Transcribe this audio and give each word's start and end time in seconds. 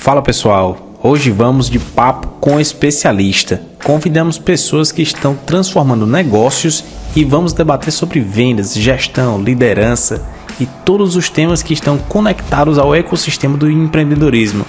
Fala 0.00 0.22
pessoal, 0.22 0.96
hoje 1.02 1.30
vamos 1.30 1.68
de 1.68 1.78
papo 1.78 2.26
com 2.40 2.58
especialista. 2.58 3.60
Convidamos 3.84 4.38
pessoas 4.38 4.90
que 4.90 5.02
estão 5.02 5.36
transformando 5.36 6.06
negócios 6.06 6.82
e 7.14 7.22
vamos 7.22 7.52
debater 7.52 7.92
sobre 7.92 8.18
vendas, 8.18 8.74
gestão, 8.74 9.38
liderança 9.42 10.26
e 10.58 10.64
todos 10.86 11.16
os 11.16 11.28
temas 11.28 11.62
que 11.62 11.74
estão 11.74 11.98
conectados 11.98 12.78
ao 12.78 12.94
ecossistema 12.94 13.58
do 13.58 13.70
empreendedorismo. 13.70 14.64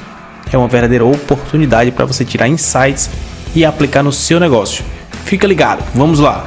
É 0.51 0.57
uma 0.57 0.67
verdadeira 0.67 1.05
oportunidade 1.05 1.91
para 1.91 2.03
você 2.03 2.25
tirar 2.25 2.49
insights 2.49 3.09
e 3.55 3.63
aplicar 3.63 4.03
no 4.03 4.11
seu 4.11 4.37
negócio. 4.37 4.83
Fica 5.23 5.47
ligado, 5.47 5.81
vamos 5.95 6.19
lá! 6.19 6.43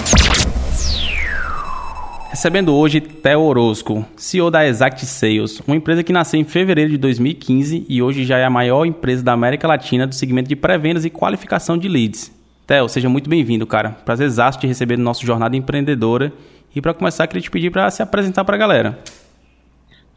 Recebendo 2.34 2.74
hoje 2.74 3.00
Theo 3.00 3.42
Orozco, 3.42 4.04
CEO 4.16 4.50
da 4.50 4.66
Exact 4.66 5.06
Sales, 5.06 5.60
uma 5.68 5.76
empresa 5.76 6.02
que 6.02 6.12
nasceu 6.12 6.40
em 6.40 6.42
fevereiro 6.42 6.90
de 6.90 6.98
2015 6.98 7.86
e 7.88 8.02
hoje 8.02 8.24
já 8.24 8.36
é 8.36 8.44
a 8.44 8.50
maior 8.50 8.84
empresa 8.84 9.22
da 9.22 9.32
América 9.32 9.68
Latina 9.68 10.04
do 10.04 10.16
segmento 10.16 10.48
de 10.48 10.56
pré-vendas 10.56 11.04
e 11.04 11.10
qualificação 11.10 11.78
de 11.78 11.86
leads. 11.86 12.36
Theo, 12.66 12.88
seja 12.88 13.08
muito 13.08 13.30
bem-vindo, 13.30 13.64
cara. 13.68 13.90
Prazer 13.90 14.26
exato 14.26 14.58
te 14.58 14.66
receber 14.66 14.98
no 14.98 15.04
nosso 15.04 15.24
Jornada 15.24 15.56
Empreendedora. 15.56 16.32
E 16.74 16.80
para 16.80 16.92
começar, 16.92 17.28
queria 17.28 17.40
te 17.40 17.52
pedir 17.52 17.70
para 17.70 17.88
se 17.88 18.02
apresentar 18.02 18.44
para 18.44 18.56
a 18.56 18.58
galera. 18.58 18.98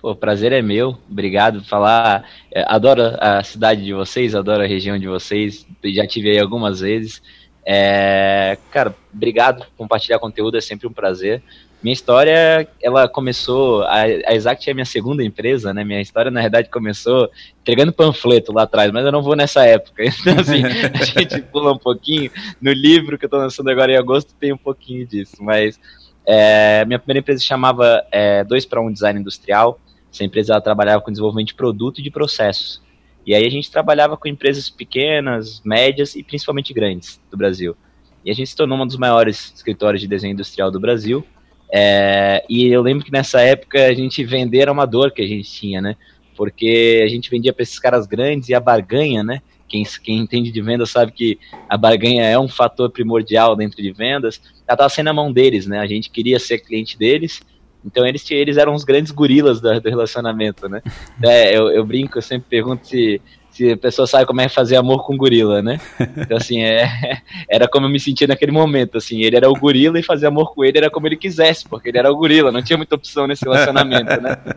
Pô, 0.02 0.16
prazer 0.16 0.52
é 0.52 0.62
meu. 0.64 0.98
Obrigado 1.08 1.62
por 1.62 1.68
falar. 1.68 2.28
É, 2.52 2.66
adoro 2.68 3.04
a 3.20 3.44
cidade 3.44 3.86
de 3.86 3.94
vocês, 3.94 4.34
adoro 4.34 4.64
a 4.64 4.68
região 4.68 4.98
de 4.98 5.08
vocês. 5.08 5.68
Já 5.86 6.08
tive 6.08 6.32
aí 6.32 6.40
algumas 6.40 6.80
vezes. 6.80 7.22
É, 7.64 8.58
cara, 8.72 8.96
obrigado 9.14 9.60
por 9.60 9.68
compartilhar 9.78 10.18
conteúdo, 10.18 10.58
é 10.58 10.62
sempre 10.62 10.88
um 10.88 10.92
prazer. 10.92 11.44
Minha 11.82 11.94
história, 11.94 12.68
ela 12.82 13.08
começou, 13.08 13.84
a, 13.84 14.02
a 14.02 14.34
Exact 14.34 14.68
é 14.68 14.74
minha 14.74 14.86
segunda 14.86 15.24
empresa, 15.24 15.74
né? 15.74 15.84
Minha 15.84 16.02
história, 16.02 16.32
na 16.32 16.42
verdade, 16.42 16.70
começou 16.70 17.30
entregando 17.62 17.94
panfleto 17.94 18.52
lá 18.52 18.64
atrás, 18.64 18.92
mas 18.92 19.06
eu 19.06 19.12
não 19.12 19.22
vou 19.22 19.36
nessa 19.36 19.64
época. 19.66 20.04
Então, 20.20 20.40
assim, 20.40 20.64
a 20.64 21.22
gente 21.22 21.42
pula 21.52 21.74
um 21.74 21.78
pouquinho. 21.78 22.32
No 22.60 22.72
livro 22.72 23.18
que 23.18 23.26
eu 23.26 23.28
estou 23.28 23.40
lançando 23.40 23.70
agora 23.70 23.92
em 23.92 23.96
agosto, 23.96 24.34
tem 24.40 24.52
um 24.52 24.58
pouquinho 24.58 25.06
disso. 25.06 25.36
Mas 25.40 25.80
é, 26.26 26.84
minha 26.86 27.00
primeira 27.00 27.20
empresa 27.20 27.42
chamava 27.42 28.04
é, 28.12 28.44
2 28.44 28.66
para 28.66 28.82
1 28.82 28.92
Design 28.92 29.20
Industrial. 29.20 29.80
Essa 30.12 30.24
empresa 30.24 30.54
ela 30.54 30.62
trabalhava 30.62 31.02
com 31.02 31.12
desenvolvimento 31.12 31.50
de 31.50 31.54
produto 31.54 32.00
e 32.00 32.04
de 32.04 32.10
processos. 32.10 32.82
E 33.26 33.36
aí 33.36 33.46
a 33.46 33.52
gente 33.52 33.70
trabalhava 33.70 34.18
com 34.18 34.28
empresas 34.28 34.70
pequenas, 34.70 35.62
médias 35.64 36.16
e 36.16 36.24
principalmente 36.24 36.74
grandes 36.74 37.22
do 37.30 37.38
Brasil. 37.38 37.78
E 38.26 38.32
a 38.32 38.34
gente 38.34 38.50
se 38.50 38.56
tornou 38.56 38.78
um 38.78 38.88
dos 38.88 38.98
maiores 38.98 39.54
escritórios 39.56 40.02
de 40.02 40.08
desenho 40.08 40.34
industrial 40.34 40.72
do 40.72 40.80
Brasil. 40.80 41.26
É, 41.72 42.44
e 42.50 42.68
eu 42.68 42.82
lembro 42.82 43.04
que 43.04 43.12
nessa 43.12 43.42
época 43.42 43.86
a 43.86 43.94
gente 43.94 44.24
vender 44.24 44.60
era 44.60 44.72
uma 44.72 44.86
dor 44.86 45.12
que 45.12 45.22
a 45.22 45.28
gente 45.28 45.50
tinha, 45.52 45.82
né? 45.82 45.96
Porque 46.36 47.02
a 47.04 47.08
gente 47.08 47.30
vendia 47.30 47.52
para 47.52 47.64
esses 47.64 47.80
caras 47.80 48.06
grandes 48.06 48.50
e 48.50 48.54
a 48.54 48.60
barganha, 48.60 49.24
né? 49.24 49.42
Quem, 49.68 49.84
quem 50.02 50.20
entende 50.20 50.52
de 50.52 50.62
vendas 50.62 50.92
sabe 50.92 51.12
que 51.12 51.38
a 51.68 51.78
barganha 51.78 52.24
é 52.24 52.40
um 52.40 52.48
fator 52.48 52.90
primordial 52.90 53.56
dentro 53.56 53.82
de 53.82 53.92
vendas. 53.92 54.40
Ela 54.66 54.76
estava 54.76 54.90
sendo 54.90 55.06
na 55.06 55.14
mão 55.14 55.32
deles, 55.32 55.68
né? 55.68 55.80
A 55.80 55.88
gente 55.88 56.10
queria 56.10 56.40
ser 56.40 56.60
cliente 56.60 56.98
deles, 56.98 57.42
então 57.84 58.06
eles, 58.06 58.30
eles 58.32 58.58
eram 58.58 58.74
os 58.74 58.84
grandes 58.84 59.12
gorilas 59.12 59.60
do, 59.60 59.80
do 59.82 59.90
relacionamento, 59.90 60.70
né? 60.70 60.82
É, 61.24 61.58
eu, 61.58 61.70
eu 61.70 61.86
brinco, 61.86 62.18
eu 62.18 62.22
sempre 62.22 62.48
pergunto 62.50 62.88
se 62.88 63.20
se 63.58 63.72
a 63.72 63.78
pessoa 63.78 64.06
sabe 64.06 64.28
como 64.28 64.40
é 64.40 64.48
fazer 64.48 64.76
amor 64.76 65.04
com 65.04 65.18
gorila, 65.18 65.64
né? 65.64 65.82
Então, 66.16 66.38
assim, 66.38 66.62
é, 66.62 66.88
era 67.50 67.68
como 67.68 67.88
eu 67.88 67.90
me 67.90 68.00
sentia 68.00 68.28
naquele 68.28 68.52
momento, 68.52 68.98
assim, 69.00 69.24
ele 69.24 69.36
era 69.36 69.50
o 69.50 69.54
gorila 69.54 70.00
e 70.00 70.04
fazer 70.04 70.28
amor 70.28 70.54
com 70.54 70.64
ele 70.64 70.78
era 70.78 70.92
como 70.92 71.08
ele 71.08 71.18
quisesse, 71.18 71.68
porque 71.68 71.90
ele 71.90 71.98
era 71.98 72.12
o 72.12 72.16
gorila, 72.16 72.52
não 72.52 72.62
tinha 72.62 72.78
muita 72.78 72.94
opção 72.94 73.26
nesse 73.26 73.44
relacionamento, 73.44 74.22
né? 74.22 74.38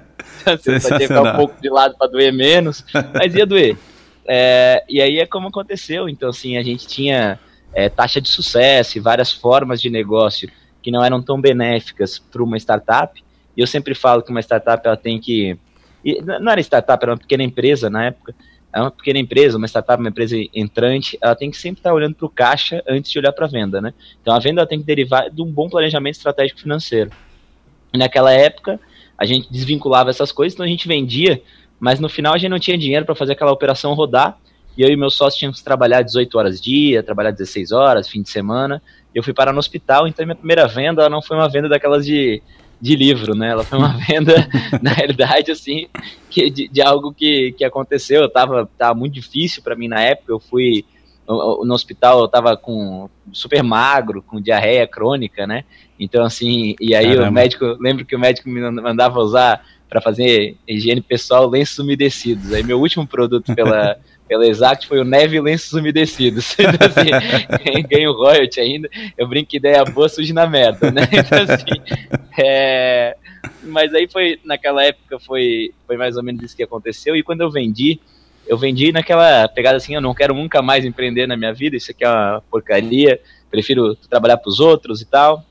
Então, 0.42 0.54
assim, 0.54 0.80
só 0.80 0.88
tinha 0.88 1.00
que 1.00 1.08
ficar 1.08 1.22
um 1.22 1.36
pouco 1.36 1.60
de 1.60 1.68
lado 1.68 1.96
para 1.98 2.06
doer 2.06 2.32
menos, 2.32 2.84
mas 3.14 3.34
ia 3.34 3.44
doer. 3.44 3.76
É, 4.26 4.84
e 4.88 5.00
aí 5.00 5.18
é 5.18 5.26
como 5.26 5.48
aconteceu, 5.48 6.08
então, 6.08 6.28
assim, 6.28 6.56
a 6.56 6.62
gente 6.62 6.86
tinha 6.86 7.38
é, 7.72 7.88
taxa 7.88 8.20
de 8.20 8.28
sucesso 8.28 8.96
e 8.96 9.00
várias 9.00 9.32
formas 9.32 9.80
de 9.80 9.90
negócio 9.90 10.48
que 10.82 10.90
não 10.90 11.04
eram 11.04 11.22
tão 11.22 11.40
benéficas 11.40 12.18
para 12.18 12.42
uma 12.42 12.56
startup, 12.58 13.22
e 13.56 13.60
eu 13.60 13.66
sempre 13.66 13.94
falo 13.94 14.22
que 14.22 14.30
uma 14.30 14.40
startup 14.40 14.86
ela 14.86 14.96
tem 14.96 15.18
que. 15.18 15.58
Não 16.40 16.52
era 16.52 16.60
startup, 16.60 17.02
era 17.02 17.12
uma 17.12 17.18
pequena 17.18 17.42
empresa 17.42 17.90
na 17.90 18.06
época, 18.06 18.34
é 18.72 18.80
uma 18.80 18.90
pequena 18.90 19.18
empresa, 19.18 19.58
uma 19.58 19.66
startup, 19.66 20.00
uma 20.00 20.08
empresa 20.08 20.36
entrante, 20.54 21.18
ela 21.20 21.34
tem 21.34 21.50
que 21.50 21.56
sempre 21.56 21.80
estar 21.80 21.92
olhando 21.92 22.14
para 22.14 22.26
o 22.26 22.30
caixa 22.30 22.82
antes 22.88 23.10
de 23.10 23.18
olhar 23.18 23.32
para 23.32 23.46
a 23.46 23.48
venda, 23.48 23.80
né? 23.80 23.92
Então 24.22 24.34
a 24.34 24.38
venda 24.38 24.66
tem 24.66 24.78
que 24.78 24.84
derivar 24.84 25.28
de 25.28 25.42
um 25.42 25.46
bom 25.46 25.68
planejamento 25.68 26.14
estratégico 26.14 26.60
financeiro. 26.60 27.10
E 27.92 27.98
naquela 27.98 28.32
época, 28.32 28.78
a 29.18 29.26
gente 29.26 29.50
desvinculava 29.50 30.10
essas 30.10 30.30
coisas, 30.30 30.54
então 30.54 30.64
a 30.64 30.68
gente 30.68 30.86
vendia, 30.86 31.42
mas 31.80 31.98
no 31.98 32.08
final 32.08 32.34
a 32.34 32.38
gente 32.38 32.50
não 32.50 32.58
tinha 32.58 32.78
dinheiro 32.78 33.04
para 33.04 33.14
fazer 33.14 33.32
aquela 33.32 33.52
operação 33.52 33.92
rodar, 33.94 34.38
e 34.76 34.82
eu 34.82 34.88
e 34.88 34.96
meu 34.96 35.10
sócio 35.10 35.38
tínhamos 35.38 35.58
que 35.58 35.64
trabalhar 35.64 36.02
18 36.02 36.38
horas 36.38 36.60
dia, 36.60 37.02
trabalhar 37.02 37.32
16 37.32 37.72
horas, 37.72 38.08
fim 38.08 38.22
de 38.22 38.30
semana. 38.30 38.80
Eu 39.12 39.22
fui 39.22 39.34
parar 39.34 39.52
no 39.52 39.58
hospital, 39.58 40.06
então 40.06 40.24
minha 40.24 40.36
primeira 40.36 40.68
venda 40.68 41.08
não 41.08 41.20
foi 41.20 41.36
uma 41.36 41.48
venda 41.48 41.68
daquelas 41.68 42.06
de 42.06 42.40
de 42.80 42.96
livro, 42.96 43.34
né? 43.34 43.50
Ela 43.50 43.64
foi 43.64 43.78
uma 43.78 43.96
venda, 44.06 44.48
na 44.80 44.90
realidade, 44.90 45.50
assim, 45.50 45.86
que, 46.30 46.50
de, 46.50 46.68
de, 46.68 46.80
algo 46.80 47.12
que, 47.12 47.52
que 47.52 47.64
aconteceu. 47.64 48.22
Eu 48.22 48.30
tava, 48.30 48.68
tava 48.78 48.94
muito 48.94 49.14
difícil 49.14 49.62
para 49.62 49.76
mim 49.76 49.88
na 49.88 50.00
época. 50.00 50.32
Eu 50.32 50.40
fui 50.40 50.84
no 51.28 51.74
hospital, 51.74 52.20
eu 52.20 52.28
tava 52.28 52.56
com 52.56 53.08
super 53.32 53.62
magro, 53.62 54.22
com 54.22 54.40
diarreia 54.40 54.86
crônica, 54.86 55.46
né? 55.46 55.64
Então, 55.98 56.24
assim, 56.24 56.74
e 56.80 56.94
aí 56.94 57.06
Caramba. 57.06 57.28
o 57.28 57.32
médico, 57.32 57.64
lembro 57.78 58.04
que 58.04 58.16
o 58.16 58.18
médico 58.18 58.48
me 58.48 58.60
mandava 58.60 59.20
usar 59.20 59.64
para 59.88 60.00
fazer 60.00 60.56
higiene 60.66 61.00
pessoal 61.00 61.48
lenços 61.48 61.78
umedecidos. 61.78 62.52
Aí 62.52 62.62
meu 62.62 62.80
último 62.80 63.06
produto 63.06 63.54
pela 63.54 63.96
pela 64.30 64.46
Exact 64.46 64.86
foi 64.86 65.00
o 65.00 65.04
Neve 65.04 65.40
Lenços 65.40 65.72
Umedecidos. 65.72 66.54
Então, 66.60 66.86
assim, 66.86 67.82
ganho 67.90 68.12
royalty 68.12 68.60
ainda. 68.60 68.88
Eu 69.18 69.26
brinco 69.26 69.50
que 69.50 69.56
ideia 69.56 69.84
boa 69.84 70.08
surge 70.08 70.32
na 70.32 70.46
merda, 70.46 70.92
né? 70.92 71.02
Então, 71.10 71.42
assim, 71.42 71.98
é... 72.38 73.16
Mas 73.64 73.92
aí 73.92 74.06
foi, 74.08 74.38
naquela 74.44 74.84
época, 74.84 75.18
foi, 75.18 75.72
foi 75.84 75.96
mais 75.96 76.16
ou 76.16 76.22
menos 76.22 76.44
isso 76.44 76.56
que 76.56 76.62
aconteceu. 76.62 77.16
E 77.16 77.24
quando 77.24 77.40
eu 77.40 77.50
vendi, 77.50 77.98
eu 78.46 78.56
vendi 78.56 78.92
naquela 78.92 79.48
pegada 79.48 79.78
assim: 79.78 79.96
eu 79.96 80.00
não 80.00 80.14
quero 80.14 80.32
nunca 80.32 80.62
mais 80.62 80.84
empreender 80.84 81.26
na 81.26 81.36
minha 81.36 81.52
vida, 81.52 81.76
isso 81.76 81.90
aqui 81.90 82.04
é 82.04 82.08
uma 82.08 82.42
porcaria, 82.48 83.20
prefiro 83.50 83.96
trabalhar 83.96 84.36
para 84.36 84.48
os 84.48 84.60
outros 84.60 85.00
e 85.00 85.06
tal. 85.06 85.44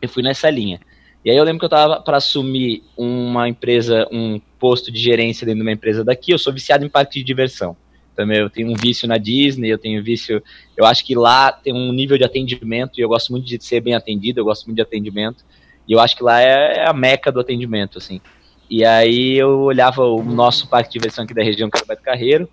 Eu 0.00 0.08
fui 0.08 0.22
nessa 0.22 0.48
linha. 0.48 0.78
E 1.24 1.30
aí 1.30 1.36
eu 1.36 1.42
lembro 1.42 1.58
que 1.58 1.64
eu 1.64 1.78
estava 1.78 2.00
para 2.00 2.18
assumir 2.18 2.84
uma 2.96 3.48
empresa, 3.48 4.06
um 4.12 4.40
posto 4.60 4.92
de 4.92 5.00
gerência 5.00 5.44
dentro 5.44 5.58
de 5.58 5.66
uma 5.66 5.72
empresa 5.72 6.04
daqui. 6.04 6.30
Eu 6.30 6.38
sou 6.38 6.52
viciado 6.52 6.84
em 6.84 6.88
parque 6.88 7.18
de 7.18 7.24
diversão 7.24 7.76
também 8.16 8.38
eu 8.38 8.48
tenho 8.48 8.70
um 8.70 8.74
vício 8.74 9.06
na 9.06 9.18
Disney, 9.18 9.68
eu 9.68 9.78
tenho 9.78 10.00
um 10.00 10.02
vício, 10.02 10.42
eu 10.76 10.86
acho 10.86 11.04
que 11.04 11.14
lá 11.14 11.52
tem 11.52 11.72
um 11.72 11.92
nível 11.92 12.16
de 12.16 12.24
atendimento 12.24 12.98
e 12.98 13.02
eu 13.02 13.08
gosto 13.08 13.30
muito 13.30 13.46
de 13.46 13.62
ser 13.62 13.80
bem 13.80 13.94
atendido, 13.94 14.40
eu 14.40 14.44
gosto 14.44 14.64
muito 14.64 14.76
de 14.76 14.82
atendimento 14.82 15.44
e 15.86 15.92
eu 15.92 16.00
acho 16.00 16.16
que 16.16 16.22
lá 16.22 16.40
é, 16.40 16.78
é 16.78 16.88
a 16.88 16.92
meca 16.92 17.30
do 17.30 17.38
atendimento, 17.38 17.98
assim. 17.98 18.20
E 18.68 18.84
aí 18.84 19.38
eu 19.38 19.60
olhava 19.60 20.02
o 20.02 20.22
nosso 20.24 20.68
parque 20.68 20.88
de 20.88 20.94
diversão 20.94 21.24
aqui 21.24 21.34
da 21.34 21.42
região, 21.42 21.70
que 21.70 21.76
era 21.76 21.84
o 21.84 21.88
Beto 21.88 22.02
Carreiro, 22.02 22.48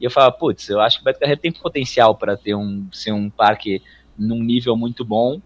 e 0.00 0.04
eu 0.04 0.10
falava, 0.10 0.32
putz, 0.32 0.68
eu 0.68 0.80
acho 0.80 0.96
que 0.96 1.02
o 1.02 1.04
Beto 1.04 1.20
Carreiro 1.20 1.40
tem 1.40 1.52
potencial 1.52 2.14
para 2.14 2.36
ter 2.36 2.54
um 2.54 2.86
ser 2.92 3.12
um 3.12 3.28
parque 3.28 3.82
num 4.16 4.42
nível 4.42 4.76
muito 4.76 5.04
bom. 5.04 5.40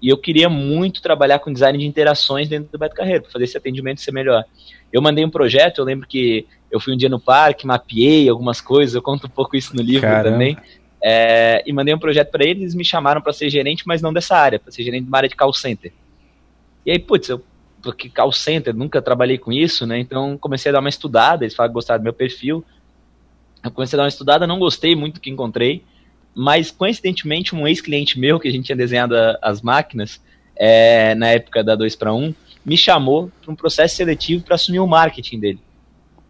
E 0.00 0.08
eu 0.08 0.18
queria 0.18 0.48
muito 0.48 1.02
trabalhar 1.02 1.38
com 1.38 1.52
design 1.52 1.78
de 1.78 1.86
interações 1.86 2.48
dentro 2.48 2.70
do 2.70 2.78
Beto 2.78 2.94
Carreiro, 2.94 3.22
para 3.22 3.32
fazer 3.32 3.44
esse 3.44 3.56
atendimento 3.56 4.00
ser 4.00 4.12
melhor. 4.12 4.44
Eu 4.92 5.02
mandei 5.02 5.24
um 5.24 5.30
projeto, 5.30 5.78
eu 5.78 5.84
lembro 5.84 6.06
que 6.06 6.46
eu 6.76 6.80
fui 6.80 6.94
um 6.94 6.96
dia 6.96 7.08
no 7.08 7.20
parque, 7.20 7.66
mapeei 7.66 8.28
algumas 8.28 8.60
coisas, 8.60 8.94
eu 8.94 9.02
conto 9.02 9.26
um 9.26 9.30
pouco 9.30 9.56
isso 9.56 9.74
no 9.74 9.82
livro 9.82 10.02
Caramba. 10.02 10.30
também. 10.30 10.56
É, 11.02 11.62
e 11.66 11.72
mandei 11.72 11.94
um 11.94 11.98
projeto 11.98 12.30
para 12.30 12.44
eles, 12.44 12.62
eles 12.62 12.74
me 12.74 12.84
chamaram 12.84 13.20
para 13.20 13.32
ser 13.32 13.50
gerente, 13.50 13.84
mas 13.86 14.02
não 14.02 14.12
dessa 14.12 14.36
área, 14.36 14.58
para 14.58 14.72
ser 14.72 14.82
gerente 14.82 15.04
de 15.04 15.08
uma 15.08 15.18
área 15.18 15.28
de 15.28 15.36
call 15.36 15.52
center. 15.52 15.92
E 16.84 16.90
aí, 16.90 16.98
putz, 16.98 17.28
eu, 17.28 17.42
porque 17.82 18.08
call 18.08 18.32
center, 18.32 18.74
nunca 18.74 19.00
trabalhei 19.00 19.38
com 19.38 19.52
isso, 19.52 19.86
né? 19.86 19.98
Então 19.98 20.36
comecei 20.38 20.70
a 20.70 20.72
dar 20.72 20.80
uma 20.80 20.88
estudada, 20.88 21.44
eles 21.44 21.54
falaram 21.54 21.72
que 21.72 21.74
gostaram 21.74 22.00
do 22.00 22.04
meu 22.04 22.12
perfil. 22.12 22.64
Eu 23.62 23.70
comecei 23.70 23.96
a 23.96 23.98
dar 23.98 24.04
uma 24.04 24.08
estudada, 24.08 24.46
não 24.46 24.58
gostei 24.58 24.94
muito 24.96 25.14
do 25.14 25.20
que 25.20 25.30
encontrei, 25.30 25.84
mas 26.34 26.70
coincidentemente 26.70 27.54
um 27.54 27.66
ex-cliente 27.66 28.18
meu, 28.18 28.40
que 28.40 28.48
a 28.48 28.50
gente 28.50 28.66
tinha 28.66 28.76
desenhado 28.76 29.16
a, 29.16 29.38
as 29.42 29.62
máquinas, 29.62 30.20
é, 30.56 31.14
na 31.14 31.28
época 31.28 31.62
da 31.62 31.74
2 31.74 31.94
para 31.96 32.12
1, 32.12 32.34
me 32.64 32.76
chamou 32.76 33.30
para 33.40 33.52
um 33.52 33.54
processo 33.54 33.96
seletivo 33.96 34.42
para 34.42 34.56
assumir 34.56 34.80
o 34.80 34.86
marketing 34.86 35.38
dele. 35.38 35.60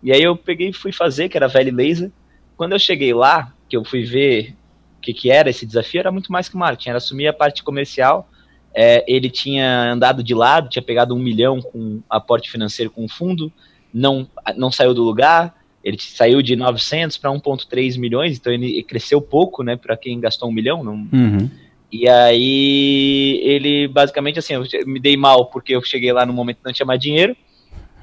E 0.07 0.13
aí 0.13 0.23
eu 0.23 0.37
peguei 0.37 0.69
e 0.69 0.73
fui 0.73 0.93
fazer, 0.93 1.29
que 1.29 1.37
era 1.37 1.49
velho 1.49 1.75
laser. 1.75 2.13
Quando 2.57 2.71
eu 2.71 2.79
cheguei 2.79 3.13
lá, 3.13 3.53
que 3.69 3.77
eu 3.77 3.85
fui 3.85 4.05
ver 4.05 4.55
o 4.99 5.01
que, 5.01 5.13
que 5.13 5.33
era 5.33 5.51
esse 5.51 5.67
desafio, 5.67 5.99
era 5.99 6.13
muito 6.13 6.31
mais 6.31 6.49
que 6.49 6.57
marketing, 6.57 6.91
era 6.91 6.99
assumir 6.99 7.27
a 7.27 7.33
parte 7.33 7.65
comercial. 7.65 8.31
É, 8.73 9.05
ele 9.09 9.29
tinha 9.29 9.91
andado 9.91 10.23
de 10.23 10.33
lado, 10.33 10.69
tinha 10.69 10.83
pegado 10.83 11.13
um 11.13 11.19
milhão 11.19 11.61
com 11.61 12.01
aporte 12.09 12.49
financeiro 12.49 12.89
com 12.89 13.05
o 13.05 13.09
fundo, 13.09 13.53
não, 13.93 14.29
não 14.57 14.71
saiu 14.71 14.95
do 14.95 15.03
lugar, 15.03 15.53
ele 15.83 15.99
saiu 15.99 16.41
de 16.41 16.55
900 16.55 17.17
para 17.17 17.33
1,3 17.33 17.99
milhões, 17.99 18.39
então 18.39 18.53
ele 18.53 18.85
cresceu 18.85 19.21
pouco, 19.21 19.65
né, 19.65 19.75
para 19.75 19.97
quem 19.97 20.21
gastou 20.21 20.49
um 20.49 20.53
milhão. 20.53 20.85
Não... 20.85 20.95
Uhum. 21.13 21.51
E 21.91 22.09
aí 22.09 23.41
ele 23.43 23.89
basicamente 23.89 24.39
assim, 24.39 24.55
eu 24.55 24.65
me 24.87 25.01
dei 25.01 25.17
mal 25.17 25.47
porque 25.47 25.75
eu 25.75 25.83
cheguei 25.83 26.13
lá 26.13 26.25
no 26.25 26.33
momento 26.33 26.59
que 26.59 26.65
não 26.65 26.73
tinha 26.73 26.87
mais 26.87 27.01
dinheiro, 27.01 27.37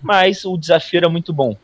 mas 0.01 0.43
o 0.43 0.57
desafio 0.57 0.97
era 0.97 1.07
muito 1.07 1.31
bom. 1.31 1.55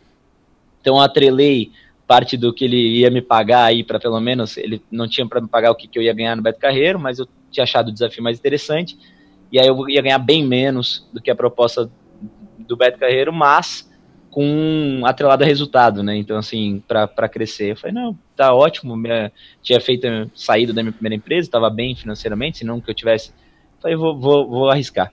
Então 0.89 0.99
atrelei 0.99 1.71
parte 2.07 2.35
do 2.35 2.51
que 2.51 2.65
ele 2.65 2.99
ia 2.99 3.11
me 3.11 3.21
pagar 3.21 3.65
aí 3.65 3.83
para 3.83 3.99
pelo 3.99 4.19
menos 4.19 4.57
ele 4.57 4.81
não 4.91 5.07
tinha 5.07 5.27
para 5.27 5.39
me 5.39 5.47
pagar 5.47 5.69
o 5.69 5.75
que, 5.75 5.87
que 5.87 5.99
eu 5.99 6.01
ia 6.01 6.11
ganhar 6.11 6.35
no 6.35 6.41
Beto 6.41 6.59
Carreiro, 6.59 6.99
mas 6.99 7.19
eu 7.19 7.27
tinha 7.51 7.63
achado 7.63 7.89
o 7.89 7.91
desafio 7.91 8.23
mais 8.23 8.39
interessante 8.39 8.97
e 9.51 9.59
aí 9.59 9.67
eu 9.67 9.87
ia 9.87 10.01
ganhar 10.01 10.17
bem 10.17 10.43
menos 10.43 11.07
do 11.13 11.21
que 11.21 11.29
a 11.29 11.35
proposta 11.35 11.91
do 12.57 12.75
Beto 12.75 12.97
Carreiro, 12.97 13.31
mas 13.31 13.87
com 14.31 15.03
atrelado 15.05 15.43
a 15.43 15.45
resultado, 15.45 16.01
né? 16.01 16.15
Então, 16.17 16.37
assim, 16.37 16.83
para 16.87 17.29
crescer. 17.29 17.71
Eu 17.71 17.77
falei, 17.77 17.95
não, 17.95 18.17
tá 18.35 18.53
ótimo. 18.53 18.95
Minha, 18.95 19.31
tinha 19.61 19.81
feito 19.81 20.07
saída 20.35 20.71
da 20.71 20.83
minha 20.83 20.93
primeira 20.93 21.15
empresa, 21.15 21.47
estava 21.47 21.69
bem 21.69 21.95
financeiramente, 21.95 22.59
se 22.59 22.63
não 22.63 22.79
que 22.81 22.89
eu 22.89 22.95
tivesse. 22.95 23.31
Falei, 23.81 23.95
vou, 23.95 24.19
vou, 24.19 24.47
vou 24.47 24.69
arriscar. 24.69 25.11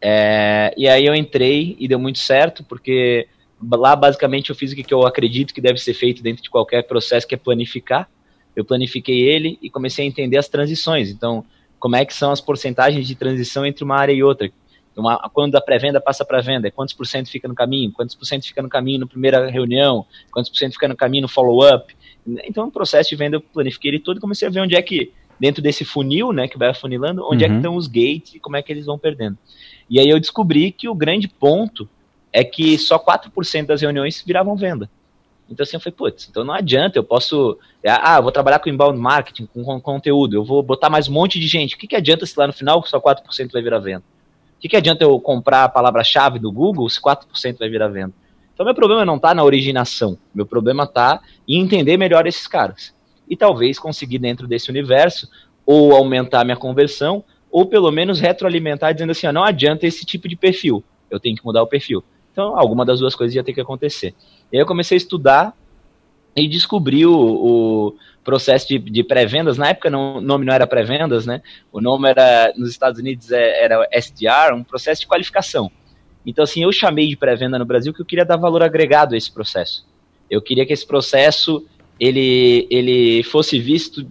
É, 0.00 0.72
e 0.76 0.88
aí 0.88 1.06
eu 1.06 1.14
entrei 1.14 1.76
e 1.78 1.86
deu 1.86 1.98
muito 1.98 2.18
certo, 2.18 2.64
porque 2.64 3.28
lá 3.70 3.94
basicamente 3.94 4.50
eu 4.50 4.56
fiz 4.56 4.72
o 4.72 4.76
que 4.76 4.92
eu 4.92 5.06
acredito 5.06 5.54
que 5.54 5.60
deve 5.60 5.78
ser 5.78 5.94
feito 5.94 6.22
dentro 6.22 6.42
de 6.42 6.50
qualquer 6.50 6.82
processo, 6.82 7.26
que 7.26 7.34
é 7.34 7.38
planificar. 7.38 8.08
Eu 8.54 8.64
planifiquei 8.64 9.20
ele 9.20 9.58
e 9.62 9.70
comecei 9.70 10.04
a 10.04 10.08
entender 10.08 10.36
as 10.36 10.48
transições. 10.48 11.08
Então, 11.10 11.44
como 11.78 11.96
é 11.96 12.04
que 12.04 12.14
são 12.14 12.30
as 12.30 12.40
porcentagens 12.40 13.06
de 13.06 13.14
transição 13.14 13.66
entre 13.66 13.82
uma 13.82 13.96
área 13.96 14.12
e 14.12 14.22
outra. 14.22 14.50
Uma, 14.96 15.18
quando 15.32 15.56
a 15.56 15.60
pré-venda 15.60 16.00
passa 16.00 16.24
para 16.24 16.38
a 16.38 16.42
venda, 16.42 16.70
quantos 16.70 16.94
por 16.94 17.06
cento 17.06 17.30
fica 17.30 17.48
no 17.48 17.54
caminho, 17.54 17.90
quantos 17.90 18.14
por 18.14 18.26
cento 18.26 18.44
fica 18.46 18.60
no 18.62 18.68
caminho 18.68 19.00
na 19.00 19.06
primeira 19.06 19.50
reunião, 19.50 20.04
quantos 20.30 20.50
por 20.50 20.58
cento 20.58 20.74
fica 20.74 20.86
no 20.86 20.94
caminho 20.94 21.22
no 21.22 21.28
follow-up. 21.28 21.92
Então, 22.44 22.68
o 22.68 22.70
processo 22.70 23.08
de 23.08 23.16
venda 23.16 23.36
eu 23.36 23.40
planifiquei 23.40 23.90
ele 23.90 23.98
todo 23.98 24.18
e 24.18 24.20
comecei 24.20 24.46
a 24.46 24.50
ver 24.50 24.60
onde 24.60 24.76
é 24.76 24.82
que, 24.82 25.10
dentro 25.40 25.62
desse 25.62 25.84
funil, 25.84 26.30
né, 26.30 26.46
que 26.46 26.58
vai 26.58 26.68
afunilando, 26.68 27.24
onde 27.24 27.42
uhum. 27.42 27.44
é 27.44 27.46
que 27.46 27.52
uhum. 27.52 27.58
estão 27.58 27.76
os 27.76 27.86
gates 27.86 28.34
e 28.34 28.38
como 28.38 28.56
é 28.56 28.62
que 28.62 28.70
eles 28.70 28.84
vão 28.84 28.98
perdendo. 28.98 29.38
E 29.88 29.98
aí 29.98 30.08
eu 30.08 30.20
descobri 30.20 30.70
que 30.70 30.88
o 30.88 30.94
grande 30.94 31.26
ponto 31.26 31.88
é 32.32 32.42
que 32.42 32.78
só 32.78 32.98
4% 32.98 33.66
das 33.66 33.82
reuniões 33.82 34.22
viravam 34.26 34.56
venda. 34.56 34.88
Então 35.50 35.64
assim, 35.64 35.76
eu 35.76 35.80
falei, 35.80 35.94
putz, 35.94 36.28
então 36.30 36.44
não 36.44 36.54
adianta, 36.54 36.98
eu 36.98 37.04
posso, 37.04 37.58
ah, 37.86 38.16
eu 38.16 38.22
vou 38.22 38.32
trabalhar 38.32 38.58
com 38.58 38.70
inbound 38.70 38.98
marketing, 38.98 39.46
com, 39.46 39.80
conteúdo, 39.80 40.34
eu 40.34 40.44
vou 40.44 40.62
botar 40.62 40.88
mais 40.88 41.08
um 41.08 41.12
monte 41.12 41.38
de 41.38 41.46
gente. 41.46 41.74
O 41.74 41.78
que, 41.78 41.86
que 41.86 41.96
adianta 41.96 42.24
se 42.24 42.38
lá 42.38 42.46
no 42.46 42.52
final 42.52 42.82
só 42.86 42.98
4% 42.98 43.52
vai 43.52 43.62
virar 43.62 43.78
venda? 43.78 44.04
O 44.56 44.60
que, 44.62 44.68
que 44.68 44.76
adianta 44.76 45.04
eu 45.04 45.18
comprar 45.20 45.64
a 45.64 45.68
palavra-chave 45.68 46.38
do 46.38 46.50
Google 46.50 46.88
se 46.88 47.00
4% 47.00 47.58
vai 47.58 47.68
virar 47.68 47.88
venda? 47.88 48.14
Então 48.54 48.64
meu 48.64 48.74
problema 48.74 49.04
não 49.04 49.16
está 49.16 49.34
na 49.34 49.44
originação, 49.44 50.16
meu 50.34 50.46
problema 50.46 50.84
está 50.84 51.20
em 51.46 51.60
entender 51.60 51.96
melhor 51.96 52.26
esses 52.26 52.46
caras. 52.46 52.94
E 53.28 53.36
talvez 53.36 53.78
conseguir 53.78 54.18
dentro 54.18 54.46
desse 54.46 54.70
universo 54.70 55.28
ou 55.66 55.94
aumentar 55.94 56.44
minha 56.44 56.56
conversão, 56.56 57.24
ou 57.50 57.66
pelo 57.66 57.90
menos 57.90 58.20
retroalimentar 58.20 58.94
dizendo 58.94 59.10
assim, 59.10 59.30
não 59.32 59.44
adianta 59.44 59.86
esse 59.86 60.06
tipo 60.06 60.28
de 60.28 60.36
perfil, 60.36 60.82
eu 61.10 61.20
tenho 61.20 61.36
que 61.36 61.44
mudar 61.44 61.62
o 61.62 61.66
perfil. 61.66 62.02
Então, 62.32 62.58
alguma 62.58 62.84
das 62.84 62.98
duas 62.98 63.14
coisas 63.14 63.34
ia 63.34 63.44
ter 63.44 63.52
que 63.52 63.60
acontecer. 63.60 64.14
E 64.50 64.56
aí 64.56 64.62
eu 64.62 64.66
comecei 64.66 64.96
a 64.96 64.98
estudar 64.98 65.54
e 66.34 66.48
descobri 66.48 67.04
o, 67.04 67.14
o 67.14 67.94
processo 68.24 68.66
de, 68.68 68.78
de 68.78 69.04
pré-vendas. 69.04 69.58
Na 69.58 69.68
época 69.68 69.90
não, 69.90 70.16
o 70.16 70.20
nome 70.20 70.46
não 70.46 70.54
era 70.54 70.66
pré-vendas, 70.66 71.26
né? 71.26 71.42
O 71.70 71.80
nome 71.80 72.08
era, 72.08 72.52
nos 72.56 72.70
Estados 72.70 72.98
Unidos, 72.98 73.30
é, 73.30 73.64
era 73.64 73.86
SDR, 73.92 74.54
um 74.54 74.64
processo 74.64 75.02
de 75.02 75.06
qualificação. 75.06 75.70
Então, 76.24 76.44
assim, 76.44 76.62
eu 76.62 76.72
chamei 76.72 77.08
de 77.08 77.16
pré-venda 77.16 77.58
no 77.58 77.64
Brasil 77.64 77.92
que 77.92 78.00
eu 78.00 78.06
queria 78.06 78.24
dar 78.24 78.36
valor 78.36 78.62
agregado 78.62 79.14
a 79.14 79.18
esse 79.18 79.30
processo. 79.30 79.86
Eu 80.30 80.40
queria 80.40 80.64
que 80.64 80.72
esse 80.72 80.86
processo 80.86 81.66
ele, 82.00 82.66
ele 82.70 83.22
fosse 83.24 83.58
visto 83.58 84.08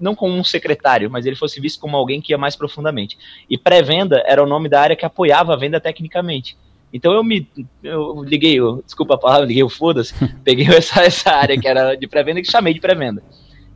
não 0.00 0.14
como 0.14 0.34
um 0.34 0.42
secretário, 0.42 1.10
mas 1.10 1.26
ele 1.26 1.36
fosse 1.36 1.60
visto 1.60 1.80
como 1.80 1.96
alguém 1.96 2.20
que 2.20 2.32
ia 2.32 2.38
mais 2.38 2.56
profundamente. 2.56 3.18
E 3.48 3.58
pré-venda 3.58 4.22
era 4.26 4.42
o 4.42 4.46
nome 4.46 4.68
da 4.68 4.80
área 4.80 4.96
que 4.96 5.04
apoiava 5.04 5.52
a 5.52 5.56
venda 5.56 5.80
tecnicamente. 5.80 6.56
Então 6.92 7.12
eu 7.12 7.22
me 7.22 7.46
eu 7.82 8.22
liguei, 8.24 8.58
eu, 8.58 8.82
desculpa 8.84 9.14
a 9.14 9.18
palavra, 9.18 9.46
liguei 9.46 9.62
o 9.62 9.68
foda-se, 9.68 10.14
peguei 10.44 10.66
essa, 10.66 11.02
essa 11.02 11.30
área 11.30 11.58
que 11.58 11.68
era 11.68 11.94
de 11.94 12.06
pré-venda 12.06 12.40
e 12.40 12.44
chamei 12.44 12.74
de 12.74 12.80
pré-venda. 12.80 13.22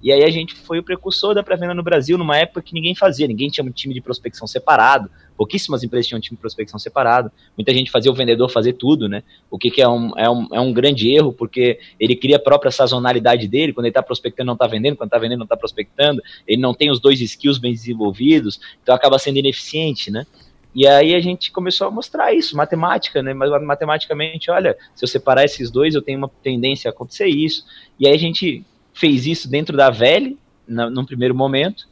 E 0.05 0.13
aí 0.13 0.23
a 0.23 0.29
gente 0.29 0.55
foi 0.55 0.79
o 0.79 0.83
precursor 0.83 1.35
da 1.35 1.43
pré-venda 1.43 1.73
no 1.73 1.83
Brasil 1.83 2.19
numa 2.19 2.37
época 2.37 2.61
que 2.61 2.75
ninguém 2.75 2.95
fazia, 2.95 3.27
ninguém 3.27 3.49
tinha 3.49 3.65
um 3.65 3.71
time 3.71 3.95
de 3.95 4.03
prospecção 4.03 4.47
separado, 4.47 5.11
pouquíssimas 5.35 5.83
empresas 5.83 6.07
tinham 6.07 6.19
um 6.19 6.21
time 6.21 6.37
de 6.37 6.41
prospecção 6.43 6.79
separado, 6.79 7.33
muita 7.57 7.73
gente 7.73 7.91
fazia 7.91 8.13
o 8.13 8.15
vendedor 8.15 8.51
fazer 8.51 8.75
tudo, 8.75 9.09
né? 9.09 9.23
O 9.51 9.59
que, 9.59 9.71
que 9.71 9.81
é, 9.81 9.89
um, 9.89 10.13
é, 10.19 10.29
um, 10.29 10.47
é 10.53 10.61
um 10.61 10.75
grande 10.75 11.11
erro, 11.11 11.33
porque 11.33 11.79
ele 11.99 12.15
cria 12.15 12.37
a 12.37 12.39
própria 12.39 12.71
sazonalidade 12.71 13.49
dele, 13.49 13.73
quando 13.73 13.87
ele 13.87 13.93
está 13.93 14.03
prospectando 14.03 14.49
não 14.49 14.53
está 14.53 14.67
vendendo, 14.67 14.95
quando 14.95 15.09
está 15.09 15.17
vendendo 15.17 15.39
não 15.39 15.47
está 15.47 15.57
prospectando, 15.57 16.21
ele 16.47 16.61
não 16.61 16.75
tem 16.75 16.91
os 16.91 17.01
dois 17.01 17.23
skills 17.23 17.57
bem 17.57 17.73
desenvolvidos, 17.73 18.61
então 18.83 18.95
acaba 18.95 19.19
sendo 19.19 19.39
ineficiente, 19.39 20.11
né? 20.11 20.27
E 20.75 20.87
aí 20.89 21.15
a 21.15 21.21
gente 21.21 21.53
começou 21.53 21.87
a 21.87 21.91
mostrar 21.91 22.35
isso, 22.35 22.57
matemática, 22.57 23.23
né? 23.23 23.33
Mas 23.33 23.49
matematicamente, 23.63 24.51
olha, 24.51 24.77
se 24.95 25.05
eu 25.05 25.09
separar 25.09 25.45
esses 25.45 25.71
dois, 25.71 25.95
eu 25.95 26.03
tenho 26.03 26.19
uma 26.19 26.29
tendência 26.43 26.89
a 26.89 26.93
acontecer 26.93 27.29
isso. 27.29 27.65
E 27.99 28.09
aí 28.09 28.15
a 28.15 28.19
gente 28.19 28.65
fez 28.93 29.25
isso 29.25 29.49
dentro 29.49 29.77
da 29.77 29.89
VEL, 29.89 30.37
num 30.67 31.05
primeiro 31.05 31.35
momento. 31.35 31.87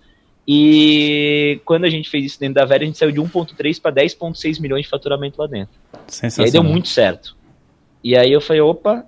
E 0.48 1.60
quando 1.64 1.84
a 1.84 1.90
gente 1.90 2.10
fez 2.10 2.24
isso 2.24 2.40
dentro 2.40 2.56
da 2.56 2.64
VEL, 2.64 2.82
a 2.82 2.84
gente 2.86 2.98
saiu 2.98 3.12
de 3.12 3.20
1.3 3.20 3.80
para 3.80 3.94
10.6 3.94 4.60
milhões 4.60 4.82
de 4.82 4.90
faturamento 4.90 5.40
lá 5.40 5.46
dentro. 5.46 5.74
E 6.42 6.46
aí 6.46 6.50
deu 6.50 6.64
muito 6.64 6.88
certo. 6.88 7.36
E 8.02 8.16
aí 8.16 8.32
eu 8.32 8.40
falei, 8.40 8.62
opa, 8.62 9.06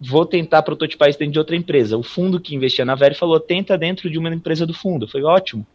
vou 0.00 0.24
tentar 0.24 0.62
prototipar 0.62 1.08
isso 1.08 1.18
dentro 1.18 1.32
de 1.32 1.38
outra 1.40 1.56
empresa. 1.56 1.98
O 1.98 2.02
fundo 2.04 2.38
que 2.38 2.54
investia 2.54 2.84
na 2.84 2.94
VEL 2.94 3.16
falou, 3.16 3.40
tenta 3.40 3.76
dentro 3.76 4.08
de 4.08 4.18
uma 4.18 4.32
empresa 4.32 4.64
do 4.64 4.72
fundo. 4.72 5.08
Foi 5.08 5.24
ótimo. 5.24 5.66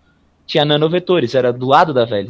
Tinha 0.48 0.64
nanovetores, 0.64 1.36
era 1.36 1.52
do 1.52 1.68
lado 1.68 1.94
da 1.94 2.06
VEL 2.06 2.30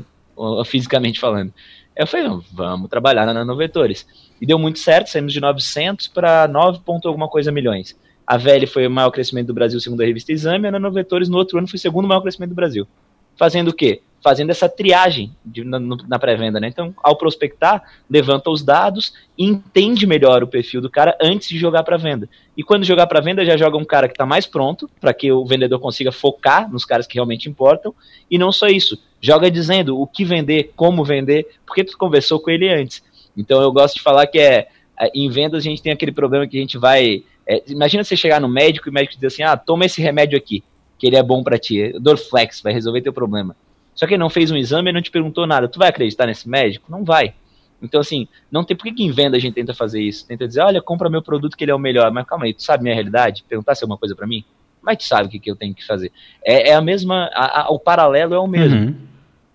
fisicamente 0.65 1.19
falando. 1.19 1.53
Eu 1.95 2.07
falei, 2.07 2.27
não, 2.27 2.41
vamos 2.51 2.89
trabalhar 2.89 3.25
na 3.25 3.33
nanovetores. 3.33 4.07
E 4.39 4.45
deu 4.45 4.57
muito 4.57 4.79
certo, 4.79 5.07
saímos 5.07 5.33
de 5.33 5.39
900 5.39 6.07
para 6.07 6.47
9 6.47 6.79
ponto 6.85 7.07
alguma 7.07 7.27
coisa 7.27 7.51
milhões. 7.51 7.95
A 8.25 8.37
VL 8.37 8.65
foi 8.65 8.87
o 8.87 8.91
maior 8.91 9.11
crescimento 9.11 9.47
do 9.47 9.53
Brasil, 9.53 9.79
segundo 9.79 10.01
a 10.01 10.05
revista 10.05 10.31
Exame, 10.31 10.65
e 10.65 10.67
a 10.69 10.71
Nanovetores 10.71 11.27
no 11.27 11.37
outro 11.37 11.57
ano 11.57 11.67
foi 11.67 11.77
o 11.77 11.79
segundo 11.81 12.07
maior 12.07 12.21
crescimento 12.21 12.51
do 12.51 12.55
Brasil. 12.55 12.87
Fazendo 13.35 13.69
o 13.69 13.73
quê? 13.73 14.01
Fazendo 14.23 14.51
essa 14.51 14.69
triagem 14.69 15.35
de, 15.43 15.63
na, 15.63 15.79
na 15.79 16.19
pré-venda, 16.19 16.59
né? 16.59 16.67
Então, 16.67 16.93
ao 17.01 17.15
prospectar, 17.15 17.83
levanta 18.09 18.49
os 18.49 18.63
dados 18.63 19.13
e 19.37 19.45
entende 19.45 20.05
melhor 20.05 20.43
o 20.43 20.47
perfil 20.47 20.79
do 20.79 20.89
cara 20.89 21.17
antes 21.19 21.49
de 21.49 21.57
jogar 21.57 21.83
para 21.83 21.97
venda. 21.97 22.29
E 22.55 22.63
quando 22.63 22.83
jogar 22.83 23.07
para 23.07 23.21
venda, 23.21 23.43
já 23.43 23.57
joga 23.57 23.77
um 23.77 23.85
cara 23.85 24.07
que 24.07 24.13
está 24.13 24.25
mais 24.25 24.45
pronto, 24.45 24.89
para 24.99 25.13
que 25.13 25.31
o 25.31 25.45
vendedor 25.45 25.79
consiga 25.79 26.11
focar 26.11 26.71
nos 26.71 26.85
caras 26.85 27.07
que 27.07 27.15
realmente 27.15 27.49
importam. 27.49 27.95
E 28.29 28.37
não 28.37 28.51
só 28.51 28.67
isso, 28.67 28.97
joga 29.19 29.49
dizendo 29.49 29.99
o 29.99 30.05
que 30.05 30.25
vender, 30.25 30.71
como 30.75 31.03
vender, 31.03 31.47
porque 31.65 31.83
tu 31.83 31.97
conversou 31.97 32.39
com 32.39 32.49
ele 32.49 32.69
antes. 32.69 33.03
Então 33.37 33.61
eu 33.61 33.71
gosto 33.71 33.95
de 33.95 34.01
falar 34.01 34.27
que 34.27 34.39
é, 34.39 34.67
é 34.99 35.11
em 35.15 35.29
vendas 35.29 35.59
a 35.59 35.69
gente 35.69 35.81
tem 35.81 35.93
aquele 35.93 36.11
problema 36.11 36.47
que 36.47 36.57
a 36.57 36.61
gente 36.61 36.77
vai. 36.77 37.23
É, 37.47 37.63
imagina 37.67 38.03
você 38.03 38.15
chegar 38.15 38.41
no 38.41 38.47
médico 38.47 38.87
e 38.87 38.91
o 38.91 38.93
médico 38.93 39.15
dizer 39.15 39.27
assim: 39.27 39.43
ah, 39.43 39.55
toma 39.55 39.85
esse 39.85 40.01
remédio 40.01 40.37
aqui, 40.37 40.63
que 40.97 41.07
ele 41.07 41.15
é 41.15 41.23
bom 41.23 41.43
para 41.43 41.57
ti, 41.57 41.93
Dorflex, 41.99 42.61
vai 42.61 42.73
resolver 42.73 43.01
teu 43.01 43.13
problema. 43.13 43.55
Só 44.01 44.07
que 44.07 44.15
ele 44.15 44.19
não 44.19 44.31
fez 44.31 44.49
um 44.49 44.57
exame 44.57 44.89
e 44.89 44.93
não 44.93 44.99
te 44.99 45.11
perguntou 45.11 45.45
nada. 45.45 45.67
Tu 45.67 45.77
vai 45.77 45.87
acreditar 45.87 46.25
nesse 46.25 46.49
médico? 46.49 46.91
Não 46.91 47.05
vai. 47.05 47.35
Então, 47.79 48.01
assim, 48.01 48.27
não 48.51 48.63
tem 48.63 48.75
por 48.75 48.85
que, 48.85 48.93
que 48.93 49.03
em 49.03 49.11
venda 49.11 49.37
a 49.37 49.39
gente 49.39 49.53
tenta 49.53 49.75
fazer 49.75 50.01
isso. 50.01 50.25
Tenta 50.25 50.47
dizer, 50.47 50.61
olha, 50.61 50.81
compra 50.81 51.07
meu 51.07 51.21
produto 51.21 51.55
que 51.55 51.63
ele 51.63 51.69
é 51.69 51.75
o 51.75 51.77
melhor. 51.77 52.11
Mas 52.11 52.25
calma 52.25 52.45
aí, 52.45 52.53
tu 52.55 52.63
sabe 52.63 52.81
minha 52.81 52.95
realidade? 52.95 53.45
Perguntar 53.47 53.75
se 53.75 53.83
é 53.83 53.85
uma 53.85 53.99
coisa 53.99 54.15
para 54.15 54.25
mim? 54.25 54.43
Mas 54.81 54.97
tu 54.97 55.03
sabe 55.03 55.27
o 55.27 55.29
que, 55.29 55.37
que 55.37 55.51
eu 55.51 55.55
tenho 55.55 55.75
que 55.75 55.85
fazer. 55.85 56.11
É, 56.43 56.69
é 56.69 56.73
a 56.73 56.81
mesma, 56.81 57.29
a, 57.31 57.61
a, 57.61 57.69
o 57.69 57.77
paralelo 57.77 58.33
é 58.33 58.39
o 58.39 58.47
mesmo. 58.47 58.75
Uhum. 58.75 58.95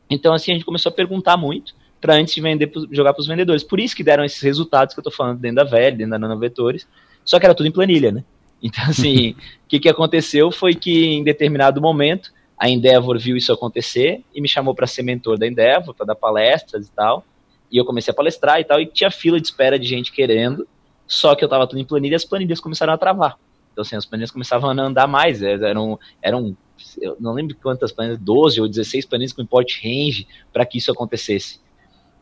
Então, 0.08 0.32
assim, 0.32 0.52
a 0.52 0.54
gente 0.54 0.64
começou 0.64 0.90
a 0.90 0.94
perguntar 0.94 1.36
muito 1.36 1.74
para 2.00 2.14
antes 2.14 2.32
de 2.32 2.40
vender, 2.40 2.70
jogar 2.92 3.14
para 3.14 3.22
os 3.22 3.26
vendedores. 3.26 3.64
Por 3.64 3.80
isso 3.80 3.96
que 3.96 4.04
deram 4.04 4.24
esses 4.24 4.40
resultados 4.40 4.94
que 4.94 5.00
eu 5.00 5.02
estou 5.02 5.12
falando 5.12 5.40
dentro 5.40 5.56
da 5.56 5.64
velha, 5.64 5.96
dentro 5.96 6.12
da 6.12 6.20
Nanovetores, 6.20 6.86
só 7.24 7.40
que 7.40 7.46
era 7.46 7.54
tudo 7.54 7.66
em 7.66 7.72
planilha, 7.72 8.12
né? 8.12 8.22
Então, 8.62 8.84
assim, 8.84 9.30
o 9.66 9.68
que, 9.68 9.80
que 9.80 9.88
aconteceu 9.88 10.52
foi 10.52 10.72
que 10.72 11.06
em 11.06 11.24
determinado 11.24 11.80
momento 11.80 12.30
a 12.58 12.68
Endeavor 12.68 13.18
viu 13.18 13.36
isso 13.36 13.52
acontecer 13.52 14.22
e 14.34 14.40
me 14.40 14.48
chamou 14.48 14.74
para 14.74 14.86
ser 14.86 15.02
mentor 15.02 15.38
da 15.38 15.46
Endeavor, 15.46 15.94
para 15.94 16.06
dar 16.06 16.14
palestras 16.14 16.86
e 16.86 16.92
tal. 16.92 17.24
E 17.70 17.76
eu 17.76 17.84
comecei 17.84 18.12
a 18.12 18.14
palestrar 18.14 18.60
e 18.60 18.64
tal, 18.64 18.80
e 18.80 18.86
tinha 18.86 19.10
fila 19.10 19.40
de 19.40 19.46
espera 19.46 19.78
de 19.78 19.86
gente 19.86 20.12
querendo, 20.12 20.66
só 21.06 21.34
que 21.34 21.44
eu 21.44 21.46
estava 21.46 21.66
tudo 21.66 21.80
em 21.80 21.84
planilha 21.84 22.14
e 22.14 22.16
as 22.16 22.24
planilhas 22.24 22.60
começaram 22.60 22.92
a 22.92 22.98
travar. 22.98 23.38
Então, 23.72 23.82
assim, 23.82 23.96
as 23.96 24.06
planilhas 24.06 24.30
começavam 24.30 24.70
a 24.70 24.72
andar 24.72 25.06
mais, 25.06 25.42
eram, 25.42 25.98
eram 26.22 26.56
eu 27.00 27.16
não 27.18 27.32
lembro 27.32 27.56
quantas 27.56 27.92
planilhas, 27.92 28.18
12 28.18 28.60
ou 28.60 28.68
16 28.68 29.06
planilhas 29.06 29.32
com 29.32 29.42
import 29.42 29.82
range 29.82 30.26
para 30.52 30.64
que 30.64 30.78
isso 30.78 30.90
acontecesse. 30.90 31.60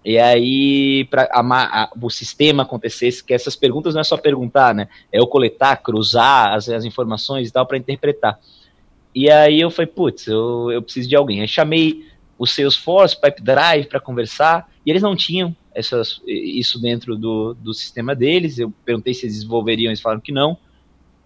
E 0.05 0.19
aí, 0.19 1.07
para 1.07 1.91
o 2.01 2.11
sistema 2.11 2.63
acontecesse, 2.63 3.25
que 3.25 3.33
essas 3.33 3.57
perguntas 3.57 3.95
não 3.95 4.03
é 4.03 4.05
só 4.05 4.19
perguntar, 4.19 4.75
né? 4.75 4.87
É 5.11 5.19
eu 5.19 5.27
coletar, 5.27 5.77
cruzar 5.77 6.53
as, 6.53 6.69
as 6.69 6.85
informações 6.85 7.49
e 7.49 7.53
tal 7.53 7.67
para 7.67 7.79
interpretar. 7.79 8.39
E 9.15 9.31
aí 9.31 9.61
eu 9.61 9.71
falei, 9.71 9.87
putz, 9.87 10.27
eu, 10.27 10.71
eu 10.73 10.83
preciso 10.83 11.09
de 11.09 11.15
alguém. 11.15 11.41
Aí 11.41 11.49
chamei 11.49 12.05
o 12.37 12.47
Salesforce, 12.47 13.19
Pipedrive 13.21 13.89
para 13.89 14.01
conversar, 14.01 14.69
e 14.85 14.91
eles 14.91 15.03
não 15.03 15.15
tinham 15.15 15.55
essas, 15.75 16.21
isso 16.27 16.81
dentro 16.81 17.17
do, 17.17 17.55
do 17.55 17.73
sistema 17.73 18.15
deles. 18.15 18.59
Eu 18.59 18.73
perguntei 18.85 19.15
se 19.15 19.25
eles 19.25 19.37
desenvolveriam, 19.37 19.91
eles 19.91 20.01
falaram 20.01 20.21
que 20.21 20.33
não. 20.33 20.59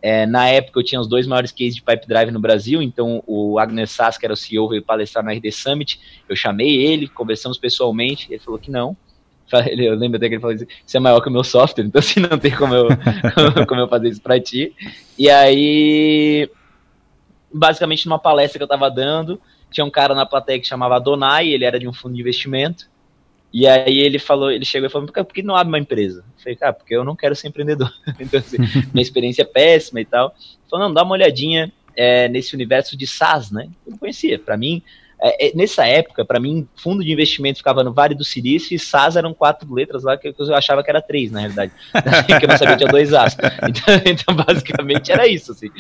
É, 0.00 0.26
na 0.26 0.49
época 0.49 0.78
eu 0.78 0.85
tinha 0.85 1.00
os 1.00 1.09
dois 1.09 1.26
maiores 1.26 1.50
cases 1.50 1.75
de 1.75 1.83
pipe 1.83 2.07
drive 2.07 2.30
no 2.30 2.38
Brasil, 2.38 2.80
então 2.80 3.23
o 3.26 3.59
Agnes 3.59 3.90
Sass, 3.90 4.16
que 4.16 4.25
era 4.25 4.33
o 4.33 4.37
CEO, 4.37 4.68
veio 4.68 4.83
palestrar 4.83 5.25
na 5.25 5.33
RD 5.33 5.50
Summit, 5.50 6.00
eu 6.28 6.37
chamei 6.37 6.85
ele, 6.85 7.09
conversamos 7.09 7.59
pessoalmente, 7.59 8.28
ele 8.30 8.38
falou 8.38 8.61
que 8.61 8.71
não. 8.71 8.97
Eu 9.76 9.97
lembro 9.97 10.18
até 10.18 10.28
que 10.28 10.35
ele 10.35 10.40
falou 10.40 10.54
assim, 10.54 10.66
isso 10.87 10.97
é 10.97 11.00
maior 11.00 11.21
que 11.21 11.28
o 11.28 11.33
meu 11.33 11.42
software, 11.42 11.85
então 11.85 11.99
assim, 11.99 12.21
não 12.21 12.38
tem 12.38 12.54
como 12.54 12.75
eu, 12.75 12.87
como 13.66 13.80
eu 13.80 13.88
fazer 13.88 14.11
isso 14.11 14.21
pra 14.21 14.38
ti. 14.38 14.73
E 15.18 15.28
aí, 15.28 16.49
basicamente 17.52 18.07
numa 18.07 18.19
palestra 18.19 18.59
que 18.59 18.62
eu 18.62 18.69
tava 18.69 18.90
dando, 18.90 19.40
tinha 19.71 19.85
um 19.85 19.90
cara 19.90 20.14
na 20.14 20.26
plateia 20.26 20.59
que 20.61 20.67
chamava 20.67 20.99
Donai, 20.99 21.49
ele 21.49 21.64
era 21.64 21.78
de 21.78 21.88
um 21.88 21.93
fundo 21.93 22.14
de 22.14 22.21
investimento, 22.21 22.88
e 23.52 23.67
aí 23.67 23.99
ele 23.99 24.19
falou, 24.19 24.50
ele 24.50 24.64
chegou 24.64 24.88
e 24.88 24.90
falou, 24.90 25.09
por 25.09 25.33
que 25.33 25.43
não 25.43 25.57
abre 25.57 25.69
uma 25.73 25.78
empresa? 25.78 26.21
Eu 26.21 26.43
falei, 26.43 26.57
cara, 26.57 26.73
porque 26.73 26.95
eu 26.95 27.05
não 27.05 27.17
quero 27.17 27.35
ser 27.35 27.49
empreendedor. 27.49 27.90
então, 28.21 28.40
assim, 28.40 28.59
minha 28.93 29.02
experiência 29.02 29.43
é 29.43 29.47
péssima 29.47 30.00
e 30.00 30.05
tal. 30.05 30.35
Ele 30.37 30.71
falou, 30.71 30.87
não, 30.87 30.95
dá 30.95 31.02
uma 31.02 31.14
olhadinha 31.14 31.73
é, 31.97 32.28
nesse 32.28 32.55
universo 32.55 32.97
de 32.97 33.07
SaaS, 33.07 33.50
né? 33.50 33.69
Eu 33.87 33.93
não 33.93 33.99
conhecia. 33.99 34.38
Para 34.38 34.57
mim, 34.57 34.83
é, 35.21 35.49
é, 35.49 35.57
nessa 35.57 35.87
época, 35.87 36.25
para 36.25 36.39
mim, 36.39 36.69
fundo 36.77 37.03
de 37.03 37.13
investimento 37.13 37.59
ficava 37.59 37.83
no 37.83 37.93
Vale 37.93 38.15
do 38.15 38.25
Silício 38.25 38.75
e 38.75 38.79
SaaS 38.79 39.17
eram 39.17 39.35
quatro 39.35 39.73
letras 39.73 40.05
lá 40.05 40.17
que 40.17 40.29
eu 40.29 40.55
achava 40.55 40.83
que 40.83 40.91
era 40.91 41.03
três, 41.03 41.31
na 41.31 41.41
realidade. 41.41 41.73
que 42.39 42.45
eu 42.45 42.49
não 42.49 42.57
sabia 42.57 42.77
que 42.77 42.85
tinha 42.85 42.91
dois 42.91 43.13
As. 43.13 43.37
Então, 43.69 43.95
então, 44.05 44.35
basicamente, 44.35 45.11
era 45.11 45.27
isso, 45.27 45.53
assim. 45.53 45.71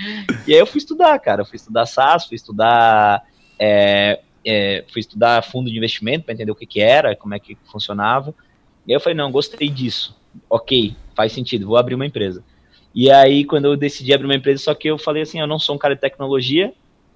E 0.46 0.52
aí 0.52 0.58
eu 0.58 0.66
fui 0.66 0.78
estudar, 0.78 1.18
cara. 1.18 1.42
Eu 1.42 1.46
fui 1.46 1.56
estudar 1.56 1.86
SaaS, 1.86 2.26
fui 2.26 2.34
estudar 2.34 3.22
é, 3.58 4.20
é, 4.44 4.84
fui 4.92 5.00
estudar 5.00 5.42
fundo 5.42 5.70
de 5.70 5.76
investimento 5.76 6.24
para 6.24 6.34
entender 6.34 6.50
o 6.50 6.54
que, 6.54 6.66
que 6.66 6.80
era, 6.80 7.14
como 7.14 7.34
é 7.34 7.38
que 7.38 7.56
funcionava. 7.70 8.34
E 8.86 8.92
aí 8.92 8.96
eu 8.96 9.00
falei, 9.00 9.16
não, 9.16 9.30
gostei 9.30 9.68
disso. 9.68 10.16
Ok, 10.48 10.94
faz 11.14 11.32
sentido, 11.32 11.66
vou 11.66 11.76
abrir 11.76 11.94
uma 11.94 12.06
empresa. 12.06 12.42
E 12.94 13.10
aí, 13.10 13.44
quando 13.44 13.66
eu 13.66 13.76
decidi 13.76 14.12
abrir 14.12 14.26
uma 14.26 14.34
empresa, 14.34 14.62
só 14.64 14.74
que 14.74 14.88
eu 14.88 14.98
falei 14.98 15.22
assim, 15.22 15.40
eu 15.40 15.46
não 15.46 15.58
sou 15.58 15.74
um 15.74 15.78
cara 15.78 15.94
de 15.94 16.00
tecnologia 16.00 16.72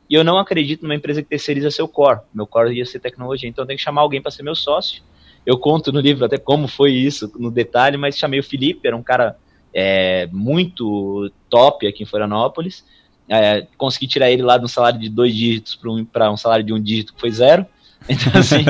e 0.08 0.14
eu 0.14 0.24
não 0.24 0.38
acredito 0.38 0.82
numa 0.82 0.94
empresa 0.94 1.22
que 1.22 1.28
terceiriza 1.28 1.70
seu 1.70 1.88
core. 1.88 2.20
Meu 2.34 2.46
core 2.46 2.74
ia 2.76 2.86
ser 2.86 3.00
tecnologia, 3.00 3.48
então 3.48 3.62
eu 3.62 3.66
tenho 3.66 3.78
que 3.78 3.84
chamar 3.84 4.02
alguém 4.02 4.20
para 4.20 4.30
ser 4.30 4.42
meu 4.42 4.54
sócio. 4.54 5.02
Eu 5.44 5.58
conto 5.58 5.90
no 5.90 6.00
livro 6.00 6.24
até 6.24 6.38
como 6.38 6.68
foi 6.68 6.92
isso, 6.92 7.30
no 7.38 7.50
detalhe, 7.50 7.96
mas 7.96 8.16
chamei 8.16 8.38
o 8.38 8.44
Felipe, 8.44 8.86
era 8.86 8.96
um 8.96 9.02
cara 9.02 9.36
é, 9.74 10.28
muito 10.30 11.30
top 11.48 11.86
aqui 11.86 12.02
em 12.02 12.06
Florianópolis 12.06 12.84
é, 13.28 13.66
consegui 13.76 14.06
tirar 14.06 14.30
ele 14.30 14.42
lá 14.42 14.58
de 14.58 14.64
um 14.64 14.68
salário 14.68 14.98
de 14.98 15.08
dois 15.08 15.34
dígitos 15.34 15.74
para 15.74 15.90
um, 15.90 16.32
um, 16.32 16.36
salário 16.36 16.64
de 16.64 16.72
um 16.72 16.80
dígito 16.80 17.14
que 17.14 17.20
foi 17.20 17.30
zero. 17.30 17.66
Então, 18.08 18.32
assim, 18.40 18.64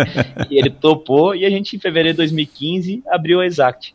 ele 0.50 0.68
topou 0.68 1.34
e 1.34 1.46
a 1.46 1.48
gente, 1.48 1.74
em 1.74 1.78
fevereiro 1.78 2.12
de 2.12 2.18
2015, 2.18 3.02
abriu 3.08 3.40
a 3.40 3.46
Exact. 3.46 3.94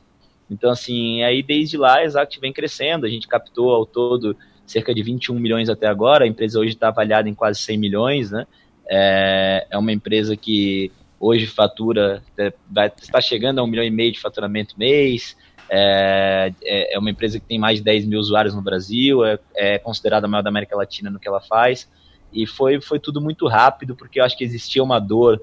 Então, 0.50 0.72
assim, 0.72 1.22
aí 1.22 1.44
desde 1.44 1.77
lá 1.77 1.98
a 1.98 2.03
Exact 2.03 2.39
vem 2.39 2.51
crescendo, 2.51 3.06
a 3.06 3.10
gente 3.10 3.27
captou 3.27 3.70
ao 3.72 3.86
todo 3.86 4.36
cerca 4.68 4.94
de 4.94 5.02
21 5.02 5.34
milhões 5.40 5.70
até 5.70 5.88
agora, 5.88 6.26
a 6.26 6.28
empresa 6.28 6.60
hoje 6.60 6.74
está 6.74 6.90
avaliada 6.90 7.28
em 7.28 7.34
quase 7.34 7.60
100 7.62 7.78
milhões, 7.78 8.32
né? 8.32 8.46
É, 8.90 9.66
é 9.72 9.78
uma 9.78 9.92
empresa 9.92 10.36
que 10.36 10.92
hoje 11.20 11.48
fatura, 11.48 12.22
é, 12.38 12.54
está 13.02 13.20
chegando 13.20 13.60
a 13.60 13.64
um 13.64 13.68
milhão 13.68 13.84
e 13.84 13.90
meio 13.90 14.12
de 14.12 14.20
faturamento 14.20 14.78
mês, 14.78 15.36
é, 15.70 16.54
é, 16.64 16.96
é 16.96 17.00
uma 17.00 17.10
empresa 17.10 17.40
que 17.40 17.46
tem 17.46 17.58
mais 17.58 17.80
de 17.80 17.84
10 17.84 18.06
mil 18.06 18.20
usuários 18.20 18.54
no 18.54 18.62
Brasil, 18.62 19.26
é, 19.26 19.40
é 19.56 19.80
considerada 19.80 20.26
a 20.26 20.30
maior 20.30 20.44
da 20.44 20.50
América 20.50 20.76
Latina 20.76 21.10
no 21.10 21.20
que 21.20 21.28
ela 21.28 21.42
faz. 21.42 21.90
E 22.32 22.46
foi, 22.46 22.80
foi 22.82 23.00
tudo 23.00 23.22
muito 23.22 23.48
rápido, 23.48 23.96
porque 23.96 24.20
eu 24.20 24.24
acho 24.24 24.38
que 24.38 24.44
existia 24.44 24.84
uma 24.84 25.00
dor 25.00 25.42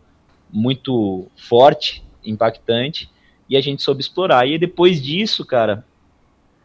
muito 0.50 1.26
forte, 1.36 2.04
impactante, 2.24 3.10
e 3.48 3.56
a 3.56 3.60
gente 3.60 3.82
soube 3.82 4.00
explorar. 4.00 4.46
E 4.46 4.58
depois 4.58 5.02
disso, 5.02 5.44
cara, 5.44 5.84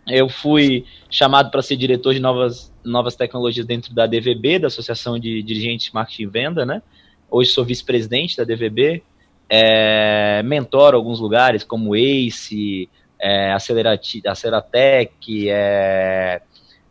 eu 0.10 0.28
fui 0.28 0.86
chamado 1.10 1.52
para 1.52 1.62
ser 1.62 1.76
diretor 1.76 2.14
de 2.14 2.20
novas, 2.20 2.74
novas 2.84 3.16
tecnologias 3.16 3.66
dentro 3.66 3.94
da 3.94 4.06
DVB, 4.06 4.60
da 4.60 4.68
Associação 4.68 5.20
de 5.20 5.42
Dirigentes 5.44 5.88
de 5.88 5.94
Marketing 5.94 6.24
e 6.24 6.28
Venda, 6.28 6.66
né? 6.66 6.82
Hoje 7.30 7.52
sou 7.52 7.64
vice-presidente 7.64 8.36
da 8.36 8.44
DVB, 8.44 9.04
é, 9.48 10.42
mentor 10.44 10.94
alguns 10.94 11.20
lugares 11.20 11.64
como 11.64 11.96
ACE, 11.96 12.90
é, 13.20 13.52
Aceleratec, 13.54 15.50
é, 15.50 16.42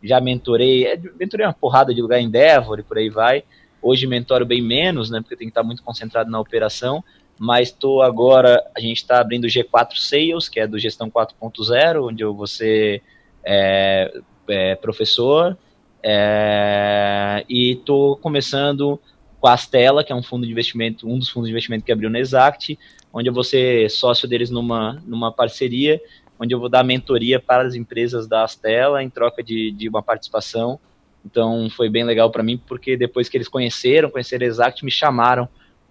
já 0.03 0.21
mentorei, 0.21 0.85
é, 0.85 0.99
mentorei 1.19 1.45
uma 1.45 1.53
porrada 1.53 1.93
de 1.93 2.01
lugar 2.01 2.19
em 2.19 2.25
Endeavor 2.25 2.79
e 2.79 2.83
por 2.83 2.97
aí 2.97 3.09
vai. 3.09 3.43
Hoje 3.81 4.07
mentoro 4.07 4.45
bem 4.45 4.61
menos, 4.61 5.09
né, 5.09 5.21
porque 5.21 5.35
tem 5.35 5.47
que 5.47 5.51
estar 5.51 5.63
muito 5.63 5.81
concentrado 5.83 6.29
na 6.29 6.39
operação, 6.39 7.03
mas 7.39 7.69
estou 7.69 8.01
agora, 8.01 8.61
a 8.75 8.81
gente 8.81 8.97
está 8.97 9.21
abrindo 9.21 9.45
o 9.45 9.47
G4 9.47 9.95
Sales, 9.95 10.49
que 10.49 10.59
é 10.59 10.67
do 10.67 10.77
Gestão 10.77 11.09
4.0, 11.09 12.09
onde 12.09 12.21
eu 12.21 12.35
vou 12.35 12.45
ser 12.45 13.01
é, 13.45 14.13
é, 14.49 14.75
professor, 14.75 15.57
é, 16.03 17.45
e 17.47 17.71
estou 17.71 18.17
começando 18.17 18.99
com 19.39 19.47
a 19.47 19.53
Astela, 19.53 20.03
que 20.03 20.11
é 20.11 20.15
um 20.15 20.21
fundo 20.21 20.45
de 20.45 20.51
investimento, 20.51 21.07
um 21.07 21.17
dos 21.17 21.29
fundos 21.29 21.47
de 21.47 21.53
investimento 21.53 21.85
que 21.85 21.91
abriu 21.93 22.09
na 22.09 22.19
Exact, 22.19 22.77
onde 23.13 23.29
eu 23.29 23.33
vou 23.33 23.43
ser 23.43 23.89
sócio 23.89 24.27
deles 24.27 24.49
numa, 24.49 25.01
numa 25.05 25.31
parceria, 25.31 26.01
onde 26.37 26.53
eu 26.53 26.59
vou 26.59 26.67
dar 26.67 26.83
mentoria 26.83 27.39
para 27.39 27.65
as 27.65 27.73
empresas 27.73 28.27
da 28.27 28.43
Astela 28.43 29.01
em 29.01 29.09
troca 29.09 29.41
de, 29.41 29.71
de 29.71 29.87
uma 29.87 30.03
participação. 30.03 30.77
Então 31.25 31.69
foi 31.69 31.89
bem 31.89 32.03
legal 32.03 32.29
para 32.29 32.43
mim, 32.43 32.61
porque 32.67 32.97
depois 32.97 33.29
que 33.29 33.37
eles 33.37 33.47
conheceram, 33.47 34.09
conheceram 34.09 34.45
Exact, 34.45 34.83
me 34.83 34.91
chamaram 34.91 35.47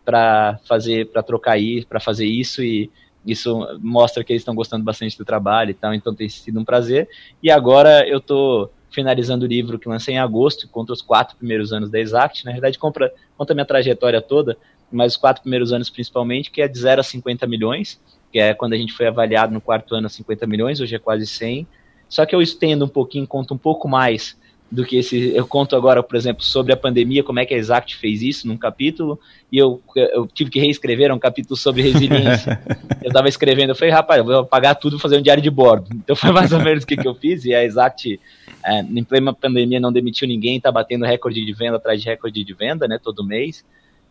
para 0.09 0.59
fazer, 0.67 1.11
para 1.11 1.23
trocar 1.23 1.53
aí, 1.53 1.85
para 1.85 2.01
fazer 2.01 2.25
isso 2.25 2.63
e 2.63 2.91
isso 3.27 3.59
mostra 3.79 4.25
que 4.25 4.33
eles 4.33 4.41
estão 4.41 4.55
gostando 4.55 4.83
bastante 4.83 5.19
do 5.19 5.25
trabalho 5.25 5.71
e 5.71 5.75
tal, 5.75 5.93
então 5.93 6.15
tem 6.15 6.31
sido 6.31 6.59
um 6.59 6.65
prazer. 6.65 7.07
E 7.43 7.51
agora 7.51 8.09
eu 8.09 8.17
estou 8.17 8.73
finalizando 8.91 9.45
o 9.45 9.47
livro 9.47 9.79
que 9.79 9.87
lancei 9.87 10.15
em 10.15 10.19
agosto, 10.19 10.67
contra 10.67 10.95
os 10.95 11.03
quatro 11.03 11.37
primeiros 11.37 11.75
anos 11.75 11.91
da 11.91 12.01
Exact. 12.01 12.43
Na 12.47 12.53
verdade, 12.53 12.79
conta, 12.79 13.13
conta 13.37 13.53
minha 13.53 13.67
trajetória 13.67 14.23
toda, 14.23 14.57
mas 14.91 15.13
os 15.13 15.19
quatro 15.19 15.43
primeiros 15.43 15.75
anos 15.75 15.91
principalmente, 15.91 16.51
que 16.51 16.63
é 16.63 16.69
de 16.69 16.79
0 16.79 17.03
a 17.03 17.05
50 17.05 17.47
milhões, 17.47 18.01
que 18.33 18.39
é 18.39 18.55
quando 18.55 18.73
a 18.73 18.79
gente 18.79 18.95
foi 18.95 19.09
avaliado 19.09 19.53
no 19.53 19.61
quarto 19.61 19.95
ano 19.95 20.07
a 20.07 20.09
50 20.11 20.47
milhões, 20.47 20.81
hoje 20.81 20.95
é 20.95 20.99
quase 20.99 21.27
100. 21.27 21.67
Só 22.09 22.25
que 22.25 22.35
eu 22.35 22.41
estendo 22.41 22.87
um 22.87 22.89
pouquinho, 22.89 23.27
conto 23.27 23.53
um 23.53 23.59
pouco 23.59 23.87
mais 23.87 24.38
do 24.71 24.85
que 24.85 24.97
esse. 24.97 25.35
Eu 25.35 25.47
conto 25.47 25.75
agora, 25.75 26.03
por 26.03 26.17
exemplo, 26.17 26.45
sobre 26.45 26.73
a 26.73 26.77
pandemia, 26.77 27.23
como 27.23 27.41
é 27.41 27.47
que 27.47 27.55
a 27.55 27.57
Exact 27.57 27.97
fez 27.97 28.23
isso 28.23 28.47
num 28.47 28.57
capítulo, 28.57 29.19
e 29.51 29.57
eu, 29.57 29.81
eu 29.97 30.27
tive 30.27 30.51
que 30.51 30.61
reescrever 30.61 31.13
um 31.13 31.19
capítulo 31.19 31.57
sobre 31.57 31.83
resiliência. 31.83 32.61
eu 33.03 33.09
estava 33.09 33.29
escrevendo, 33.29 33.71
eu 33.71 33.75
falei, 33.75 33.93
rapaz, 33.93 34.19
eu 34.19 34.25
vou 34.25 34.39
apagar 34.41 34.77
tudo 34.77 34.97
e 34.97 35.01
fazer 35.01 35.17
um 35.19 35.23
diário 35.23 35.43
de 35.43 35.51
bordo. 35.51 35.89
Então 35.93 36.15
foi 36.15 36.31
mais 36.33 36.53
ou 36.53 36.61
menos 36.61 36.85
o 36.85 36.87
que, 36.87 36.97
que 36.97 37.09
eu 37.09 37.15
fiz, 37.15 37.45
e 37.45 37.55
a 37.55 37.65
Exact, 37.65 38.21
é, 38.65 38.81
em 38.81 39.05
plena 39.05 39.33
pandemia, 39.33 39.81
não 39.81 39.93
demitiu 39.93 40.29
ninguém, 40.29 40.59
está 40.59 40.71
batendo 40.71 41.05
recorde 41.05 41.45
de 41.45 41.53
venda 41.53 41.77
atrás 41.77 42.01
de 42.01 42.09
recorde 42.09 42.45
de 42.45 42.55
venda, 42.55 42.87
né, 42.87 42.99
todo 43.03 43.25
mês. 43.25 43.65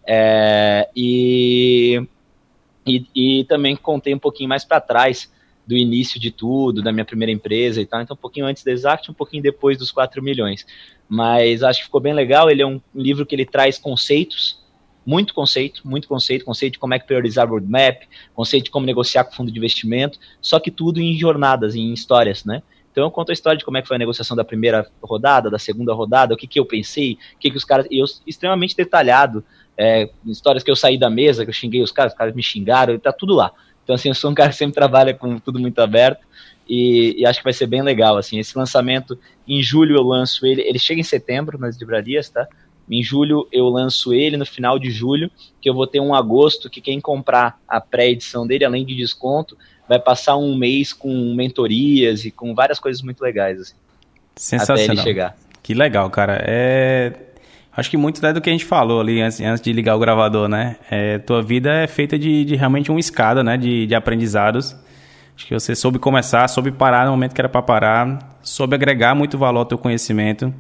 É, 0.10 0.88
e, 0.96 2.02
e, 2.86 3.06
e, 3.14 3.44
também 3.44 3.76
contei 3.76 4.14
um 4.14 4.20
pouquinho 4.20 4.48
mais 4.48 4.64
para 4.64 4.80
trás 4.80 5.30
do 5.68 5.76
início 5.76 6.20
de 6.20 6.32
tudo, 6.32 6.82
da 6.82 6.94
minha 6.94 7.04
primeira 7.04 7.32
empresa 7.32 7.82
e 7.82 7.86
tal. 7.86 8.02
Então, 8.02 8.14
um 8.14 8.18
pouquinho 8.18 8.46
antes 8.46 8.64
da 8.64 8.72
Exact, 8.72 9.12
um 9.12 9.14
pouquinho 9.14 9.44
depois 9.44 9.78
dos 9.78 9.92
4 9.92 10.24
milhões. 10.24 10.66
Mas 11.10 11.62
acho 11.62 11.80
que 11.80 11.86
ficou 11.86 12.00
bem 12.00 12.14
legal. 12.14 12.50
Ele 12.50 12.62
é 12.62 12.66
um 12.66 12.80
livro 12.96 13.26
que 13.26 13.36
ele 13.36 13.46
traz 13.46 13.78
conceitos, 13.78 14.64
muito 15.06 15.34
conceito, 15.34 15.82
muito 15.86 16.08
conceito, 16.08 16.46
conceito 16.46 16.74
de 16.74 16.80
como 16.80 16.94
é 16.94 17.00
que 17.00 17.06
priorizar 17.06 17.50
roadmap, 17.50 18.04
conceito 18.34 18.66
de 18.66 18.72
como 18.72 18.86
negociar 18.86 19.26
com 19.26 19.34
fundo 19.34 19.52
de 19.52 19.58
investimento, 19.58 20.20
só 20.42 20.60
que 20.60 20.72
tudo 20.72 21.00
em 21.00 21.18
jornadas, 21.18 21.76
em 21.76 21.94
histórias, 21.94 22.44
né? 22.44 22.62
Então 22.92 23.06
eu 23.06 23.12
conto 23.12 23.30
a 23.30 23.34
história 23.34 23.58
de 23.58 23.64
como 23.64 23.78
é 23.78 23.82
que 23.82 23.88
foi 23.88 23.96
a 23.96 24.00
negociação 24.00 24.36
da 24.36 24.44
primeira 24.44 24.90
rodada, 25.02 25.52
da 25.52 25.60
segunda 25.60 25.94
rodada, 25.94 26.34
o 26.34 26.38
que, 26.38 26.48
que 26.48 26.60
eu 26.60 26.66
pensei, 26.66 27.18
o 27.36 27.40
que, 27.40 27.52
que 27.52 27.58
os 27.58 27.64
caras. 27.64 27.86
E 27.92 28.02
eu 28.02 28.06
extremamente 28.26 28.76
detalhado 28.76 29.46
é, 29.78 30.10
histórias 30.26 30.64
que 30.64 30.72
eu 30.72 30.76
saí 30.76 30.98
da 30.98 31.10
mesa, 31.10 31.46
que 31.46 31.50
eu 31.52 31.54
xinguei 31.54 31.82
os 31.82 31.92
caras, 31.92 32.14
os 32.14 32.18
caras 32.18 32.34
me 32.34 32.42
xingaram, 32.42 32.98
tá 32.98 33.14
tudo 33.14 33.36
lá. 33.36 33.54
Então, 33.88 33.96
assim, 33.96 34.10
eu 34.10 34.16
sou 34.16 34.30
um 34.30 34.34
cara 34.34 34.50
que 34.50 34.58
sempre 34.58 34.76
trabalha 34.76 35.14
com 35.14 35.40
tudo 35.40 35.58
muito 35.58 35.80
aberto 35.80 36.20
e, 36.68 37.16
e, 37.18 37.26
acho 37.26 37.40
que 37.40 37.46
vai 37.46 37.54
ser 37.54 37.68
bem 37.68 37.82
legal, 37.82 38.18
assim, 38.18 38.38
esse 38.38 38.58
lançamento, 38.58 39.18
em 39.48 39.64
julho 39.64 39.96
eu 39.96 40.04
lanço 40.04 40.46
ele, 40.46 40.62
ele 40.62 40.78
chega 40.78 41.00
em 41.00 41.06
setembro 41.06 41.58
nas 41.58 41.78
livrarias, 41.78 42.28
tá? 42.28 42.46
Em 42.92 43.02
julho 43.02 43.48
eu 43.50 43.70
lanço 43.70 44.14
ele, 44.14 44.36
no 44.36 44.46
final 44.46 44.78
de 44.78 44.92
julho, 44.92 45.32
que 45.62 45.70
eu 45.70 45.74
vou 45.74 45.88
ter 45.88 46.02
um 46.02 46.14
agosto 46.14 46.70
que 46.70 46.82
quem 46.82 47.00
comprar 47.00 47.58
a 47.66 47.80
pré-edição 47.80 48.46
dele, 48.46 48.66
além 48.66 48.86
de 48.86 48.94
desconto, 48.94 49.58
vai 49.88 50.00
passar 50.00 50.36
um 50.36 50.54
mês 50.54 50.92
com 50.92 51.34
mentorias 51.34 52.26
e 52.26 52.32
com 52.32 52.54
várias 52.54 52.80
coisas 52.80 53.02
muito 53.02 53.22
legais, 53.22 53.62
assim. 53.62 53.76
Sensacional. 54.36 54.84
Até 54.84 54.92
ele 54.92 55.02
chegar. 55.02 55.38
Que 55.64 55.74
legal, 55.74 56.10
cara. 56.10 56.44
É 56.46 57.27
Acho 57.78 57.92
que 57.92 57.96
muito 57.96 58.26
é 58.26 58.34
do 58.34 58.42
que 58.42 58.50
a 58.50 58.52
gente 58.52 58.66
falou 58.66 59.00
ali 59.00 59.22
antes, 59.22 59.40
antes 59.40 59.62
de 59.62 59.72
ligar 59.72 59.96
o 59.96 60.00
gravador, 60.00 60.50
né? 60.50 60.78
É, 60.90 61.20
tua 61.20 61.44
vida 61.44 61.72
é 61.72 61.86
feita 61.86 62.18
de, 62.18 62.44
de 62.44 62.56
realmente 62.56 62.90
uma 62.90 63.00
escada, 63.00 63.44
né? 63.44 63.56
De, 63.56 63.86
de 63.86 63.94
aprendizados. 63.94 64.76
Acho 65.36 65.46
que 65.46 65.54
você 65.54 65.76
soube 65.76 66.00
começar, 66.00 66.48
soube 66.48 66.72
parar 66.72 67.06
no 67.06 67.12
momento 67.12 67.36
que 67.36 67.40
era 67.40 67.48
para 67.48 67.62
parar, 67.62 68.40
soube 68.42 68.74
agregar 68.74 69.14
muito 69.14 69.38
valor 69.38 69.60
ao 69.60 69.66
teu 69.66 69.78
conhecimento. 69.78 70.52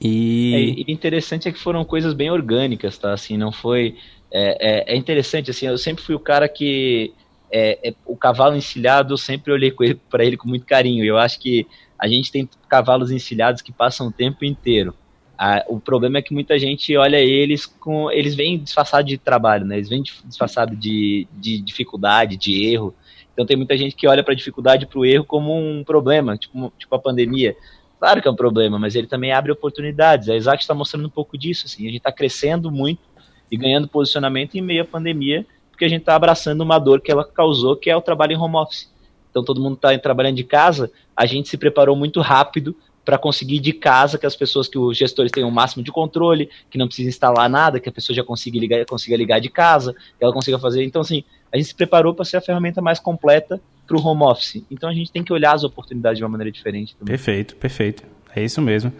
E... 0.00 0.84
É, 0.86 0.92
interessante 0.92 1.48
é 1.48 1.52
que 1.52 1.58
foram 1.58 1.84
coisas 1.84 2.14
bem 2.14 2.30
orgânicas, 2.30 2.96
tá? 2.96 3.12
Assim, 3.12 3.36
não 3.36 3.50
foi... 3.50 3.96
É, 4.30 4.92
é, 4.92 4.94
é 4.94 4.96
interessante, 4.96 5.50
assim, 5.50 5.66
eu 5.66 5.76
sempre 5.76 6.04
fui 6.04 6.14
o 6.14 6.20
cara 6.20 6.48
que... 6.48 7.12
É, 7.50 7.88
é, 7.88 7.94
o 8.06 8.16
cavalo 8.16 8.54
encilhado, 8.54 9.14
eu 9.14 9.18
sempre 9.18 9.52
olhei 9.52 9.74
para 10.08 10.24
ele 10.24 10.36
com 10.36 10.46
muito 10.46 10.64
carinho. 10.64 11.04
Eu 11.04 11.18
acho 11.18 11.40
que 11.40 11.66
a 11.98 12.06
gente 12.06 12.30
tem 12.30 12.48
cavalos 12.68 13.10
encilhados 13.10 13.60
que 13.60 13.72
passam 13.72 14.06
o 14.06 14.12
tempo 14.12 14.44
inteiro. 14.44 14.94
Ah, 15.38 15.64
o 15.68 15.78
problema 15.78 16.18
é 16.18 16.22
que 16.22 16.34
muita 16.34 16.58
gente 16.58 16.96
olha 16.96 17.18
eles 17.18 17.64
com. 17.64 18.10
Eles 18.10 18.34
vêm 18.34 18.58
disfarçados 18.58 19.08
de 19.08 19.16
trabalho, 19.16 19.64
né? 19.64 19.76
Eles 19.76 19.88
vêm 19.88 20.02
disfarçados 20.02 20.76
de, 20.76 21.28
de 21.32 21.60
dificuldade, 21.60 22.36
de 22.36 22.66
erro. 22.66 22.92
Então 23.32 23.46
tem 23.46 23.56
muita 23.56 23.76
gente 23.76 23.94
que 23.94 24.08
olha 24.08 24.24
para 24.24 24.32
a 24.32 24.36
dificuldade, 24.36 24.84
para 24.84 24.98
o 24.98 25.06
erro 25.06 25.24
como 25.24 25.56
um 25.56 25.84
problema, 25.84 26.36
tipo, 26.36 26.72
tipo 26.76 26.92
a 26.92 26.98
pandemia. 26.98 27.56
Claro 28.00 28.20
que 28.20 28.26
é 28.26 28.30
um 28.30 28.36
problema, 28.36 28.80
mas 28.80 28.96
ele 28.96 29.06
também 29.06 29.32
abre 29.32 29.52
oportunidades. 29.52 30.28
A 30.28 30.34
Isaac 30.34 30.60
está 30.60 30.74
mostrando 30.74 31.06
um 31.06 31.10
pouco 31.10 31.38
disso. 31.38 31.66
Assim. 31.66 31.84
A 31.84 31.90
gente 31.90 31.98
está 31.98 32.10
crescendo 32.10 32.68
muito 32.68 33.00
e 33.48 33.56
ganhando 33.56 33.86
posicionamento 33.86 34.56
em 34.56 34.60
meio 34.60 34.82
à 34.82 34.84
pandemia, 34.84 35.46
porque 35.70 35.84
a 35.84 35.88
gente 35.88 36.00
está 36.00 36.16
abraçando 36.16 36.62
uma 36.62 36.80
dor 36.80 37.00
que 37.00 37.12
ela 37.12 37.24
causou, 37.24 37.76
que 37.76 37.88
é 37.88 37.96
o 37.96 38.02
trabalho 38.02 38.32
em 38.32 38.36
home 38.36 38.56
office. 38.56 38.90
Então 39.30 39.44
todo 39.44 39.60
mundo 39.60 39.74
está 39.74 39.96
trabalhando 39.98 40.36
de 40.36 40.44
casa, 40.44 40.90
a 41.16 41.24
gente 41.26 41.48
se 41.48 41.56
preparou 41.56 41.94
muito 41.94 42.20
rápido 42.20 42.74
para 43.08 43.16
conseguir 43.16 43.58
de 43.58 43.72
casa 43.72 44.18
que 44.18 44.26
as 44.26 44.36
pessoas, 44.36 44.68
que 44.68 44.76
os 44.76 44.94
gestores 44.94 45.32
tenham 45.32 45.48
o 45.48 45.50
máximo 45.50 45.82
de 45.82 45.90
controle, 45.90 46.50
que 46.68 46.76
não 46.76 46.86
precisa 46.86 47.08
instalar 47.08 47.48
nada, 47.48 47.80
que 47.80 47.88
a 47.88 47.92
pessoa 47.92 48.14
já 48.14 48.22
consiga 48.22 48.58
ligar, 48.58 48.84
consiga 48.84 49.16
ligar 49.16 49.40
de 49.40 49.48
casa, 49.48 49.94
que 49.94 50.22
ela 50.22 50.30
consiga 50.30 50.58
fazer. 50.58 50.84
Então, 50.84 51.00
assim, 51.00 51.24
a 51.50 51.56
gente 51.56 51.68
se 51.68 51.74
preparou 51.74 52.14
para 52.14 52.26
ser 52.26 52.36
a 52.36 52.42
ferramenta 52.42 52.82
mais 52.82 53.00
completa 53.00 53.58
para 53.86 53.96
o 53.96 54.06
home 54.06 54.24
office. 54.24 54.62
Então 54.70 54.90
a 54.90 54.92
gente 54.92 55.10
tem 55.10 55.24
que 55.24 55.32
olhar 55.32 55.54
as 55.54 55.64
oportunidades 55.64 56.18
de 56.18 56.22
uma 56.22 56.28
maneira 56.28 56.52
diferente. 56.52 56.94
Também. 56.96 57.12
Perfeito, 57.16 57.56
perfeito. 57.56 58.02
É 58.36 58.44
isso 58.44 58.60
mesmo. 58.60 58.92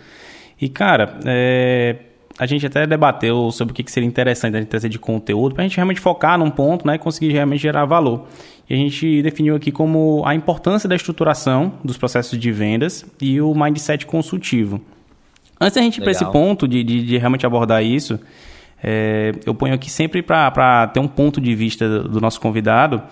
E, 0.59 0.71
cara, 0.71 1.21
é, 1.27 1.97
a 2.39 2.47
gente 2.47 2.65
até 2.65 2.87
debateu 2.87 3.51
sobre 3.51 3.73
o 3.73 3.75
que 3.75 3.91
seria 3.91 4.07
interessante 4.07 4.55
a 4.55 4.61
gente 4.61 4.69
trazer 4.69 4.89
de 4.89 4.99
conteúdo 4.99 5.55
para 5.55 5.65
a 5.65 5.67
gente 5.67 5.77
realmente 5.77 6.01
focar 6.01 6.39
num 6.39 6.51
ponto 6.51 6.87
né, 6.87 6.95
e 6.95 6.99
conseguir 6.99 7.33
realmente 7.33 7.61
gerar 7.61 7.85
valor. 7.85 8.27
E 8.71 8.75
a 8.75 8.77
gente 8.77 9.23
definiu 9.23 9.57
aqui 9.57 9.73
como 9.73 10.23
a 10.25 10.35
importância 10.35 10.89
da 10.89 10.95
estruturação 10.95 11.73
dos 11.83 11.97
processos 11.97 12.39
de 12.39 12.53
vendas 12.53 13.05
e 13.21 13.41
o 13.41 13.53
mindset 13.55 14.07
consultivo. 14.07 14.81
Antes 15.61 15.75
da 15.75 15.83
gente 15.83 15.99
ir 15.99 16.03
para 16.03 16.13
esse 16.13 16.25
ponto 16.27 16.69
de, 16.69 16.85
de, 16.85 17.03
de, 17.03 17.19
realmente 17.19 17.45
abordar 17.45 17.83
isso, 17.83 18.21
é, 18.83 19.33
eu 19.45 19.53
ponho 19.53 19.75
aqui 19.75 19.91
sempre 19.91 20.23
para 20.23 20.87
ter 20.89 21.01
um 21.01 21.09
ponto 21.09 21.41
de 21.41 21.53
vista 21.57 21.89
do, 21.89 22.09
do, 22.09 22.21
nosso 22.21 22.41
convidado, 22.41 23.03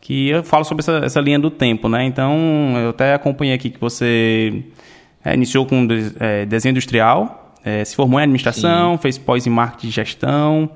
que 0.00 0.30
eu 0.30 0.42
falo 0.42 0.64
sobre 0.64 0.82
essa, 0.82 1.04
essa, 1.04 1.20
linha 1.20 1.38
do 1.38 1.48
tempo, 1.48 1.88
né? 1.88 2.04
Então, 2.04 2.36
eu 2.76 2.90
até 2.90 3.14
acompanhei 3.14 3.54
aqui 3.54 3.70
que 3.70 3.80
você 3.80 4.64
é, 5.24 5.34
iniciou 5.34 5.64
com 5.64 5.86
é, 6.18 6.44
desenho 6.44 6.72
industrial, 6.72 7.41
é, 7.64 7.84
se 7.84 7.94
formou 7.94 8.18
em 8.20 8.24
administração, 8.24 8.96
Sim. 8.96 9.02
fez 9.02 9.18
pós 9.18 9.46
em 9.46 9.50
marketing 9.50 9.88
e 9.88 9.90
gestão, 9.90 10.70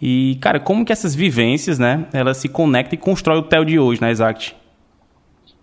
e, 0.00 0.36
cara, 0.40 0.60
como 0.60 0.84
que 0.84 0.92
essas 0.92 1.14
vivências, 1.14 1.78
né, 1.78 2.06
elas 2.12 2.36
se 2.36 2.48
conectam 2.48 2.94
e 2.94 2.98
constroem 2.98 3.40
o 3.40 3.42
TEL 3.42 3.64
de 3.64 3.78
hoje 3.78 4.00
na 4.00 4.10
Exact? 4.10 4.54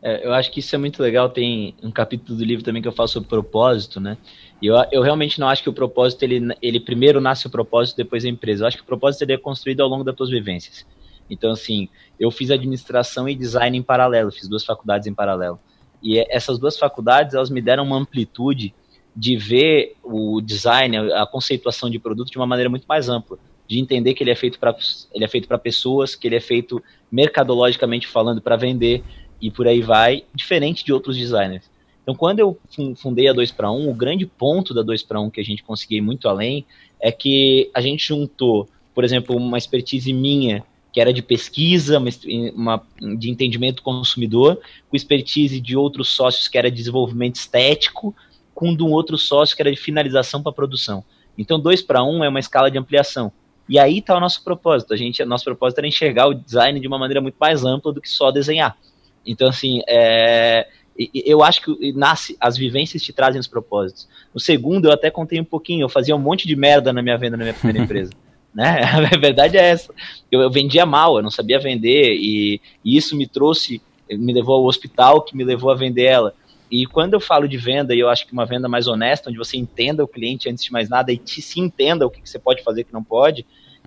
É, 0.02 0.26
eu 0.26 0.34
acho 0.34 0.52
que 0.52 0.60
isso 0.60 0.76
é 0.76 0.78
muito 0.78 1.02
legal. 1.02 1.30
Tem 1.30 1.76
um 1.82 1.92
capítulo 1.92 2.38
do 2.38 2.44
livro 2.44 2.64
também 2.64 2.82
que 2.82 2.88
eu 2.88 2.92
falo 2.92 3.08
sobre 3.08 3.30
propósito, 3.30 4.02
né? 4.02 4.18
E 4.62 4.68
eu, 4.68 4.76
eu 4.92 5.02
realmente 5.02 5.40
não 5.40 5.48
acho 5.48 5.64
que 5.64 5.70
o 5.70 5.74
propósito, 5.74 6.24
ele, 6.24 6.54
ele 6.62 6.80
primeiro 6.80 7.22
nasce 7.22 7.48
o 7.48 7.50
propósito, 7.50 7.96
depois 7.96 8.26
a 8.26 8.28
empresa. 8.28 8.64
Eu 8.64 8.68
acho 8.68 8.78
que 8.78 8.84
o 8.84 8.86
propósito 8.86 9.22
ele 9.22 9.34
é 9.34 9.38
construído 9.38 9.82
ao 9.82 9.88
longo 9.88 10.04
das 10.04 10.16
suas 10.16 10.30
vivências. 10.30 10.86
Então, 11.30 11.52
assim, 11.52 11.88
eu 12.20 12.30
fiz 12.30 12.52
administração 12.52 13.30
e 13.30 13.36
design 13.36 13.78
em 13.78 13.82
paralelo, 13.82 14.32
fiz 14.32 14.48
duas 14.48 14.66
faculdades 14.66 15.08
em 15.08 15.14
paralelo. 15.14 15.58
E 16.02 16.20
essas 16.30 16.60
duas 16.60 16.78
faculdades, 16.78 17.34
elas 17.34 17.50
me 17.50 17.62
deram 17.62 17.86
uma 17.86 17.96
amplitude 17.96 18.74
de 19.16 19.36
ver 19.38 19.96
o 20.04 20.42
design, 20.42 20.98
a 21.14 21.26
conceituação 21.26 21.90
de 21.90 22.00
produto 22.00 22.32
de 22.32 22.38
uma 22.38 22.48
maneira 22.48 22.70
muito 22.70 22.86
mais 22.86 23.10
ampla 23.10 23.38
de 23.68 23.80
entender 23.80 24.14
que 24.14 24.24
ele 24.24 24.32
é 24.32 24.36
feito 24.36 24.60
para 24.60 24.76
ele 25.14 25.24
é 25.24 25.28
feito 25.28 25.48
para 25.48 25.58
pessoas, 25.58 26.16
que 26.16 26.28
ele 26.28 26.36
é 26.36 26.40
feito 26.40 26.82
mercadologicamente 27.12 28.08
falando 28.08 28.42
para 28.42 28.56
vender 28.56 29.04
e 29.42 29.50
por 29.50 29.68
aí 29.68 29.82
vai, 29.82 30.24
diferente 30.34 30.84
de 30.84 30.94
outros 30.94 31.18
designers. 31.18 31.70
Então, 32.02 32.14
quando 32.14 32.40
eu 32.40 32.58
fundei 32.98 33.28
a 33.30 33.34
2 33.34 33.52
para 33.52 33.72
1, 33.72 33.90
o 33.90 33.94
grande 33.94 34.26
ponto 34.26 34.74
da 34.74 34.82
2 34.82 35.04
para 35.04 35.22
1 35.22 35.30
que 35.30 35.40
a 35.40 35.44
gente 35.44 35.64
conseguiu 35.64 36.04
muito 36.04 36.28
além 36.28 36.66
é 37.00 37.12
que 37.12 37.70
a 37.74 37.82
gente 37.82 38.08
juntou, 38.08 38.68
por 38.94 39.04
exemplo, 39.04 39.36
uma 39.36 39.58
expertise 39.58 40.12
minha, 40.12 40.64
que 40.92 41.00
era 41.00 41.14
de 41.14 41.22
pesquisa, 41.22 41.98
uma, 42.56 42.84
de 43.18 43.30
entendimento 43.30 43.78
do 43.78 43.82
consumidor, 43.82 44.60
com 44.90 44.96
expertise 44.96 45.60
de 45.60 45.76
outros 45.76 46.10
sócios, 46.10 46.48
que 46.48 46.58
era 46.58 46.70
de 46.70 46.78
desenvolvimento 46.78 47.36
estético, 47.36 48.14
com 48.54 48.76
de 48.76 48.84
um 48.84 48.92
outro 48.92 49.18
sócio, 49.18 49.56
que 49.56 49.62
era 49.62 49.72
de 49.72 49.80
finalização 49.80 50.42
para 50.42 50.52
produção. 50.52 51.04
Então, 51.38 51.60
2 51.60 51.82
para 51.82 52.04
1 52.04 52.24
é 52.24 52.30
uma 52.30 52.40
escala 52.40 52.70
de 52.70 52.78
ampliação. 52.78 53.32
E 53.68 53.80
aí 53.80 54.00
está 54.00 54.16
o 54.16 54.20
nosso 54.20 54.44
propósito. 54.44 54.94
A 54.94 54.98
gente, 54.98 55.24
nosso 55.26 55.46
propósito 55.46 55.80
era 55.80 55.88
enxergar 55.88 56.28
o 56.28 56.34
design 56.34 56.80
de 56.80 56.88
uma 56.88 56.98
maneira 56.98 57.22
muito 57.22 57.36
mais 57.40 57.64
ampla 57.64 57.94
do 57.94 58.02
que 58.02 58.10
só 58.10 58.30
desenhar. 58.30 58.78
Então, 59.26 59.48
assim, 59.48 59.82
é, 59.88 60.68
eu 61.14 61.44
acho 61.44 61.62
que 61.62 61.94
nasce, 61.94 62.38
as 62.40 62.58
vivências 62.58 63.02
te 63.02 63.14
trazem 63.14 63.40
os 63.40 63.48
propósitos. 63.48 64.08
O 64.34 64.40
segundo, 64.40 64.86
eu 64.86 64.92
até 64.92 65.10
contei 65.10 65.40
um 65.40 65.46
pouquinho, 65.46 65.84
eu 65.84 65.90
fazia 65.90 66.16
um 66.16 66.20
monte 66.20 66.48
de 66.48 66.56
merda 66.56 66.92
na 66.94 67.02
minha 67.02 67.18
venda 67.18 67.38
na 67.38 67.44
minha 67.44 67.54
primeira 67.54 67.80
empresa. 67.84 68.12
né? 68.54 68.82
A 69.12 69.18
verdade 69.18 69.58
é 69.58 69.70
essa. 69.70 69.94
Eu, 70.32 70.42
eu 70.42 70.52
vendia 70.52 70.86
mal, 70.86 71.18
eu 71.18 71.24
não 71.24 71.32
sabia 71.32 71.60
vender, 71.60 72.16
e, 72.16 72.62
e 72.84 72.98
isso 72.98 73.16
me 73.16 73.26
trouxe, 73.26 73.82
me 74.12 74.34
levou 74.34 74.56
ao 74.56 74.66
hospital, 74.66 75.22
que 75.22 75.36
me 75.36 75.44
levou 75.44 75.72
a 75.72 75.76
vender 75.76 76.04
ela. 76.04 76.36
E 76.70 76.86
quando 76.86 77.14
eu 77.14 77.20
falo 77.20 77.48
de 77.48 77.58
venda, 77.58 77.94
e 77.94 78.00
eu 78.00 78.10
acho 78.10 78.26
que 78.26 78.34
uma 78.34 78.46
venda 78.46 78.68
mais 78.68 78.88
honesta, 78.88 79.30
onde 79.30 79.38
você 79.38 79.58
entenda 79.58 80.04
o 80.04 80.08
cliente 80.08 80.50
antes 80.50 80.64
de 80.64 80.72
mais 80.72 80.90
nada 80.90 81.12
e 81.12 81.18
te, 81.18 81.42
se 81.42 81.60
entenda 81.60 82.06
o 82.06 82.10
que, 82.10 82.22
que 82.22 82.30
você 82.30 82.40
pode 82.40 82.64
fazer 82.64 82.82
e 82.82 82.84
que 82.84 82.94
não 82.94 83.04
pode, 83.04 83.46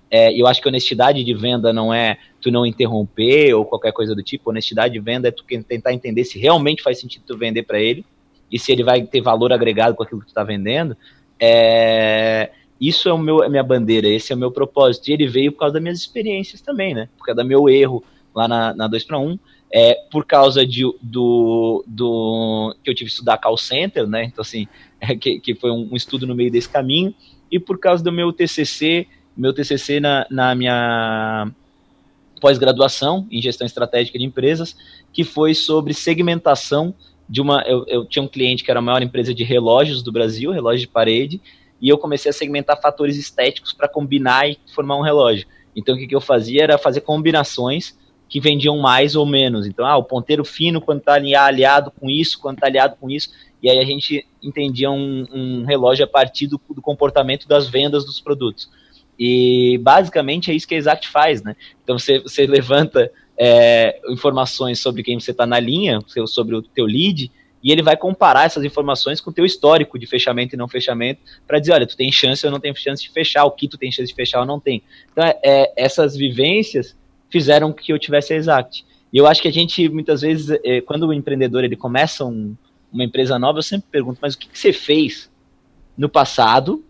é, 0.09 0.33
eu 0.33 0.47
acho 0.47 0.61
que 0.61 0.67
honestidade 0.67 1.23
de 1.23 1.33
venda 1.33 1.73
não 1.73 1.93
é 1.93 2.17
tu 2.39 2.49
não 2.49 2.65
interromper 2.65 3.53
ou 3.53 3.65
qualquer 3.65 3.91
coisa 3.91 4.15
do 4.15 4.23
tipo. 4.23 4.49
Honestidade 4.49 4.93
de 4.93 4.99
venda 4.99 5.27
é 5.27 5.31
tu 5.31 5.43
tentar 5.43 5.93
entender 5.93 6.23
se 6.23 6.39
realmente 6.39 6.81
faz 6.81 6.99
sentido 6.99 7.23
tu 7.27 7.37
vender 7.37 7.63
para 7.63 7.79
ele 7.79 8.05
e 8.51 8.57
se 8.57 8.71
ele 8.71 8.83
vai 8.83 9.01
ter 9.03 9.21
valor 9.21 9.51
agregado 9.51 9.95
com 9.95 10.03
aquilo 10.03 10.21
que 10.21 10.27
tu 10.27 10.29
está 10.29 10.43
vendendo. 10.43 10.95
É, 11.39 12.51
isso 12.79 13.09
é 13.09 13.13
o 13.13 13.17
meu, 13.17 13.43
a 13.43 13.49
minha 13.49 13.63
bandeira, 13.63 14.07
esse 14.07 14.31
é 14.31 14.35
o 14.35 14.39
meu 14.39 14.51
propósito. 14.51 15.09
E 15.09 15.13
ele 15.13 15.27
veio 15.27 15.51
por 15.51 15.59
causa 15.59 15.73
das 15.73 15.83
minhas 15.83 15.99
experiências 15.99 16.61
também, 16.61 16.93
né? 16.93 17.09
Por 17.17 17.25
causa 17.25 17.43
do 17.43 17.47
meu 17.47 17.67
erro 17.67 18.03
lá 18.33 18.47
na, 18.47 18.73
na 18.73 18.87
2 18.87 19.03
para 19.03 19.19
1 19.19 19.37
é, 19.71 19.95
por 20.09 20.25
causa 20.25 20.65
de, 20.65 20.83
do, 21.01 21.83
do 21.85 22.75
que 22.83 22.89
eu 22.89 22.95
tive 22.95 23.09
que 23.09 23.13
estudar 23.13 23.37
call 23.37 23.57
center, 23.57 24.07
né? 24.07 24.23
Então, 24.23 24.41
assim, 24.41 24.67
é, 24.99 25.15
que, 25.15 25.39
que 25.39 25.55
foi 25.55 25.71
um, 25.71 25.89
um, 25.91 25.95
estudo 25.95 26.25
no 26.25 26.35
meio 26.35 26.51
desse 26.51 26.69
caminho, 26.69 27.13
e 27.51 27.59
por 27.59 27.79
causa 27.79 28.03
do 28.03 28.11
meu 28.11 28.31
TCC, 28.31 29.07
meu 29.35 29.53
TCC 29.53 29.99
na, 29.99 30.25
na 30.29 30.55
minha 30.55 31.51
pós-graduação 32.41 33.27
em 33.31 33.41
gestão 33.41 33.65
estratégica 33.65 34.17
de 34.17 34.25
empresas, 34.25 34.75
que 35.11 35.23
foi 35.23 35.53
sobre 35.53 35.93
segmentação 35.93 36.93
de 37.27 37.41
uma. 37.41 37.61
Eu, 37.63 37.85
eu 37.87 38.05
tinha 38.05 38.23
um 38.23 38.27
cliente 38.27 38.63
que 38.63 38.71
era 38.71 38.79
a 38.79 38.83
maior 38.83 39.01
empresa 39.01 39.33
de 39.33 39.43
relógios 39.43 40.01
do 40.01 40.11
Brasil, 40.11 40.51
relógio 40.51 40.81
de 40.81 40.87
parede, 40.87 41.41
e 41.81 41.89
eu 41.89 41.97
comecei 41.97 42.29
a 42.29 42.33
segmentar 42.33 42.79
fatores 42.81 43.17
estéticos 43.17 43.73
para 43.73 43.87
combinar 43.87 44.49
e 44.49 44.57
formar 44.73 44.97
um 44.97 45.01
relógio. 45.01 45.47
Então, 45.75 45.93
o 45.93 45.97
que, 45.97 46.07
que 46.07 46.15
eu 46.15 46.21
fazia 46.21 46.63
era 46.63 46.77
fazer 46.77 47.01
combinações 47.01 47.95
que 48.29 48.39
vendiam 48.39 48.77
mais 48.77 49.15
ou 49.15 49.25
menos. 49.25 49.65
Então, 49.65 49.85
ah, 49.85 49.97
o 49.97 50.03
ponteiro 50.03 50.43
fino 50.43 50.81
quando 50.81 50.99
está 50.99 51.13
aliado 51.13 51.91
com 51.91 52.09
isso, 52.09 52.39
quando 52.39 52.57
está 52.57 52.67
aliado 52.67 52.95
com 52.99 53.09
isso, 53.09 53.29
e 53.61 53.69
aí 53.69 53.79
a 53.79 53.85
gente 53.85 54.25
entendia 54.43 54.91
um, 54.91 55.25
um 55.31 55.65
relógio 55.65 56.05
a 56.05 56.07
partir 56.07 56.47
do, 56.47 56.59
do, 56.69 56.81
comportamento 56.81 57.47
das 57.47 57.67
vendas 57.67 58.05
dos 58.05 58.19
produtos. 58.19 58.69
E 59.17 59.79
basicamente 59.81 60.51
é 60.51 60.53
isso 60.53 60.67
que 60.67 60.75
a 60.75 60.77
Exact 60.77 61.07
faz, 61.07 61.41
né? 61.41 61.55
Então 61.83 61.97
você, 61.97 62.19
você 62.19 62.45
levanta 62.45 63.11
é, 63.37 63.99
informações 64.09 64.79
sobre 64.79 65.01
quem 65.01 65.19
você 65.19 65.31
está 65.31 65.45
na 65.45 65.59
linha, 65.59 65.99
sobre 66.27 66.55
o 66.55 66.61
teu 66.61 66.85
lead, 66.85 67.31
e 67.63 67.71
ele 67.71 67.81
vai 67.81 67.97
comparar 67.97 68.45
essas 68.45 68.63
informações 68.63 69.19
com 69.19 69.31
o 69.31 69.33
teu 69.33 69.43
histórico 69.43 69.97
de 69.97 70.05
fechamento 70.05 70.53
e 70.53 70.57
não 70.57 70.67
fechamento, 70.67 71.21
para 71.47 71.59
dizer, 71.59 71.73
olha, 71.73 71.87
tu 71.87 71.97
tem 71.97 72.11
chance 72.11 72.45
ou 72.45 72.51
não 72.51 72.59
tem 72.59 72.73
chance 72.75 73.01
de 73.01 73.09
fechar, 73.09 73.45
o 73.45 73.51
que 73.51 73.67
tu 73.67 73.77
tem 73.77 73.91
chance 73.91 74.07
de 74.07 74.15
fechar 74.15 74.41
ou 74.41 74.45
não 74.45 74.59
tem. 74.59 74.83
Então, 75.11 75.23
é, 75.23 75.39
é 75.43 75.73
essas 75.75 76.15
vivências 76.15 76.95
fizeram 77.29 77.71
que 77.73 77.91
eu 77.91 77.99
tivesse 77.99 78.33
a 78.33 78.37
Exact. 78.37 78.85
E 79.11 79.17
eu 79.17 79.27
acho 79.27 79.41
que 79.41 79.47
a 79.47 79.51
gente, 79.51 79.87
muitas 79.89 80.21
vezes, 80.21 80.59
é, 80.63 80.81
quando 80.81 81.07
o 81.07 81.13
empreendedor 81.13 81.63
ele 81.63 81.75
começa 81.75 82.25
um, 82.25 82.55
uma 82.91 83.03
empresa 83.03 83.39
nova, 83.39 83.59
eu 83.59 83.63
sempre 83.63 83.87
pergunto, 83.89 84.19
mas 84.21 84.33
o 84.33 84.37
que, 84.37 84.47
que 84.47 84.59
você 84.59 84.73
fez 84.73 85.29
no 85.97 86.09
passado 86.09 86.83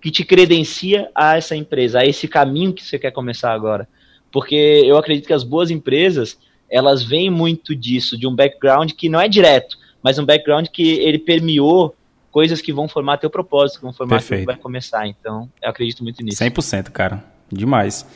que 0.00 0.10
te 0.10 0.24
credencia 0.24 1.10
a 1.14 1.36
essa 1.36 1.56
empresa, 1.56 2.00
a 2.00 2.06
esse 2.06 2.26
caminho 2.28 2.72
que 2.72 2.84
você 2.84 2.98
quer 2.98 3.10
começar 3.10 3.52
agora? 3.52 3.88
Porque 4.30 4.54
eu 4.54 4.96
acredito 4.96 5.26
que 5.26 5.32
as 5.32 5.44
boas 5.44 5.70
empresas, 5.70 6.38
elas 6.70 7.02
vêm 7.02 7.30
muito 7.30 7.74
disso, 7.74 8.16
de 8.16 8.26
um 8.26 8.34
background 8.34 8.92
que 8.92 9.08
não 9.08 9.20
é 9.20 9.28
direto, 9.28 9.76
mas 10.02 10.18
um 10.18 10.24
background 10.24 10.68
que 10.68 10.98
ele 11.00 11.18
permeou 11.18 11.94
coisas 12.30 12.60
que 12.60 12.72
vão 12.72 12.88
formar 12.88 13.18
teu 13.18 13.30
propósito, 13.30 13.78
que 13.78 13.84
vão 13.84 13.92
formar 13.92 14.22
que 14.22 14.44
vai 14.44 14.56
começar. 14.56 15.06
Então, 15.06 15.50
eu 15.62 15.70
acredito 15.70 16.02
muito 16.02 16.22
nisso. 16.22 16.42
100%, 16.42 16.90
cara. 16.90 17.24
Demais. 17.50 18.06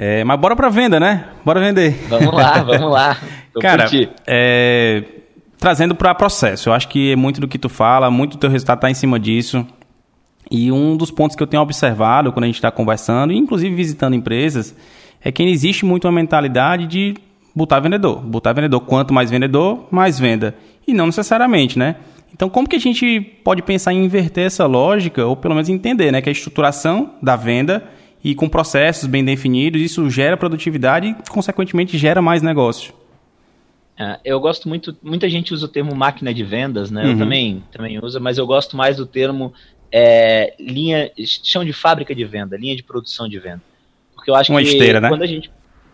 É, 0.00 0.22
mas 0.22 0.38
bora 0.38 0.54
pra 0.54 0.68
venda, 0.68 1.00
né? 1.00 1.24
Bora 1.44 1.58
vender. 1.58 2.06
Vamos 2.08 2.32
lá, 2.32 2.62
vamos 2.62 2.88
lá. 2.92 3.18
Cara, 3.60 3.90
é, 4.24 5.02
trazendo 5.58 5.92
para 5.92 6.14
processo, 6.14 6.68
eu 6.68 6.72
acho 6.72 6.86
que 6.86 7.10
é 7.10 7.16
muito 7.16 7.40
do 7.40 7.48
que 7.48 7.58
tu 7.58 7.68
fala, 7.68 8.08
muito 8.08 8.36
do 8.36 8.38
teu 8.38 8.48
resultado 8.48 8.78
tá 8.78 8.88
em 8.88 8.94
cima 8.94 9.18
disso. 9.18 9.66
E 10.48 10.70
um 10.70 10.96
dos 10.96 11.10
pontos 11.10 11.34
que 11.34 11.42
eu 11.42 11.48
tenho 11.48 11.60
observado 11.60 12.32
quando 12.32 12.44
a 12.44 12.46
gente 12.46 12.54
está 12.54 12.70
conversando, 12.70 13.32
inclusive 13.32 13.74
visitando 13.74 14.14
empresas, 14.14 14.72
é 15.20 15.32
que 15.32 15.42
existe 15.42 15.84
muito 15.84 16.04
uma 16.06 16.12
mentalidade 16.12 16.86
de 16.86 17.16
botar 17.52 17.80
vendedor. 17.80 18.20
Botar 18.20 18.52
vendedor. 18.52 18.80
Quanto 18.82 19.12
mais 19.12 19.32
vendedor, 19.32 19.88
mais 19.90 20.16
venda. 20.16 20.54
E 20.86 20.94
não 20.94 21.06
necessariamente, 21.06 21.76
né? 21.76 21.96
Então, 22.32 22.48
como 22.48 22.68
que 22.68 22.76
a 22.76 22.80
gente 22.80 23.20
pode 23.42 23.62
pensar 23.62 23.92
em 23.92 24.04
inverter 24.04 24.46
essa 24.46 24.64
lógica, 24.64 25.26
ou 25.26 25.34
pelo 25.34 25.54
menos 25.54 25.68
entender 25.68 26.12
né, 26.12 26.22
que 26.22 26.28
a 26.28 26.32
estruturação 26.32 27.14
da 27.20 27.34
venda 27.34 27.82
e 28.22 28.34
com 28.34 28.48
processos 28.48 29.08
bem 29.08 29.24
definidos, 29.24 29.80
isso 29.80 30.08
gera 30.10 30.36
produtividade 30.36 31.08
e, 31.08 31.30
consequentemente, 31.30 31.96
gera 31.96 32.20
mais 32.20 32.42
negócio. 32.42 32.92
É, 33.98 34.18
eu 34.24 34.38
gosto 34.40 34.68
muito, 34.68 34.96
muita 35.02 35.28
gente 35.28 35.52
usa 35.52 35.66
o 35.66 35.68
termo 35.68 35.94
máquina 35.94 36.32
de 36.32 36.44
vendas, 36.44 36.90
né? 36.90 37.04
Uhum. 37.04 37.10
Eu 37.12 37.18
também, 37.18 37.64
também 37.72 37.98
uso, 38.02 38.20
mas 38.20 38.38
eu 38.38 38.46
gosto 38.46 38.76
mais 38.76 38.96
do 38.96 39.06
termo 39.06 39.52
é, 39.90 40.54
linha, 40.58 41.10
chão 41.42 41.64
de 41.64 41.72
fábrica 41.72 42.14
de 42.14 42.24
venda, 42.24 42.56
linha 42.56 42.76
de 42.76 42.82
produção 42.82 43.28
de 43.28 43.38
venda. 43.38 43.62
Porque 44.14 44.30
eu 44.30 44.34
acho 44.34 44.52
uma 44.52 44.62
que 44.62 44.68
esteira, 44.68 45.00
né? 45.00 45.08
quando 45.08 45.22
a 45.22 45.26
gente 45.26 45.50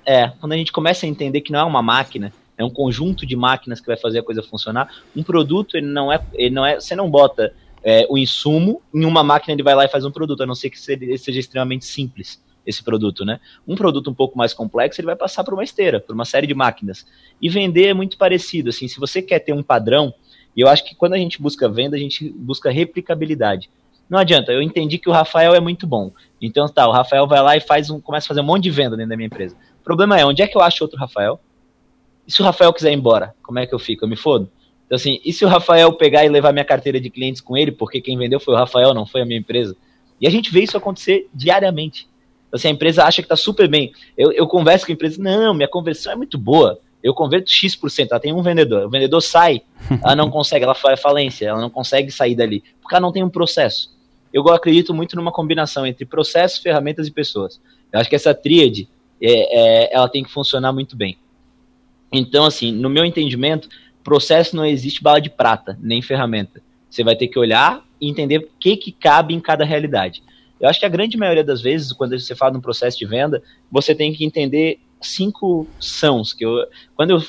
é, 0.06 0.28
quando 0.38 0.52
a 0.52 0.56
gente 0.56 0.70
começa 0.70 1.06
a 1.06 1.08
entender 1.08 1.40
que 1.40 1.50
não 1.50 1.60
é 1.60 1.64
uma 1.64 1.82
máquina, 1.82 2.30
é 2.58 2.64
um 2.64 2.70
conjunto 2.70 3.26
de 3.26 3.34
máquinas 3.34 3.80
que 3.80 3.86
vai 3.86 3.96
fazer 3.96 4.18
a 4.18 4.22
coisa 4.22 4.42
funcionar. 4.42 4.88
Um 5.16 5.22
produto, 5.22 5.76
ele 5.76 5.86
não 5.86 6.12
é, 6.12 6.20
ele 6.34 6.54
não 6.54 6.64
é, 6.64 6.78
você 6.78 6.94
não 6.94 7.10
bota 7.10 7.54
é, 7.84 8.06
o 8.08 8.16
insumo 8.16 8.80
em 8.92 9.04
uma 9.04 9.22
máquina, 9.22 9.52
ele 9.52 9.62
vai 9.62 9.74
lá 9.74 9.84
e 9.84 9.88
faz 9.88 10.04
um 10.04 10.10
produto, 10.10 10.42
a 10.42 10.46
não 10.46 10.54
ser 10.54 10.70
que 10.70 10.78
seja 10.78 11.38
extremamente 11.38 11.84
simples 11.84 12.42
esse 12.66 12.82
produto, 12.82 13.26
né? 13.26 13.38
Um 13.68 13.76
produto 13.76 14.10
um 14.10 14.14
pouco 14.14 14.38
mais 14.38 14.54
complexo, 14.54 14.98
ele 14.98 15.06
vai 15.06 15.16
passar 15.16 15.44
por 15.44 15.52
uma 15.52 15.62
esteira, 15.62 16.00
por 16.00 16.14
uma 16.14 16.24
série 16.24 16.46
de 16.46 16.54
máquinas. 16.54 17.06
E 17.40 17.48
vender 17.50 17.88
é 17.88 17.94
muito 17.94 18.16
parecido, 18.16 18.70
assim, 18.70 18.88
se 18.88 18.98
você 18.98 19.20
quer 19.20 19.38
ter 19.40 19.52
um 19.52 19.62
padrão, 19.62 20.14
e 20.56 20.62
eu 20.62 20.68
acho 20.68 20.82
que 20.84 20.94
quando 20.94 21.12
a 21.12 21.18
gente 21.18 21.42
busca 21.42 21.68
venda, 21.68 21.94
a 21.94 21.98
gente 21.98 22.30
busca 22.30 22.70
replicabilidade. 22.70 23.68
Não 24.08 24.18
adianta, 24.18 24.52
eu 24.52 24.62
entendi 24.62 24.98
que 24.98 25.08
o 25.08 25.12
Rafael 25.12 25.54
é 25.54 25.60
muito 25.60 25.86
bom. 25.86 26.12
Então 26.40 26.66
tá, 26.68 26.88
o 26.88 26.92
Rafael 26.92 27.26
vai 27.26 27.42
lá 27.42 27.56
e 27.56 27.60
faz 27.60 27.90
um, 27.90 28.00
começa 28.00 28.26
a 28.26 28.28
fazer 28.28 28.40
um 28.40 28.44
monte 28.44 28.64
de 28.64 28.70
venda 28.70 28.96
dentro 28.96 29.10
da 29.10 29.16
minha 29.16 29.26
empresa. 29.26 29.56
O 29.80 29.84
problema 29.84 30.18
é, 30.18 30.24
onde 30.24 30.42
é 30.42 30.46
que 30.46 30.56
eu 30.56 30.62
acho 30.62 30.84
outro 30.84 30.98
Rafael? 30.98 31.40
E 32.26 32.32
se 32.32 32.40
o 32.40 32.44
Rafael 32.44 32.72
quiser 32.72 32.92
ir 32.92 32.96
embora, 32.96 33.34
como 33.42 33.58
é 33.58 33.66
que 33.66 33.74
eu 33.74 33.78
fico? 33.78 34.04
Eu 34.04 34.08
me 34.08 34.16
fodo? 34.16 34.50
Então, 34.94 35.00
assim, 35.00 35.20
e 35.24 35.32
se 35.32 35.44
o 35.44 35.48
Rafael 35.48 35.92
pegar 35.94 36.24
e 36.24 36.28
levar 36.28 36.52
minha 36.52 36.64
carteira 36.64 37.00
de 37.00 37.10
clientes 37.10 37.40
com 37.40 37.56
ele, 37.56 37.72
porque 37.72 38.00
quem 38.00 38.16
vendeu 38.16 38.38
foi 38.38 38.54
o 38.54 38.56
Rafael, 38.56 38.94
não 38.94 39.04
foi 39.04 39.22
a 39.22 39.24
minha 39.24 39.40
empresa? 39.40 39.76
E 40.20 40.26
a 40.26 40.30
gente 40.30 40.52
vê 40.52 40.62
isso 40.62 40.76
acontecer 40.76 41.28
diariamente. 41.34 42.08
Então, 42.46 42.56
assim, 42.56 42.68
a 42.68 42.70
empresa 42.70 43.02
acha 43.02 43.20
que 43.20 43.26
está 43.26 43.34
super 43.34 43.66
bem. 43.66 43.92
Eu, 44.16 44.30
eu 44.30 44.46
converso 44.46 44.86
com 44.86 44.92
a 44.92 44.94
empresa, 44.94 45.20
não, 45.20 45.52
minha 45.52 45.66
conversão 45.66 46.12
é 46.12 46.16
muito 46.16 46.38
boa. 46.38 46.78
Eu 47.02 47.12
converto 47.12 47.50
X%, 47.50 48.06
ela 48.08 48.20
tem 48.20 48.32
um 48.32 48.40
vendedor. 48.40 48.86
O 48.86 48.88
vendedor 48.88 49.20
sai, 49.20 49.62
ela 50.00 50.14
não 50.14 50.30
consegue, 50.30 50.64
ela 50.64 50.76
faz 50.76 51.00
falência, 51.00 51.48
ela 51.48 51.60
não 51.60 51.70
consegue 51.70 52.12
sair 52.12 52.36
dali, 52.36 52.62
porque 52.80 52.94
ela 52.94 53.02
não 53.02 53.10
tem 53.10 53.24
um 53.24 53.28
processo. 53.28 53.92
Eu 54.32 54.48
acredito 54.50 54.94
muito 54.94 55.16
numa 55.16 55.32
combinação 55.32 55.84
entre 55.84 56.04
processos, 56.04 56.60
ferramentas 56.60 57.08
e 57.08 57.10
pessoas. 57.10 57.60
Eu 57.92 57.98
acho 57.98 58.08
que 58.08 58.14
essa 58.14 58.32
tríade, 58.32 58.88
é, 59.20 59.88
é, 59.88 59.94
ela 59.94 60.08
tem 60.08 60.22
que 60.22 60.30
funcionar 60.30 60.72
muito 60.72 60.96
bem. 60.96 61.18
Então, 62.12 62.44
assim, 62.44 62.70
no 62.70 62.88
meu 62.88 63.04
entendimento, 63.04 63.68
processo 64.04 64.54
não 64.54 64.64
existe 64.64 65.02
bala 65.02 65.20
de 65.20 65.30
prata, 65.30 65.76
nem 65.80 66.02
ferramenta. 66.02 66.62
Você 66.88 67.02
vai 67.02 67.16
ter 67.16 67.26
que 67.26 67.38
olhar 67.38 67.84
e 68.00 68.08
entender 68.08 68.38
o 68.38 68.48
que, 68.60 68.76
que 68.76 68.92
cabe 68.92 69.34
em 69.34 69.40
cada 69.40 69.64
realidade. 69.64 70.22
Eu 70.60 70.68
acho 70.68 70.78
que 70.78 70.86
a 70.86 70.90
grande 70.90 71.16
maioria 71.16 71.42
das 71.42 71.60
vezes, 71.60 71.92
quando 71.92 72.18
você 72.18 72.36
fala 72.36 72.52
de 72.52 72.58
um 72.58 72.60
processo 72.60 72.98
de 72.98 73.06
venda, 73.06 73.42
você 73.70 73.94
tem 73.94 74.12
que 74.12 74.24
entender 74.24 74.78
cinco 75.00 75.66
sãos. 75.80 76.32
Que 76.32 76.44
eu, 76.44 76.66
quando 76.94 77.10
eu 77.10 77.20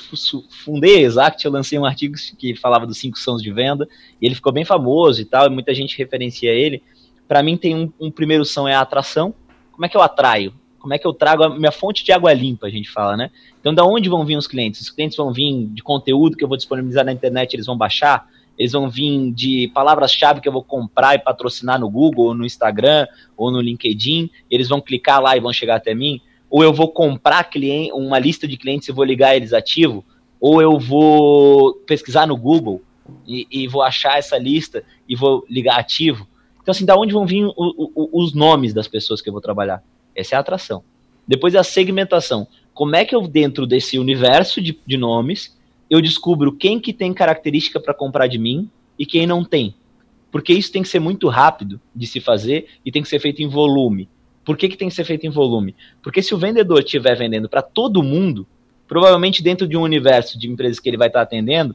fundei 0.64 0.96
a 0.96 1.00
Exact, 1.00 1.44
eu 1.44 1.50
lancei 1.50 1.78
um 1.78 1.84
artigo 1.84 2.14
que 2.38 2.54
falava 2.54 2.86
dos 2.86 2.98
cinco 2.98 3.18
sãos 3.18 3.42
de 3.42 3.52
venda, 3.52 3.88
e 4.20 4.26
ele 4.26 4.34
ficou 4.34 4.52
bem 4.52 4.64
famoso 4.64 5.20
e 5.20 5.24
tal, 5.24 5.46
e 5.46 5.50
muita 5.50 5.74
gente 5.74 5.98
referencia 5.98 6.50
ele. 6.52 6.82
Para 7.26 7.42
mim, 7.42 7.56
tem 7.56 7.74
um, 7.74 7.92
um 8.00 8.10
primeiro 8.10 8.44
são 8.44 8.68
é 8.68 8.74
a 8.74 8.80
atração. 8.80 9.34
Como 9.72 9.84
é 9.84 9.88
que 9.88 9.96
eu 9.96 10.02
atraio? 10.02 10.54
Como 10.86 10.94
é 10.94 10.98
que 10.98 11.06
eu 11.06 11.12
trago 11.12 11.42
a 11.42 11.48
minha 11.48 11.72
fonte 11.72 12.04
de 12.04 12.12
água 12.12 12.32
limpa, 12.32 12.68
a 12.68 12.70
gente 12.70 12.88
fala, 12.88 13.16
né? 13.16 13.32
Então, 13.58 13.74
da 13.74 13.84
onde 13.84 14.08
vão 14.08 14.24
vir 14.24 14.36
os 14.36 14.46
clientes? 14.46 14.82
Os 14.82 14.88
clientes 14.88 15.16
vão 15.16 15.32
vir 15.32 15.66
de 15.66 15.82
conteúdo 15.82 16.36
que 16.36 16.44
eu 16.44 16.48
vou 16.48 16.56
disponibilizar 16.56 17.04
na 17.04 17.10
internet, 17.12 17.54
eles 17.54 17.66
vão 17.66 17.76
baixar, 17.76 18.28
eles 18.56 18.70
vão 18.70 18.88
vir 18.88 19.32
de 19.32 19.68
palavras-chave 19.74 20.40
que 20.40 20.46
eu 20.46 20.52
vou 20.52 20.62
comprar 20.62 21.16
e 21.16 21.18
patrocinar 21.18 21.80
no 21.80 21.90
Google, 21.90 22.26
ou 22.26 22.34
no 22.34 22.46
Instagram, 22.46 23.08
ou 23.36 23.50
no 23.50 23.60
LinkedIn, 23.60 24.30
eles 24.48 24.68
vão 24.68 24.80
clicar 24.80 25.20
lá 25.20 25.36
e 25.36 25.40
vão 25.40 25.52
chegar 25.52 25.74
até 25.74 25.92
mim, 25.92 26.20
ou 26.48 26.62
eu 26.62 26.72
vou 26.72 26.86
comprar 26.86 27.42
cliente, 27.42 27.90
uma 27.92 28.20
lista 28.20 28.46
de 28.46 28.56
clientes 28.56 28.86
e 28.86 28.92
vou 28.92 29.04
ligar 29.04 29.34
eles 29.34 29.52
ativo, 29.52 30.04
ou 30.40 30.62
eu 30.62 30.78
vou 30.78 31.74
pesquisar 31.84 32.28
no 32.28 32.36
Google 32.36 32.80
e, 33.26 33.44
e 33.50 33.66
vou 33.66 33.82
achar 33.82 34.20
essa 34.20 34.38
lista 34.38 34.84
e 35.08 35.16
vou 35.16 35.44
ligar 35.50 35.80
ativo. 35.80 36.28
Então, 36.62 36.70
assim, 36.70 36.84
da 36.84 36.96
onde 36.96 37.12
vão 37.12 37.26
vir 37.26 37.44
o, 37.44 37.54
o, 37.56 38.22
os 38.22 38.32
nomes 38.32 38.72
das 38.72 38.86
pessoas 38.86 39.20
que 39.20 39.28
eu 39.28 39.32
vou 39.32 39.42
trabalhar? 39.42 39.82
Essa 40.16 40.34
é 40.34 40.36
a 40.36 40.40
atração. 40.40 40.82
Depois 41.26 41.54
é 41.54 41.58
a 41.58 41.64
segmentação. 41.64 42.46
Como 42.72 42.96
é 42.96 43.04
que 43.04 43.14
eu, 43.14 43.26
dentro 43.26 43.66
desse 43.66 43.98
universo 43.98 44.60
de, 44.60 44.78
de 44.86 44.96
nomes, 44.96 45.56
eu 45.90 46.00
descubro 46.00 46.52
quem 46.52 46.80
que 46.80 46.92
tem 46.92 47.12
característica 47.12 47.80
para 47.80 47.94
comprar 47.94 48.26
de 48.26 48.38
mim 48.38 48.70
e 48.98 49.04
quem 49.04 49.26
não 49.26 49.44
tem? 49.44 49.74
Porque 50.30 50.52
isso 50.52 50.72
tem 50.72 50.82
que 50.82 50.88
ser 50.88 51.00
muito 51.00 51.28
rápido 51.28 51.80
de 51.94 52.06
se 52.06 52.20
fazer 52.20 52.66
e 52.84 52.92
tem 52.92 53.02
que 53.02 53.08
ser 53.08 53.18
feito 53.18 53.42
em 53.42 53.48
volume. 53.48 54.08
Por 54.44 54.56
que, 54.56 54.68
que 54.68 54.76
tem 54.76 54.88
que 54.88 54.94
ser 54.94 55.04
feito 55.04 55.26
em 55.26 55.30
volume? 55.30 55.74
Porque 56.02 56.22
se 56.22 56.34
o 56.34 56.38
vendedor 56.38 56.80
estiver 56.80 57.16
vendendo 57.16 57.48
para 57.48 57.62
todo 57.62 58.02
mundo, 58.02 58.46
provavelmente 58.86 59.42
dentro 59.42 59.66
de 59.66 59.76
um 59.76 59.82
universo 59.82 60.38
de 60.38 60.48
empresas 60.48 60.78
que 60.78 60.88
ele 60.88 60.96
vai 60.96 61.08
estar 61.08 61.22
atendendo, 61.22 61.74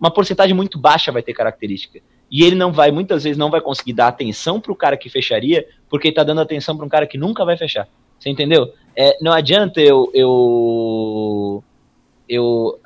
uma 0.00 0.10
porcentagem 0.10 0.54
muito 0.54 0.78
baixa 0.78 1.12
vai 1.12 1.22
ter 1.22 1.32
característica. 1.32 2.00
E 2.30 2.44
ele 2.44 2.54
não 2.54 2.72
vai, 2.72 2.90
muitas 2.90 3.24
vezes, 3.24 3.38
não 3.38 3.50
vai 3.50 3.60
conseguir 3.60 3.94
dar 3.94 4.08
atenção 4.08 4.60
para 4.60 4.72
o 4.72 4.76
cara 4.76 4.96
que 4.96 5.08
fecharia, 5.08 5.66
porque 5.88 6.08
ele 6.08 6.12
está 6.12 6.22
dando 6.22 6.40
atenção 6.40 6.76
para 6.76 6.84
um 6.84 6.88
cara 6.88 7.06
que 7.06 7.16
nunca 7.16 7.44
vai 7.44 7.56
fechar. 7.56 7.88
Você 8.18 8.28
entendeu? 8.28 8.72
É, 8.96 9.16
não 9.20 9.32
adianta 9.32 9.80
eu. 9.80 10.10
eu, 10.12 11.64
eu 12.28 12.80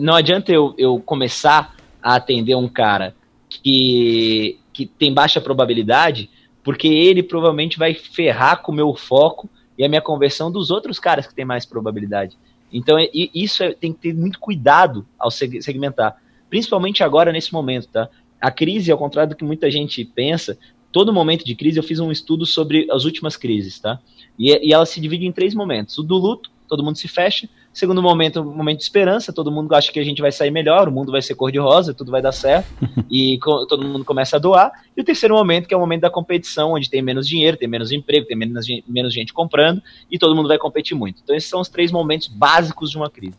não 0.00 0.14
adianta 0.14 0.50
eu, 0.50 0.74
eu 0.78 0.98
começar 1.00 1.74
a 2.02 2.16
atender 2.16 2.54
um 2.54 2.68
cara 2.68 3.14
que, 3.48 4.58
que 4.72 4.86
tem 4.86 5.12
baixa 5.12 5.40
probabilidade, 5.40 6.30
porque 6.62 6.88
ele 6.88 7.22
provavelmente 7.22 7.78
vai 7.78 7.94
ferrar 7.94 8.62
com 8.62 8.72
o 8.72 8.74
meu 8.74 8.94
foco 8.94 9.48
e 9.76 9.84
a 9.84 9.88
minha 9.88 10.00
conversão 10.00 10.50
dos 10.50 10.70
outros 10.70 10.98
caras 10.98 11.26
que 11.26 11.34
têm 11.34 11.44
mais 11.44 11.66
probabilidade. 11.66 12.36
Então, 12.72 12.96
isso 13.12 13.62
é, 13.62 13.72
tem 13.72 13.92
que 13.92 14.00
ter 14.00 14.14
muito 14.14 14.40
cuidado 14.40 15.06
ao 15.18 15.30
segmentar 15.30 16.16
principalmente 16.54 17.02
agora 17.02 17.32
nesse 17.32 17.52
momento, 17.52 17.88
tá? 17.88 18.08
A 18.40 18.48
crise, 18.48 18.92
ao 18.92 18.96
contrário 18.96 19.30
do 19.30 19.36
que 19.36 19.42
muita 19.42 19.68
gente 19.68 20.04
pensa, 20.04 20.56
todo 20.92 21.12
momento 21.12 21.44
de 21.44 21.52
crise 21.56 21.80
eu 21.80 21.82
fiz 21.82 21.98
um 21.98 22.12
estudo 22.12 22.46
sobre 22.46 22.86
as 22.92 23.04
últimas 23.04 23.36
crises, 23.36 23.80
tá? 23.80 23.98
E, 24.38 24.68
e 24.68 24.72
ela 24.72 24.86
se 24.86 25.00
divide 25.00 25.26
em 25.26 25.32
três 25.32 25.52
momentos: 25.52 25.98
o 25.98 26.02
do 26.04 26.16
luto, 26.16 26.52
todo 26.68 26.84
mundo 26.84 26.96
se 26.96 27.08
fecha. 27.08 27.48
Segundo 27.72 28.00
momento, 28.00 28.40
um 28.40 28.54
momento 28.54 28.76
de 28.78 28.84
esperança, 28.84 29.32
todo 29.32 29.50
mundo 29.50 29.74
acha 29.74 29.90
que 29.90 29.98
a 29.98 30.04
gente 30.04 30.22
vai 30.22 30.30
sair 30.30 30.52
melhor, 30.52 30.88
o 30.88 30.92
mundo 30.92 31.10
vai 31.10 31.20
ser 31.20 31.34
cor-de-rosa, 31.34 31.92
tudo 31.92 32.12
vai 32.12 32.22
dar 32.22 32.30
certo, 32.30 32.68
e 33.10 33.36
todo 33.68 33.82
mundo 33.82 34.04
começa 34.04 34.36
a 34.36 34.38
doar. 34.38 34.70
E 34.96 35.00
o 35.00 35.04
terceiro 35.04 35.34
momento, 35.34 35.66
que 35.66 35.74
é 35.74 35.76
o 35.76 35.80
momento 35.80 36.02
da 36.02 36.10
competição, 36.10 36.74
onde 36.74 36.88
tem 36.88 37.02
menos 37.02 37.26
dinheiro, 37.26 37.56
tem 37.56 37.66
menos 37.66 37.90
emprego, 37.90 38.28
tem 38.28 38.36
menos, 38.36 38.64
menos 38.86 39.12
gente 39.12 39.32
comprando, 39.32 39.82
e 40.08 40.20
todo 40.20 40.36
mundo 40.36 40.46
vai 40.46 40.56
competir 40.56 40.96
muito. 40.96 41.20
Então, 41.20 41.34
esses 41.34 41.50
são 41.50 41.60
os 41.60 41.68
três 41.68 41.90
momentos 41.90 42.28
básicos 42.28 42.92
de 42.92 42.96
uma 42.96 43.10
crise. 43.10 43.34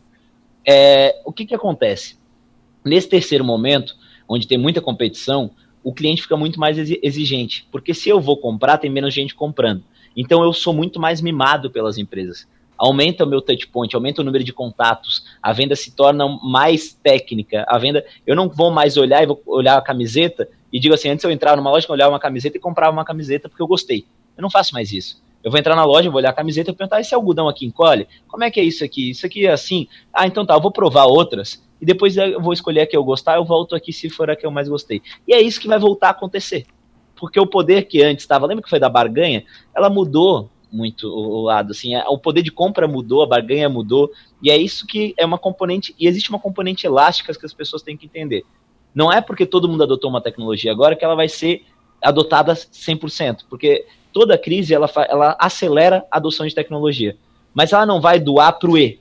É, 0.68 1.18
o 1.24 1.32
que, 1.32 1.46
que 1.46 1.54
acontece? 1.54 2.25
Nesse 2.86 3.08
terceiro 3.08 3.44
momento, 3.44 3.96
onde 4.28 4.46
tem 4.46 4.56
muita 4.56 4.80
competição, 4.80 5.50
o 5.82 5.92
cliente 5.92 6.22
fica 6.22 6.36
muito 6.36 6.60
mais 6.60 6.78
exigente, 6.78 7.66
porque 7.72 7.92
se 7.92 8.08
eu 8.08 8.20
vou 8.20 8.36
comprar, 8.36 8.78
tem 8.78 8.88
menos 8.88 9.12
gente 9.12 9.34
comprando. 9.34 9.82
Então 10.16 10.44
eu 10.44 10.52
sou 10.52 10.72
muito 10.72 11.00
mais 11.00 11.20
mimado 11.20 11.68
pelas 11.68 11.98
empresas. 11.98 12.46
Aumenta 12.78 13.24
o 13.24 13.26
meu 13.26 13.42
touch 13.42 13.66
point, 13.66 13.92
aumenta 13.96 14.22
o 14.22 14.24
número 14.24 14.44
de 14.44 14.52
contatos, 14.52 15.24
a 15.42 15.52
venda 15.52 15.74
se 15.74 15.96
torna 15.96 16.28
mais 16.44 16.92
técnica. 16.92 17.64
A 17.68 17.76
venda, 17.76 18.06
eu 18.24 18.36
não 18.36 18.48
vou 18.48 18.70
mais 18.70 18.96
olhar 18.96 19.20
e 19.20 19.26
vou 19.26 19.42
olhar 19.46 19.76
a 19.76 19.82
camiseta 19.82 20.48
e 20.72 20.78
digo 20.78 20.94
assim, 20.94 21.08
antes 21.08 21.24
eu 21.24 21.30
entrar 21.32 21.56
numa 21.56 21.70
loja, 21.72 21.86
eu 21.88 21.92
olhava 21.92 22.12
uma 22.12 22.20
camiseta 22.20 22.56
e 22.56 22.60
comprava 22.60 22.92
uma 22.92 23.04
camiseta 23.04 23.48
porque 23.48 23.62
eu 23.62 23.66
gostei. 23.66 24.06
Eu 24.36 24.42
não 24.42 24.50
faço 24.50 24.72
mais 24.72 24.92
isso. 24.92 25.20
Eu 25.46 25.50
vou 25.52 25.60
entrar 25.60 25.76
na 25.76 25.84
loja, 25.84 26.10
vou 26.10 26.18
olhar 26.18 26.30
a 26.30 26.32
camiseta 26.32 26.72
e 26.72 26.74
perguntar: 26.74 27.00
esse 27.00 27.14
algodão 27.14 27.48
aqui 27.48 27.64
encolhe? 27.64 28.08
Como 28.26 28.42
é 28.42 28.50
que 28.50 28.58
é 28.58 28.64
isso 28.64 28.82
aqui? 28.82 29.10
Isso 29.10 29.24
aqui 29.24 29.46
é 29.46 29.52
assim? 29.52 29.86
Ah, 30.12 30.26
então 30.26 30.44
tá, 30.44 30.54
eu 30.54 30.60
vou 30.60 30.72
provar 30.72 31.04
outras 31.04 31.64
e 31.80 31.86
depois 31.86 32.16
eu 32.16 32.42
vou 32.42 32.52
escolher 32.52 32.80
a 32.80 32.86
que 32.86 32.96
eu 32.96 33.04
gostar, 33.04 33.36
eu 33.36 33.44
volto 33.44 33.76
aqui 33.76 33.92
se 33.92 34.10
for 34.10 34.28
a 34.28 34.34
que 34.34 34.44
eu 34.44 34.50
mais 34.50 34.68
gostei. 34.68 35.00
E 35.24 35.32
é 35.32 35.40
isso 35.40 35.60
que 35.60 35.68
vai 35.68 35.78
voltar 35.78 36.08
a 36.08 36.10
acontecer. 36.10 36.66
Porque 37.14 37.38
o 37.38 37.46
poder 37.46 37.82
que 37.82 38.02
antes 38.02 38.24
estava, 38.24 38.44
lembra 38.44 38.64
que 38.64 38.68
foi 38.68 38.80
da 38.80 38.88
barganha? 38.88 39.44
Ela 39.72 39.88
mudou 39.88 40.50
muito 40.72 41.06
o 41.08 41.42
lado, 41.42 41.70
assim, 41.70 41.96
o 41.96 42.18
poder 42.18 42.42
de 42.42 42.50
compra 42.50 42.88
mudou, 42.88 43.22
a 43.22 43.26
barganha 43.26 43.68
mudou, 43.68 44.10
e 44.42 44.50
é 44.50 44.56
isso 44.56 44.84
que 44.84 45.14
é 45.16 45.24
uma 45.24 45.38
componente, 45.38 45.94
e 45.96 46.08
existe 46.08 46.28
uma 46.28 46.40
componente 46.40 46.84
elástica 46.84 47.32
que 47.32 47.46
as 47.46 47.54
pessoas 47.54 47.82
têm 47.82 47.96
que 47.96 48.04
entender. 48.04 48.42
Não 48.92 49.12
é 49.12 49.20
porque 49.20 49.46
todo 49.46 49.68
mundo 49.68 49.84
adotou 49.84 50.10
uma 50.10 50.20
tecnologia 50.20 50.72
agora 50.72 50.96
que 50.96 51.04
ela 51.04 51.14
vai 51.14 51.28
ser 51.28 51.62
adotada 52.02 52.54
100%, 52.54 53.40
porque 53.48 53.86
toda 54.12 54.38
crise 54.38 54.74
ela, 54.74 54.90
ela 55.08 55.36
acelera 55.38 56.04
a 56.10 56.16
adoção 56.16 56.46
de 56.46 56.54
tecnologia, 56.54 57.16
mas 57.54 57.72
ela 57.72 57.86
não 57.86 58.00
vai 58.00 58.18
do 58.18 58.40
A 58.40 58.52
para 58.52 58.70
o 58.70 58.78
E, 58.78 59.00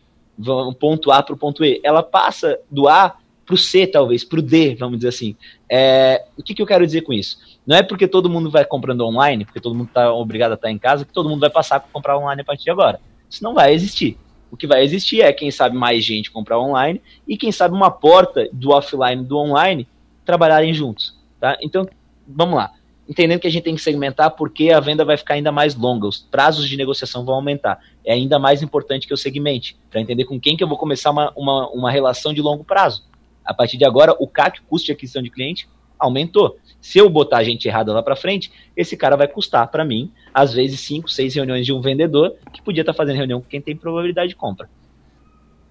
ponto 0.80 1.12
A 1.12 1.22
para 1.22 1.34
o 1.34 1.38
ponto 1.38 1.64
E. 1.64 1.80
Ela 1.84 2.04
passa 2.04 2.60
do 2.70 2.88
A 2.88 3.16
para 3.46 3.56
o 3.56 3.58
C, 3.58 3.86
talvez, 3.86 4.24
para 4.24 4.40
o 4.40 4.42
D, 4.42 4.76
vamos 4.76 4.98
dizer 4.98 5.10
assim. 5.10 5.36
É, 5.70 6.26
o 6.38 6.42
que, 6.42 6.54
que 6.54 6.62
eu 6.62 6.66
quero 6.66 6.86
dizer 6.86 7.02
com 7.02 7.14
isso? 7.14 7.38
Não 7.66 7.78
é 7.78 7.84
porque 7.84 8.08
todo 8.08 8.30
mundo 8.30 8.50
vai 8.50 8.66
comprando 8.66 9.02
online, 9.02 9.46
porque 9.46 9.60
todo 9.60 9.76
mundo 9.76 9.88
está 9.88 10.12
obrigado 10.14 10.54
a 10.54 10.56
estar 10.56 10.72
em 10.72 10.78
casa, 10.78 11.06
que 11.06 11.14
todo 11.14 11.30
mundo 11.30 11.40
vai 11.40 11.50
passar 11.50 11.78
a 11.78 11.80
comprar 11.80 12.18
online 12.18 12.42
a 12.42 12.46
partir 12.46 12.64
de 12.64 12.72
agora. 12.72 13.00
Isso 13.30 13.44
não 13.44 13.54
vai 13.54 13.74
existir. 13.74 14.18
O 14.52 14.58
que 14.58 14.68
vai 14.68 14.84
existir 14.84 15.22
é, 15.22 15.32
quem 15.34 15.52
sabe, 15.52 15.76
mais 15.76 16.04
gente 16.04 16.32
comprar 16.32 16.60
online 16.60 17.02
e, 17.28 17.38
quem 17.38 17.52
sabe, 17.52 17.76
uma 17.76 17.92
porta 17.92 18.48
do 18.52 18.72
offline 18.72 19.24
do 19.24 19.38
online 19.38 19.88
trabalharem 20.24 20.74
juntos. 20.74 21.16
Tá? 21.40 21.58
Então, 21.62 21.88
vamos 22.28 22.56
lá. 22.56 22.72
Entendendo 23.08 23.40
que 23.40 23.48
a 23.48 23.52
gente 23.52 23.64
tem 23.64 23.76
que 23.76 23.82
segmentar 23.82 24.32
porque 24.32 24.72
a 24.72 24.80
venda 24.80 25.06
vai 25.06 25.18
ficar 25.18 25.36
ainda 25.36 25.52
mais 25.52 25.76
longa, 25.76 26.08
os 26.08 26.20
prazos 26.20 26.68
de 26.68 26.76
negociação 26.76 27.24
vão 27.24 27.36
aumentar. 27.36 27.80
É 28.04 28.14
ainda 28.14 28.40
mais 28.40 28.62
importante 28.62 29.08
que 29.08 29.14
eu 29.14 29.18
segmente, 29.18 29.78
para 29.90 30.02
entender 30.02 30.26
com 30.26 30.40
quem 30.40 30.58
que 30.58 30.64
eu 30.64 30.68
vou 30.68 30.78
começar 30.78 31.12
uma, 31.12 31.32
uma, 31.36 31.70
uma 31.70 31.92
relação 31.92 32.34
de 32.34 32.42
longo 32.42 32.64
prazo. 32.64 33.04
A 33.44 33.54
partir 33.54 33.78
de 33.78 33.86
agora, 33.86 34.16
o 34.20 34.28
CAC, 34.28 34.62
custo 34.62 34.88
de 34.88 34.92
aquisição 34.92 35.22
de 35.22 35.30
cliente, 35.30 35.70
aumentou. 36.00 36.58
Se 36.82 36.98
eu 36.98 37.10
botar 37.10 37.38
a 37.38 37.44
gente 37.44 37.68
errada 37.68 37.94
lá 37.94 38.02
para 38.02 38.16
frente, 38.16 38.52
esse 38.76 38.98
cara 38.98 39.16
vai 39.16 39.28
custar 39.28 39.68
para 39.70 39.86
mim, 39.86 40.12
às 40.34 40.54
vezes, 40.54 40.80
cinco, 40.82 41.10
seis 41.10 41.34
reuniões 41.36 41.66
de 41.66 41.74
um 41.74 41.82
vendedor 41.82 42.36
que 42.52 42.62
podia 42.62 42.82
estar 42.82 42.94
tá 42.94 42.98
fazendo 42.98 43.18
reunião 43.18 43.42
com 43.42 43.48
quem 43.48 43.62
tem 43.62 43.76
probabilidade 43.76 44.30
de 44.30 44.36
compra. 44.36 44.70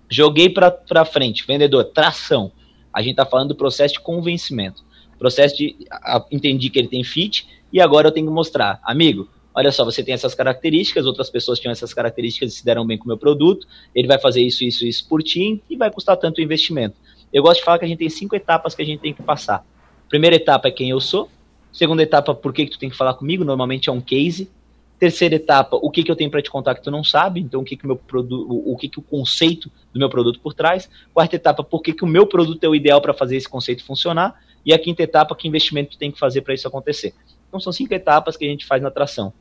Joguei 0.08 0.48
para 0.48 1.04
frente, 1.04 1.46
vendedor, 1.46 1.84
tração. 1.84 2.52
A 2.92 3.00
gente 3.00 3.12
está 3.12 3.26
falando 3.26 3.48
do 3.48 3.54
processo 3.56 3.94
de 3.94 4.00
convencimento. 4.00 4.84
Processo 5.24 5.56
de. 5.56 5.74
A, 5.90 6.22
entendi 6.30 6.68
que 6.68 6.78
ele 6.78 6.86
tem 6.86 7.02
fit 7.02 7.48
e 7.72 7.80
agora 7.80 8.08
eu 8.08 8.12
tenho 8.12 8.26
que 8.26 8.32
mostrar. 8.32 8.78
Amigo, 8.84 9.26
olha 9.54 9.72
só, 9.72 9.82
você 9.82 10.04
tem 10.04 10.12
essas 10.12 10.34
características, 10.34 11.06
outras 11.06 11.30
pessoas 11.30 11.58
tinham 11.58 11.72
essas 11.72 11.94
características 11.94 12.52
e 12.52 12.56
se 12.56 12.62
deram 12.62 12.86
bem 12.86 12.98
com 12.98 13.04
o 13.04 13.08
meu 13.08 13.16
produto, 13.16 13.66
ele 13.94 14.06
vai 14.06 14.18
fazer 14.18 14.42
isso, 14.42 14.64
isso, 14.64 14.84
isso 14.84 15.08
por 15.08 15.22
ti 15.22 15.62
e 15.70 15.76
vai 15.76 15.90
custar 15.90 16.18
tanto 16.18 16.40
o 16.40 16.42
investimento. 16.42 16.96
Eu 17.32 17.42
gosto 17.42 17.60
de 17.60 17.64
falar 17.64 17.78
que 17.78 17.86
a 17.86 17.88
gente 17.88 18.00
tem 18.00 18.10
cinco 18.10 18.36
etapas 18.36 18.74
que 18.74 18.82
a 18.82 18.84
gente 18.84 19.00
tem 19.00 19.14
que 19.14 19.22
passar. 19.22 19.64
Primeira 20.10 20.36
etapa 20.36 20.68
é 20.68 20.70
quem 20.70 20.90
eu 20.90 21.00
sou. 21.00 21.30
Segunda 21.72 22.02
etapa, 22.02 22.34
por 22.34 22.52
que, 22.52 22.66
que 22.66 22.72
tu 22.72 22.78
tem 22.78 22.90
que 22.90 22.96
falar 22.96 23.14
comigo? 23.14 23.46
Normalmente 23.46 23.88
é 23.88 23.92
um 23.92 24.02
case. 24.02 24.50
Terceira 24.98 25.36
etapa, 25.36 25.78
o 25.80 25.90
que, 25.90 26.04
que 26.04 26.10
eu 26.10 26.16
tenho 26.16 26.30
para 26.30 26.42
te 26.42 26.50
contar 26.50 26.74
que 26.74 26.82
tu 26.82 26.90
não 26.90 27.02
sabe? 27.02 27.40
Então, 27.40 27.62
o 27.62 27.64
que, 27.64 27.78
que, 27.78 27.86
meu 27.86 27.96
produto, 27.96 28.62
o 28.70 28.76
que, 28.76 28.90
que 28.90 28.98
o 28.98 29.02
conceito 29.02 29.72
do 29.90 29.98
meu 29.98 30.10
produto 30.10 30.38
por 30.38 30.52
trás. 30.52 30.90
Quarta 31.14 31.34
etapa, 31.34 31.64
por 31.64 31.80
que, 31.80 31.94
que 31.94 32.04
o 32.04 32.06
meu 32.06 32.26
produto 32.26 32.62
é 32.62 32.68
o 32.68 32.74
ideal 32.74 33.00
para 33.00 33.14
fazer 33.14 33.36
esse 33.36 33.48
conceito 33.48 33.82
funcionar? 33.82 34.38
E 34.64 34.72
a 34.72 34.78
quinta 34.78 35.02
etapa, 35.02 35.34
que 35.34 35.46
investimento 35.48 35.92
tu 35.92 35.98
tem 35.98 36.10
que 36.10 36.18
fazer 36.18 36.40
para 36.42 36.54
isso 36.54 36.66
acontecer. 36.66 37.14
Então, 37.48 37.60
são 37.60 37.72
cinco 37.72 37.92
etapas 37.94 38.36
que 38.36 38.44
a 38.44 38.48
gente 38.48 38.64
faz 38.64 38.82
na 38.82 38.88
atração. 38.88 39.32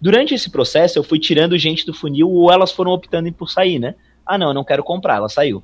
Durante 0.00 0.34
esse 0.34 0.50
processo, 0.50 0.98
eu 0.98 1.02
fui 1.02 1.18
tirando 1.18 1.56
gente 1.56 1.86
do 1.86 1.94
funil 1.94 2.30
ou 2.30 2.50
elas 2.50 2.72
foram 2.72 2.92
optando 2.92 3.32
por 3.32 3.48
sair, 3.48 3.78
né? 3.78 3.94
Ah, 4.26 4.36
não, 4.36 4.48
eu 4.48 4.54
não 4.54 4.64
quero 4.64 4.82
comprar, 4.82 5.16
ela 5.16 5.28
saiu. 5.28 5.62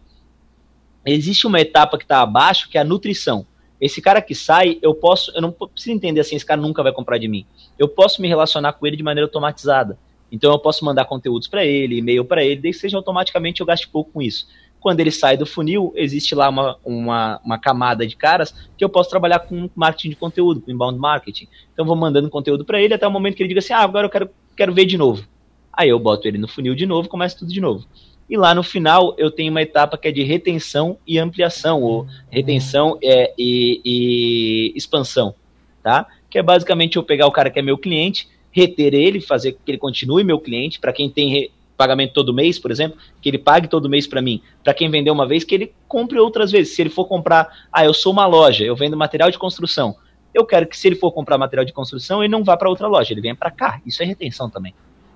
Existe 1.04 1.46
uma 1.46 1.60
etapa 1.60 1.96
que 1.98 2.04
está 2.04 2.20
abaixo, 2.20 2.68
que 2.68 2.78
é 2.78 2.80
a 2.80 2.84
nutrição. 2.84 3.46
Esse 3.80 4.02
cara 4.02 4.20
que 4.20 4.34
sai, 4.34 4.78
eu 4.82 4.94
posso, 4.94 5.32
eu 5.34 5.40
não 5.40 5.50
preciso 5.50 5.96
entender 5.96 6.20
assim, 6.20 6.36
esse 6.36 6.44
cara 6.44 6.60
nunca 6.60 6.82
vai 6.82 6.92
comprar 6.92 7.16
de 7.16 7.26
mim. 7.26 7.46
Eu 7.78 7.88
posso 7.88 8.20
me 8.20 8.28
relacionar 8.28 8.74
com 8.74 8.86
ele 8.86 8.96
de 8.96 9.02
maneira 9.02 9.26
automatizada. 9.26 9.98
Então 10.30 10.52
eu 10.52 10.58
posso 10.58 10.84
mandar 10.84 11.06
conteúdos 11.06 11.48
para 11.48 11.64
ele, 11.64 11.98
e-mail 11.98 12.24
para 12.24 12.44
ele, 12.44 12.60
desde 12.60 12.78
que 12.78 12.82
seja 12.82 12.98
automaticamente 12.98 13.60
eu 13.60 13.66
gaste 13.66 13.88
pouco 13.88 14.12
com 14.12 14.22
isso. 14.22 14.46
Quando 14.80 15.00
ele 15.00 15.10
sai 15.10 15.36
do 15.36 15.44
funil, 15.44 15.92
existe 15.94 16.34
lá 16.34 16.48
uma, 16.48 16.76
uma, 16.84 17.40
uma 17.44 17.58
camada 17.58 18.06
de 18.06 18.16
caras 18.16 18.54
que 18.76 18.82
eu 18.82 18.88
posso 18.88 19.10
trabalhar 19.10 19.40
com 19.40 19.68
marketing 19.74 20.10
de 20.10 20.16
conteúdo, 20.16 20.60
com 20.60 20.70
inbound 20.70 20.98
marketing. 20.98 21.46
Então 21.72 21.84
vou 21.84 21.94
mandando 21.94 22.30
conteúdo 22.30 22.64
para 22.64 22.80
ele 22.80 22.94
até 22.94 23.06
o 23.06 23.10
momento 23.10 23.36
que 23.36 23.42
ele 23.42 23.48
diga 23.48 23.60
assim: 23.60 23.74
ah, 23.74 23.80
agora 23.80 24.06
eu 24.06 24.10
quero, 24.10 24.30
quero 24.56 24.72
ver 24.72 24.86
de 24.86 24.96
novo. 24.96 25.24
Aí 25.72 25.90
eu 25.90 25.98
boto 25.98 26.26
ele 26.26 26.38
no 26.38 26.48
funil 26.48 26.74
de 26.74 26.86
novo, 26.86 27.08
começa 27.08 27.38
tudo 27.38 27.52
de 27.52 27.60
novo. 27.60 27.86
E 28.28 28.36
lá 28.36 28.54
no 28.54 28.62
final 28.62 29.14
eu 29.18 29.30
tenho 29.30 29.50
uma 29.50 29.60
etapa 29.60 29.98
que 29.98 30.08
é 30.08 30.12
de 30.12 30.22
retenção 30.22 30.96
e 31.06 31.18
ampliação, 31.18 31.82
ou 31.82 32.06
retenção 32.30 32.98
é, 33.02 33.34
e, 33.36 33.80
e 33.84 34.72
expansão, 34.76 35.34
tá? 35.82 36.06
Que 36.30 36.38
é 36.38 36.42
basicamente 36.42 36.96
eu 36.96 37.02
pegar 37.02 37.26
o 37.26 37.32
cara 37.32 37.50
que 37.50 37.58
é 37.58 37.62
meu 37.62 37.76
cliente, 37.76 38.28
reter 38.52 38.94
ele, 38.94 39.20
fazer 39.20 39.52
que 39.52 39.70
ele 39.70 39.78
continue 39.78 40.24
meu 40.24 40.38
cliente, 40.38 40.78
para 40.78 40.92
quem 40.92 41.10
tem 41.10 41.50
pagamento 41.80 42.12
todo 42.12 42.34
mês, 42.34 42.58
por 42.58 42.70
exemplo, 42.70 42.98
que 43.22 43.28
ele 43.28 43.38
pague 43.38 43.66
todo 43.66 43.88
mês 43.88 44.06
para 44.06 44.20
mim. 44.20 44.42
Para 44.62 44.74
quem 44.74 44.90
vendeu 44.90 45.14
uma 45.14 45.26
vez, 45.26 45.44
que 45.44 45.54
ele 45.54 45.72
compre 45.88 46.18
outras 46.18 46.50
vezes. 46.50 46.74
Se 46.74 46.82
ele 46.82 46.90
for 46.90 47.06
comprar, 47.06 47.48
ah, 47.72 47.84
eu 47.84 47.94
sou 47.94 48.12
uma 48.12 48.26
loja, 48.26 48.64
eu 48.64 48.76
vendo 48.76 48.96
material 48.96 49.30
de 49.30 49.38
construção. 49.38 49.96
Eu 50.34 50.44
quero 50.44 50.66
que 50.66 50.76
se 50.76 50.86
ele 50.88 50.96
for 50.96 51.10
comprar 51.10 51.38
material 51.38 51.64
de 51.64 51.72
construção, 51.72 52.22
ele 52.22 52.30
não 52.30 52.44
vá 52.44 52.56
para 52.56 52.68
outra 52.68 52.86
loja, 52.86 53.12
ele 53.12 53.20
venha 53.20 53.34
para 53.34 53.50
cá. 53.50 53.80
Isso 53.86 54.02
é 54.02 54.06
retenção 54.06 54.50
também. 54.50 54.74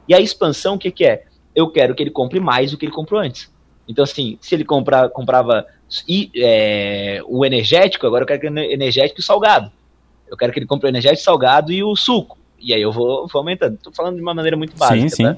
E 0.08 0.14
a 0.14 0.20
expansão, 0.20 0.74
o 0.74 0.78
que, 0.78 0.90
que 0.90 1.04
é? 1.04 1.24
eu 1.54 1.70
quero 1.70 1.94
que 1.94 2.02
ele 2.02 2.10
compre 2.10 2.40
mais 2.40 2.72
do 2.72 2.76
que 2.76 2.84
ele 2.84 2.92
comprou 2.92 3.20
antes. 3.20 3.52
Então, 3.86 4.02
assim, 4.02 4.36
se 4.40 4.54
ele 4.54 4.64
compra, 4.64 5.08
comprava 5.08 5.66
e, 6.08 6.30
é, 6.36 7.20
o 7.26 7.44
energético, 7.44 8.06
agora 8.06 8.24
eu 8.24 8.26
quero 8.26 8.40
que 8.40 8.46
ele 8.46 8.72
energético 8.72 9.20
e 9.20 9.22
salgado. 9.22 9.70
Eu 10.26 10.36
quero 10.36 10.52
que 10.52 10.58
ele 10.58 10.66
compre 10.66 10.88
o 10.88 10.90
energético 10.90 11.22
salgado 11.22 11.70
e 11.70 11.84
o 11.84 11.94
suco. 11.94 12.38
E 12.58 12.72
aí 12.72 12.80
eu 12.80 12.90
vou, 12.90 13.28
vou 13.28 13.40
aumentando. 13.40 13.74
Estou 13.74 13.92
falando 13.92 14.16
de 14.16 14.22
uma 14.22 14.34
maneira 14.34 14.56
muito 14.56 14.76
básica, 14.76 15.00
sim, 15.00 15.08
sim. 15.08 15.24
Tá? 15.24 15.36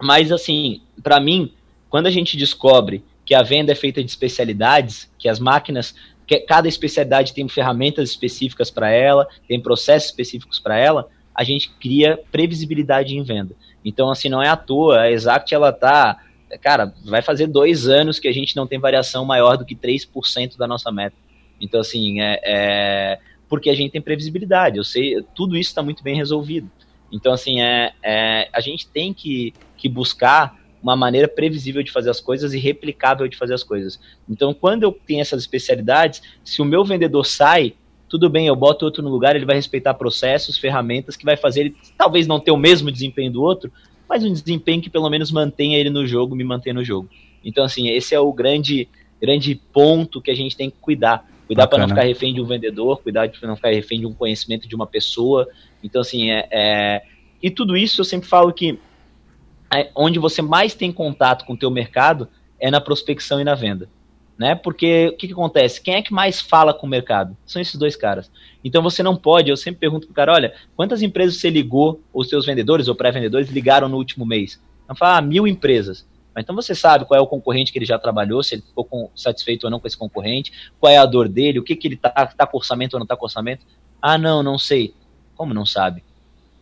Mas, 0.00 0.32
assim, 0.32 0.80
para 1.02 1.20
mim, 1.20 1.52
quando 1.88 2.06
a 2.06 2.10
gente 2.10 2.36
descobre 2.36 3.04
que 3.24 3.34
a 3.34 3.42
venda 3.42 3.72
é 3.72 3.74
feita 3.74 4.02
de 4.02 4.10
especialidades, 4.10 5.10
que 5.18 5.28
as 5.28 5.38
máquinas, 5.38 5.94
que 6.26 6.38
cada 6.40 6.68
especialidade 6.68 7.34
tem 7.34 7.48
ferramentas 7.48 8.10
específicas 8.10 8.70
para 8.70 8.90
ela, 8.90 9.28
tem 9.46 9.60
processos 9.60 10.10
específicos 10.10 10.58
para 10.58 10.78
ela, 10.78 11.08
a 11.34 11.44
gente 11.44 11.70
cria 11.80 12.18
previsibilidade 12.30 13.16
em 13.16 13.22
venda. 13.22 13.54
Então, 13.84 14.10
assim, 14.10 14.28
não 14.28 14.42
é 14.42 14.48
à 14.48 14.56
toa, 14.56 15.00
a 15.00 15.10
Exact, 15.10 15.54
ela 15.54 15.72
tá, 15.72 16.18
cara, 16.60 16.92
vai 17.04 17.22
fazer 17.22 17.46
dois 17.46 17.88
anos 17.88 18.18
que 18.18 18.28
a 18.28 18.32
gente 18.32 18.56
não 18.56 18.66
tem 18.66 18.78
variação 18.78 19.24
maior 19.24 19.56
do 19.56 19.64
que 19.64 19.74
3% 19.74 20.56
da 20.56 20.66
nossa 20.66 20.90
meta. 20.92 21.16
Então, 21.60 21.80
assim, 21.80 22.20
é, 22.20 22.40
é, 22.42 23.18
porque 23.48 23.70
a 23.70 23.74
gente 23.74 23.92
tem 23.92 24.00
previsibilidade, 24.00 24.76
eu 24.76 24.84
sei, 24.84 25.22
tudo 25.34 25.56
isso 25.56 25.70
está 25.70 25.82
muito 25.82 26.02
bem 26.02 26.16
resolvido. 26.16 26.70
Então, 27.12 27.32
assim, 27.32 27.60
é, 27.60 27.92
é, 28.02 28.48
a 28.52 28.60
gente 28.60 28.86
tem 28.86 29.12
que, 29.12 29.52
que 29.80 29.88
buscar 29.88 30.60
uma 30.82 30.96
maneira 30.96 31.28
previsível 31.28 31.82
de 31.82 31.90
fazer 31.90 32.10
as 32.10 32.20
coisas 32.20 32.54
e 32.54 32.58
replicável 32.58 33.28
de 33.28 33.36
fazer 33.36 33.54
as 33.54 33.62
coisas. 33.62 34.00
Então, 34.28 34.54
quando 34.54 34.82
eu 34.82 34.98
tenho 35.06 35.20
essas 35.20 35.42
especialidades, 35.42 36.22
se 36.42 36.62
o 36.62 36.64
meu 36.64 36.84
vendedor 36.84 37.24
sai, 37.26 37.74
tudo 38.08 38.28
bem, 38.28 38.46
eu 38.46 38.56
boto 38.56 38.84
outro 38.84 39.02
no 39.02 39.10
lugar, 39.10 39.36
ele 39.36 39.44
vai 39.44 39.56
respeitar 39.56 39.94
processos, 39.94 40.58
ferramentas, 40.58 41.16
que 41.16 41.24
vai 41.24 41.36
fazer 41.36 41.60
ele 41.60 41.76
talvez 41.96 42.26
não 42.26 42.40
ter 42.40 42.50
o 42.50 42.56
mesmo 42.56 42.90
desempenho 42.90 43.30
do 43.30 43.42
outro, 43.42 43.70
mas 44.08 44.24
um 44.24 44.32
desempenho 44.32 44.82
que 44.82 44.90
pelo 44.90 45.08
menos 45.08 45.30
mantenha 45.30 45.78
ele 45.78 45.90
no 45.90 46.06
jogo, 46.06 46.34
me 46.34 46.42
mantenha 46.42 46.74
no 46.74 46.84
jogo. 46.84 47.08
Então, 47.44 47.64
assim, 47.64 47.88
esse 47.88 48.14
é 48.14 48.20
o 48.20 48.32
grande, 48.32 48.88
grande 49.20 49.54
ponto 49.72 50.20
que 50.20 50.30
a 50.30 50.34
gente 50.34 50.56
tem 50.56 50.70
que 50.70 50.76
cuidar. 50.80 51.28
Cuidar 51.46 51.66
para 51.66 51.80
não 51.80 51.88
ficar 51.88 52.02
refém 52.02 52.32
de 52.32 52.40
um 52.40 52.44
vendedor, 52.44 53.02
cuidar 53.02 53.28
para 53.28 53.48
não 53.48 53.56
ficar 53.56 53.70
refém 53.70 54.00
de 54.00 54.06
um 54.06 54.12
conhecimento 54.12 54.68
de 54.68 54.74
uma 54.74 54.86
pessoa. 54.86 55.48
Então, 55.82 56.00
assim, 56.00 56.30
é, 56.30 56.48
é... 56.50 57.02
E 57.42 57.50
tudo 57.50 57.76
isso 57.76 58.00
eu 58.00 58.04
sempre 58.04 58.28
falo 58.28 58.52
que 58.52 58.78
onde 59.94 60.18
você 60.18 60.42
mais 60.42 60.74
tem 60.74 60.92
contato 60.92 61.44
com 61.44 61.52
o 61.52 61.56
teu 61.56 61.70
mercado 61.70 62.28
é 62.58 62.70
na 62.70 62.80
prospecção 62.80 63.40
e 63.40 63.44
na 63.44 63.54
venda 63.54 63.88
né? 64.40 64.54
Porque 64.54 65.08
o 65.08 65.16
que, 65.18 65.26
que, 65.26 65.34
acontece? 65.34 65.82
Quem 65.82 65.96
é 65.96 66.02
que 66.02 66.14
mais 66.14 66.40
fala 66.40 66.72
com 66.72 66.86
o 66.86 66.88
mercado? 66.88 67.36
São 67.44 67.60
esses 67.60 67.76
dois 67.76 67.94
caras. 67.94 68.32
Então 68.64 68.82
você 68.82 69.02
não 69.02 69.14
pode, 69.14 69.50
eu 69.50 69.56
sempre 69.56 69.80
pergunto 69.80 70.06
pro 70.06 70.14
cara, 70.14 70.32
olha, 70.32 70.54
quantas 70.74 71.02
empresas 71.02 71.36
você 71.36 71.50
ligou, 71.50 72.00
os 72.10 72.30
seus 72.30 72.46
vendedores 72.46 72.88
ou 72.88 72.94
pré-vendedores 72.94 73.50
ligaram 73.50 73.86
no 73.86 73.98
último 73.98 74.24
mês? 74.24 74.58
Então 74.82 74.96
fala, 74.96 75.18
ah, 75.18 75.20
mil 75.20 75.46
empresas. 75.46 76.08
Então 76.38 76.56
você 76.56 76.74
sabe 76.74 77.04
qual 77.04 77.20
é 77.20 77.22
o 77.22 77.26
concorrente 77.26 77.70
que 77.70 77.78
ele 77.78 77.84
já 77.84 77.98
trabalhou, 77.98 78.42
se 78.42 78.54
ele 78.54 78.62
ficou 78.62 78.82
com, 78.82 79.10
satisfeito 79.14 79.64
ou 79.64 79.70
não 79.70 79.78
com 79.78 79.86
esse 79.86 79.98
concorrente, 79.98 80.70
qual 80.80 80.90
é 80.90 80.96
a 80.96 81.04
dor 81.04 81.28
dele, 81.28 81.58
o 81.58 81.62
que, 81.62 81.76
que 81.76 81.88
ele 81.88 81.96
tá, 81.96 82.08
tá 82.08 82.46
com 82.46 82.56
orçamento 82.56 82.94
ou 82.94 83.00
não 83.00 83.06
tá 83.06 83.18
com 83.18 83.26
orçamento. 83.26 83.66
Ah, 84.00 84.16
não, 84.16 84.42
não 84.42 84.56
sei. 84.56 84.94
Como 85.36 85.52
não 85.52 85.66
sabe? 85.66 86.02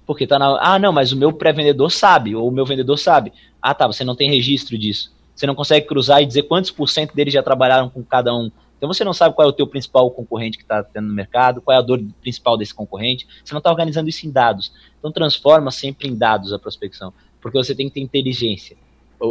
Porque 0.09 0.27
tá 0.27 0.41
na. 0.41 0.59
Ah, 0.61 0.79
não, 0.81 0.93
mas 0.93 1.13
o 1.13 1.17
meu 1.17 1.33
pré-vendedor 1.33 1.93
sabe, 1.93 2.35
ou 2.35 2.49
o 2.49 2.51
meu 2.51 2.67
vendedor 2.67 2.99
sabe. 2.99 3.33
Ah, 3.63 3.73
tá, 3.73 3.87
você 3.87 4.03
não 4.03 4.17
tem 4.17 4.29
registro 4.29 4.77
disso 4.77 5.17
você 5.39 5.47
não 5.47 5.55
consegue 5.55 5.87
cruzar 5.87 6.21
e 6.21 6.27
dizer 6.27 6.43
quantos 6.43 6.71
por 6.71 6.89
cento 6.89 7.15
deles 7.15 7.33
já 7.33 7.43
trabalharam 7.43 7.89
com 7.89 8.03
cada 8.03 8.35
um. 8.35 8.51
Então 8.77 8.93
você 8.93 9.05
não 9.05 9.13
sabe 9.13 9.35
qual 9.37 9.47
é 9.47 9.49
o 9.49 9.53
teu 9.53 9.67
principal 9.67 10.11
concorrente 10.11 10.59
que 10.59 10.65
está 10.65 10.83
tendo 10.83 11.07
no 11.07 11.15
mercado, 11.15 11.63
qual 11.63 11.77
é 11.77 11.79
a 11.79 11.83
dor 11.83 12.01
principal 12.21 12.57
desse 12.57 12.75
concorrente, 12.75 13.27
você 13.45 13.55
não 13.55 13.59
está 13.59 13.71
organizando 13.71 14.09
isso 14.09 14.27
em 14.27 14.31
dados. 14.31 14.73
Então 14.99 15.13
transforma 15.13 15.71
sempre 15.71 16.09
em 16.09 16.17
dados 16.17 16.53
a 16.53 16.59
prospecção, 16.59 17.13
porque 17.41 17.57
você 17.57 17.73
tem 17.75 17.89
que 17.89 17.95
ter 17.95 18.01
inteligência. 18.01 18.77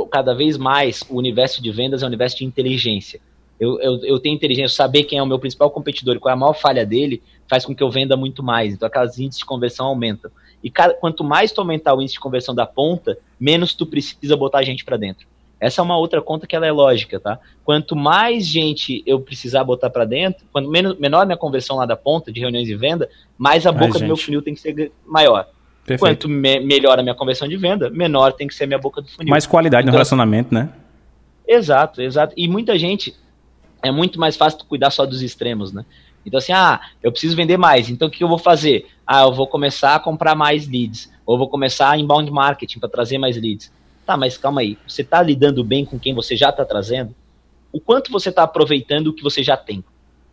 Cada 0.10 0.34
vez 0.34 0.58
mais 0.58 1.04
o 1.10 1.18
universo 1.18 1.62
de 1.62 1.72
vendas 1.72 2.02
é 2.02 2.06
um 2.06 2.10
universo 2.10 2.38
de 2.38 2.46
inteligência. 2.46 3.20
Eu, 3.60 3.80
eu, 3.82 4.06
eu 4.06 4.20
tenho 4.20 4.36
inteligência, 4.36 4.76
saber 4.76 5.04
quem 5.04 5.20
é 5.20 5.24
o 5.24 5.26
meu 5.26 5.40
principal 5.40 5.70
competidor 5.72 6.16
e 6.16 6.20
qual 6.20 6.32
é 6.32 6.34
a 6.34 6.40
maior 6.40 6.54
falha 6.54 6.86
dele, 6.86 7.22
faz 7.50 7.66
com 7.66 7.76
que 7.76 7.84
eu 7.84 7.90
venda 7.90 8.16
muito 8.16 8.42
mais. 8.44 8.74
Então 8.74 8.88
aquelas 8.88 9.18
índices 9.20 9.40
de 9.40 9.46
conversão 9.46 9.88
aumentam. 9.88 10.32
E 10.64 10.70
cada, 10.70 10.94
quanto 10.94 11.24
mais 11.24 11.52
tu 11.52 11.62
aumentar 11.62 11.94
o 11.94 12.02
índice 12.02 12.16
de 12.16 12.20
conversão 12.20 12.54
da 12.54 12.66
ponta, 12.66 13.18
menos 13.40 13.74
tu 13.74 13.86
precisa 13.86 14.36
botar 14.36 14.64
gente 14.64 14.84
para 14.84 14.98
dentro. 14.98 15.28
Essa 15.60 15.82
é 15.82 15.84
uma 15.84 15.98
outra 15.98 16.22
conta 16.22 16.46
que 16.46 16.56
ela 16.56 16.68
é 16.68 16.72
lógica, 16.72 17.20
tá? 17.20 17.40
Quanto 17.66 17.96
mais 17.96 18.46
gente 18.46 19.02
eu 19.06 19.20
precisar 19.20 19.64
botar 19.64 19.90
para 19.90 20.06
dentro, 20.06 20.46
quanto 20.52 20.70
menos, 20.70 20.98
menor 21.00 21.22
a 21.22 21.26
minha 21.26 21.38
conversão 21.38 21.78
lá 21.78 21.86
da 21.86 21.96
ponta 21.96 22.32
de 22.32 22.40
reuniões 22.40 22.68
de 22.68 22.76
venda, 22.76 23.10
mais 23.38 23.66
a 23.66 23.72
boca 23.72 23.98
do 23.98 24.06
meu 24.06 24.18
funil 24.18 24.42
tem 24.42 24.54
que 24.54 24.60
ser 24.60 24.92
maior. 25.06 25.48
Perfeito. 25.84 26.00
Quanto 26.00 26.30
me, 26.30 26.60
melhor 26.60 27.00
a 27.00 27.02
minha 27.02 27.16
conversão 27.16 27.48
de 27.48 27.58
venda, 27.58 27.90
menor 27.90 28.34
tem 28.34 28.48
que 28.48 28.54
ser 28.54 28.66
a 28.66 28.68
minha 28.68 28.78
boca 28.78 29.02
do 29.02 29.08
funil. 29.10 29.32
Mais 29.32 29.48
qualidade 29.48 29.84
então, 29.84 29.92
no 29.92 29.96
relacionamento, 29.96 30.54
né? 30.54 30.70
Exato, 31.48 32.02
exato. 32.02 32.34
E 32.38 32.48
muita 32.48 32.78
gente 32.78 33.16
é 33.82 33.90
muito 33.90 34.20
mais 34.20 34.36
fácil 34.36 34.60
cuidar 34.68 34.92
só 34.92 35.06
dos 35.06 35.22
extremos, 35.22 35.72
né? 35.72 35.86
Então, 36.28 36.38
assim, 36.40 36.52
ah, 36.52 36.82
eu 37.02 37.10
preciso 37.10 37.38
vender 37.38 37.56
mais, 37.56 37.90
então 37.90 38.10
o 38.10 38.12
que 38.12 38.22
eu 38.22 38.28
vou 38.28 38.38
fazer? 38.38 38.88
Ah, 39.06 39.22
eu 39.22 39.34
vou 39.34 39.48
começar 39.48 39.96
a 39.96 40.00
comprar 40.00 40.36
mais 40.36 40.68
leads, 40.68 41.10
ou 41.26 41.38
vou 41.38 41.48
começar 41.48 41.90
a 41.90 41.98
inbound 41.98 42.30
marketing 42.30 42.80
para 42.80 42.90
trazer 42.90 43.18
mais 43.18 43.42
leads. 43.42 43.72
Tá, 44.06 44.18
mas 44.18 44.38
calma 44.38 44.60
aí, 44.60 44.78
você 44.86 45.04
está 45.04 45.22
lidando 45.22 45.64
bem 45.64 45.86
com 45.86 45.98
quem 45.98 46.14
você 46.14 46.36
já 46.36 46.50
está 46.50 46.66
trazendo? 46.66 47.16
O 47.72 47.80
quanto 47.80 48.12
você 48.12 48.28
está 48.28 48.44
aproveitando 48.44 49.08
o 49.08 49.14
que 49.14 49.24
você 49.24 49.42
já 49.42 49.56
tem? 49.56 49.84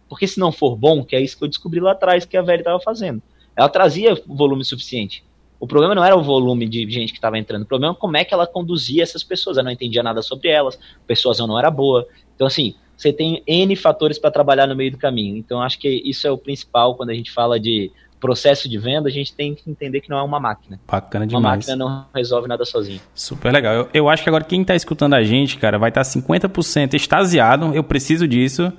Porque 0.09 0.27
se 0.27 0.41
não 0.41 0.51
for 0.51 0.75
bom, 0.75 1.05
que 1.05 1.15
é 1.15 1.21
isso 1.21 1.39
que 1.39 1.45
eu 1.45 1.49
descobri 1.49 1.79
lá 1.79 1.93
atrás 1.93 2.25
que 2.25 2.37
a 2.37 2.43
velha 2.43 2.61
estava 2.61 2.81
fazendo. 2.81 3.23
ela 3.57 3.69
trazia 3.69 4.21
volume 4.27 4.65
suficiente. 4.65 5.25
O 5.61 5.67
problema 5.67 5.95
não 5.95 6.05
era 6.05 6.17
o 6.17 6.23
volume 6.23 6.69
de 6.69 6.91
gente 6.91 7.13
que 7.13 7.19
estava 7.19 7.39
entrando, 7.39 7.63
o 7.63 7.67
problema 7.67 7.95
é 7.95 7.97
como 7.97 8.17
é 8.17 8.25
que 8.25 8.35
ela 8.35 8.49
conduzia 8.49 9.03
essas 9.03 9.23
pessoas. 9.23 9.57
Ela 9.57 9.67
não 9.67 9.73
entendia 9.73 10.03
nada 10.03 10.23
sobre 10.23 10.49
elas, 10.49 10.75
a 10.75 11.07
persuasão 11.07 11.47
não 11.47 11.59
era 11.59 11.71
boa. 11.71 12.07
Então, 12.35 12.49
assim, 12.49 12.75
você 12.97 13.13
tem 13.13 13.43
N 13.47 13.75
fatores 13.77 14.19
para 14.19 14.31
trabalhar 14.31 14.67
no 14.67 14.77
meio 14.77 14.91
do 14.91 14.99
caminho. 14.99 15.37
Então, 15.37 15.61
acho 15.61 15.79
que 15.79 15.89
isso 16.05 16.27
é 16.27 16.31
o 16.31 16.39
principal 16.39 16.95
quando 16.95 17.11
a 17.11 17.15
gente 17.15 17.31
fala 17.31 17.59
de 17.59 17.91
processo 18.25 18.71
de 18.71 18.79
venda, 18.79 19.07
a 19.07 19.13
gente 19.13 19.35
tem 19.35 19.55
que 19.55 19.71
entender 19.71 20.01
que 20.01 20.09
não 20.09 20.17
é 20.17 20.23
uma 20.23 20.41
máquina. 20.41 20.81
Bacana 20.91 21.27
demais. 21.27 21.45
Uma 21.45 21.51
máquina 21.51 21.77
não 21.77 22.07
resolve 22.15 22.49
nada 22.49 22.65
sozinho. 22.65 22.99
Super 23.15 23.53
legal. 23.53 23.75
Eu, 23.75 23.89
eu 23.93 24.09
acho 24.09 24.23
que 24.23 24.29
agora 24.31 24.43
quem 24.43 24.63
está 24.63 24.75
escutando 24.75 25.13
a 25.13 25.23
gente, 25.23 25.59
cara, 25.59 25.79
vai 25.79 25.91
estar 25.91 26.03
tá 26.03 26.11
50% 26.11 26.95
extasiado, 26.95 27.75
eu 27.75 27.85
preciso 27.85 28.27
disso, 28.27 28.73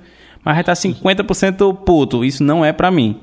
mas 0.44 0.54
vai 0.56 0.62
estar 0.62 0.74
tá 0.74 0.80
50% 0.80 1.76
puto, 1.84 2.24
isso 2.24 2.42
não 2.42 2.64
é 2.64 2.72
para 2.72 2.90
mim. 2.90 3.20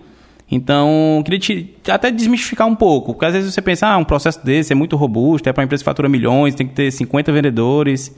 Então, 0.50 1.22
queria 1.26 1.40
te 1.40 1.76
até 1.90 2.10
desmistificar 2.10 2.68
um 2.68 2.76
pouco, 2.76 3.14
porque 3.14 3.26
às 3.26 3.34
vezes 3.34 3.54
você 3.54 3.62
pensa, 3.62 3.88
ah, 3.88 3.98
um 3.98 4.06
processo 4.06 4.46
desse 4.46 4.72
é 4.72 4.76
muito 4.76 4.96
robusto, 4.96 5.50
é 5.50 5.52
para 5.52 5.60
uma 5.60 5.66
empresa 5.66 5.84
que 5.84 5.86
fatura 5.86 6.08
milhões, 6.08 6.56
tem 6.56 6.66
que 6.66 6.74
ter 6.74 6.90
50 6.90 7.34
vendedores. 7.34 8.16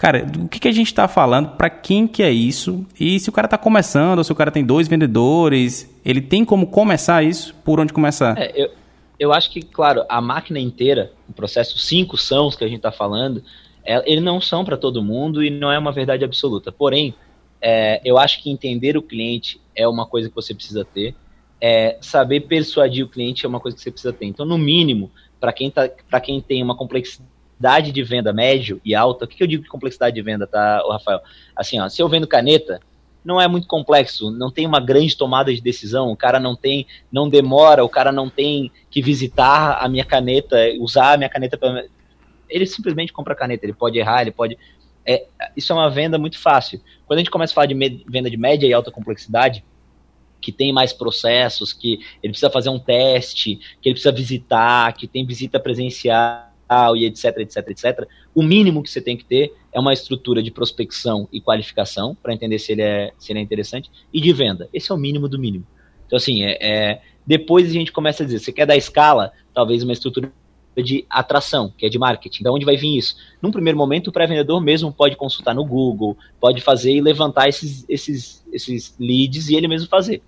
Cara, 0.00 0.26
o 0.42 0.48
que, 0.48 0.58
que 0.58 0.66
a 0.66 0.72
gente 0.72 0.86
está 0.86 1.06
falando? 1.06 1.58
Para 1.58 1.68
quem 1.68 2.08
que 2.08 2.22
é 2.22 2.30
isso? 2.30 2.86
E 2.98 3.20
se 3.20 3.28
o 3.28 3.32
cara 3.32 3.46
está 3.46 3.58
começando, 3.58 4.16
ou 4.16 4.24
se 4.24 4.32
o 4.32 4.34
cara 4.34 4.50
tem 4.50 4.64
dois 4.64 4.88
vendedores, 4.88 5.94
ele 6.02 6.22
tem 6.22 6.42
como 6.42 6.68
começar 6.68 7.22
isso? 7.22 7.54
Por 7.62 7.78
onde 7.78 7.92
começar? 7.92 8.34
É, 8.38 8.50
eu, 8.54 8.70
eu 9.18 9.30
acho 9.30 9.50
que, 9.50 9.60
claro, 9.60 10.02
a 10.08 10.18
máquina 10.18 10.58
inteira, 10.58 11.12
o 11.28 11.34
processo 11.34 11.78
cinco 11.78 12.16
são 12.16 12.48
que 12.48 12.64
a 12.64 12.66
gente 12.66 12.78
está 12.78 12.90
falando, 12.90 13.44
é, 13.84 14.10
eles 14.10 14.24
não 14.24 14.40
são 14.40 14.64
para 14.64 14.78
todo 14.78 15.04
mundo 15.04 15.44
e 15.44 15.50
não 15.50 15.70
é 15.70 15.78
uma 15.78 15.92
verdade 15.92 16.24
absoluta. 16.24 16.72
Porém, 16.72 17.14
é, 17.60 18.00
eu 18.02 18.16
acho 18.16 18.42
que 18.42 18.48
entender 18.48 18.96
o 18.96 19.02
cliente 19.02 19.60
é 19.76 19.86
uma 19.86 20.06
coisa 20.06 20.30
que 20.30 20.34
você 20.34 20.54
precisa 20.54 20.82
ter. 20.82 21.14
É, 21.60 21.98
saber 22.00 22.40
persuadir 22.40 23.04
o 23.04 23.08
cliente 23.10 23.44
é 23.44 23.48
uma 23.50 23.60
coisa 23.60 23.76
que 23.76 23.82
você 23.82 23.90
precisa 23.90 24.14
ter. 24.14 24.24
Então, 24.24 24.46
no 24.46 24.56
mínimo, 24.56 25.10
para 25.38 25.52
quem, 25.52 25.70
tá, 25.70 25.90
quem 26.22 26.40
tem 26.40 26.62
uma 26.62 26.74
complexidade 26.74 27.28
complexidade 27.60 27.92
de 27.92 28.02
venda 28.02 28.32
médio 28.32 28.80
e 28.84 28.94
alta, 28.94 29.24
o 29.24 29.28
que, 29.28 29.36
que 29.36 29.42
eu 29.42 29.46
digo 29.46 29.62
de 29.62 29.68
complexidade 29.68 30.14
de 30.14 30.22
venda, 30.22 30.46
tá, 30.46 30.82
Rafael? 30.90 31.20
Assim, 31.54 31.78
ó, 31.78 31.88
se 31.88 32.02
eu 32.02 32.08
vendo 32.08 32.26
caneta, 32.26 32.80
não 33.22 33.38
é 33.38 33.46
muito 33.46 33.68
complexo, 33.68 34.30
não 34.30 34.50
tem 34.50 34.66
uma 34.66 34.80
grande 34.80 35.14
tomada 35.14 35.54
de 35.54 35.60
decisão, 35.60 36.10
o 36.10 36.16
cara 36.16 36.40
não 36.40 36.56
tem, 36.56 36.86
não 37.12 37.28
demora, 37.28 37.84
o 37.84 37.88
cara 37.88 38.10
não 38.10 38.30
tem 38.30 38.72
que 38.90 39.02
visitar 39.02 39.78
a 39.78 39.88
minha 39.88 40.04
caneta, 40.04 40.56
usar 40.78 41.12
a 41.12 41.16
minha 41.18 41.28
caneta 41.28 41.58
para 41.58 41.84
ele 42.48 42.66
simplesmente 42.66 43.12
compra 43.12 43.34
a 43.34 43.36
caneta, 43.36 43.64
ele 43.64 43.74
pode 43.74 43.98
errar, 43.98 44.22
ele 44.22 44.32
pode 44.32 44.58
é, 45.06 45.26
isso 45.56 45.72
é 45.72 45.76
uma 45.76 45.90
venda 45.90 46.18
muito 46.18 46.38
fácil. 46.38 46.80
Quando 47.06 47.18
a 47.18 47.20
gente 47.20 47.30
começa 47.30 47.52
a 47.52 47.54
falar 47.54 47.66
de 47.66 48.02
venda 48.08 48.30
de 48.30 48.36
média 48.36 48.66
e 48.66 48.72
alta 48.72 48.90
complexidade, 48.90 49.64
que 50.40 50.50
tem 50.50 50.72
mais 50.72 50.92
processos, 50.92 51.72
que 51.72 52.00
ele 52.22 52.32
precisa 52.32 52.50
fazer 52.50 52.70
um 52.70 52.78
teste, 52.78 53.56
que 53.80 53.88
ele 53.88 53.94
precisa 53.94 54.12
visitar, 54.12 54.92
que 54.94 55.06
tem 55.06 55.26
visita 55.26 55.60
presencial, 55.60 56.49
e 56.96 57.04
etc, 57.04 57.38
etc, 57.38 57.56
etc, 57.68 58.08
o 58.34 58.42
mínimo 58.42 58.82
que 58.82 58.90
você 58.90 59.00
tem 59.00 59.16
que 59.16 59.24
ter 59.24 59.52
é 59.72 59.80
uma 59.80 59.92
estrutura 59.92 60.42
de 60.42 60.50
prospecção 60.50 61.28
e 61.32 61.40
qualificação 61.40 62.16
para 62.22 62.32
entender 62.32 62.58
se 62.58 62.72
ele, 62.72 62.82
é, 62.82 63.12
se 63.18 63.32
ele 63.32 63.40
é 63.40 63.42
interessante 63.42 63.90
e 64.12 64.20
de 64.20 64.32
venda. 64.32 64.68
Esse 64.72 64.92
é 64.92 64.94
o 64.94 64.98
mínimo 64.98 65.28
do 65.28 65.38
mínimo. 65.38 65.66
Então, 66.06 66.16
assim, 66.16 66.44
é, 66.44 66.58
é 66.60 67.00
depois 67.26 67.68
a 67.68 67.72
gente 67.72 67.92
começa 67.92 68.22
a 68.22 68.26
dizer, 68.26 68.38
você 68.38 68.52
quer 68.52 68.66
dar 68.66 68.76
escala, 68.76 69.32
talvez 69.54 69.82
uma 69.82 69.92
estrutura 69.92 70.32
de 70.76 71.04
atração, 71.10 71.72
que 71.76 71.84
é 71.84 71.88
de 71.88 71.98
marketing. 71.98 72.42
Da 72.42 72.52
onde 72.52 72.64
vai 72.64 72.76
vir 72.76 72.96
isso? 72.96 73.16
Num 73.42 73.50
primeiro 73.50 73.76
momento, 73.76 74.08
o 74.08 74.12
pré-vendedor 74.12 74.60
mesmo 74.60 74.92
pode 74.92 75.16
consultar 75.16 75.54
no 75.54 75.64
Google, 75.64 76.16
pode 76.40 76.60
fazer 76.60 76.92
e 76.92 77.00
levantar 77.00 77.48
esses, 77.48 77.84
esses, 77.88 78.44
esses 78.52 78.94
leads 78.98 79.48
e 79.48 79.56
ele 79.56 79.68
mesmo 79.68 79.88
fazer. 79.88 80.22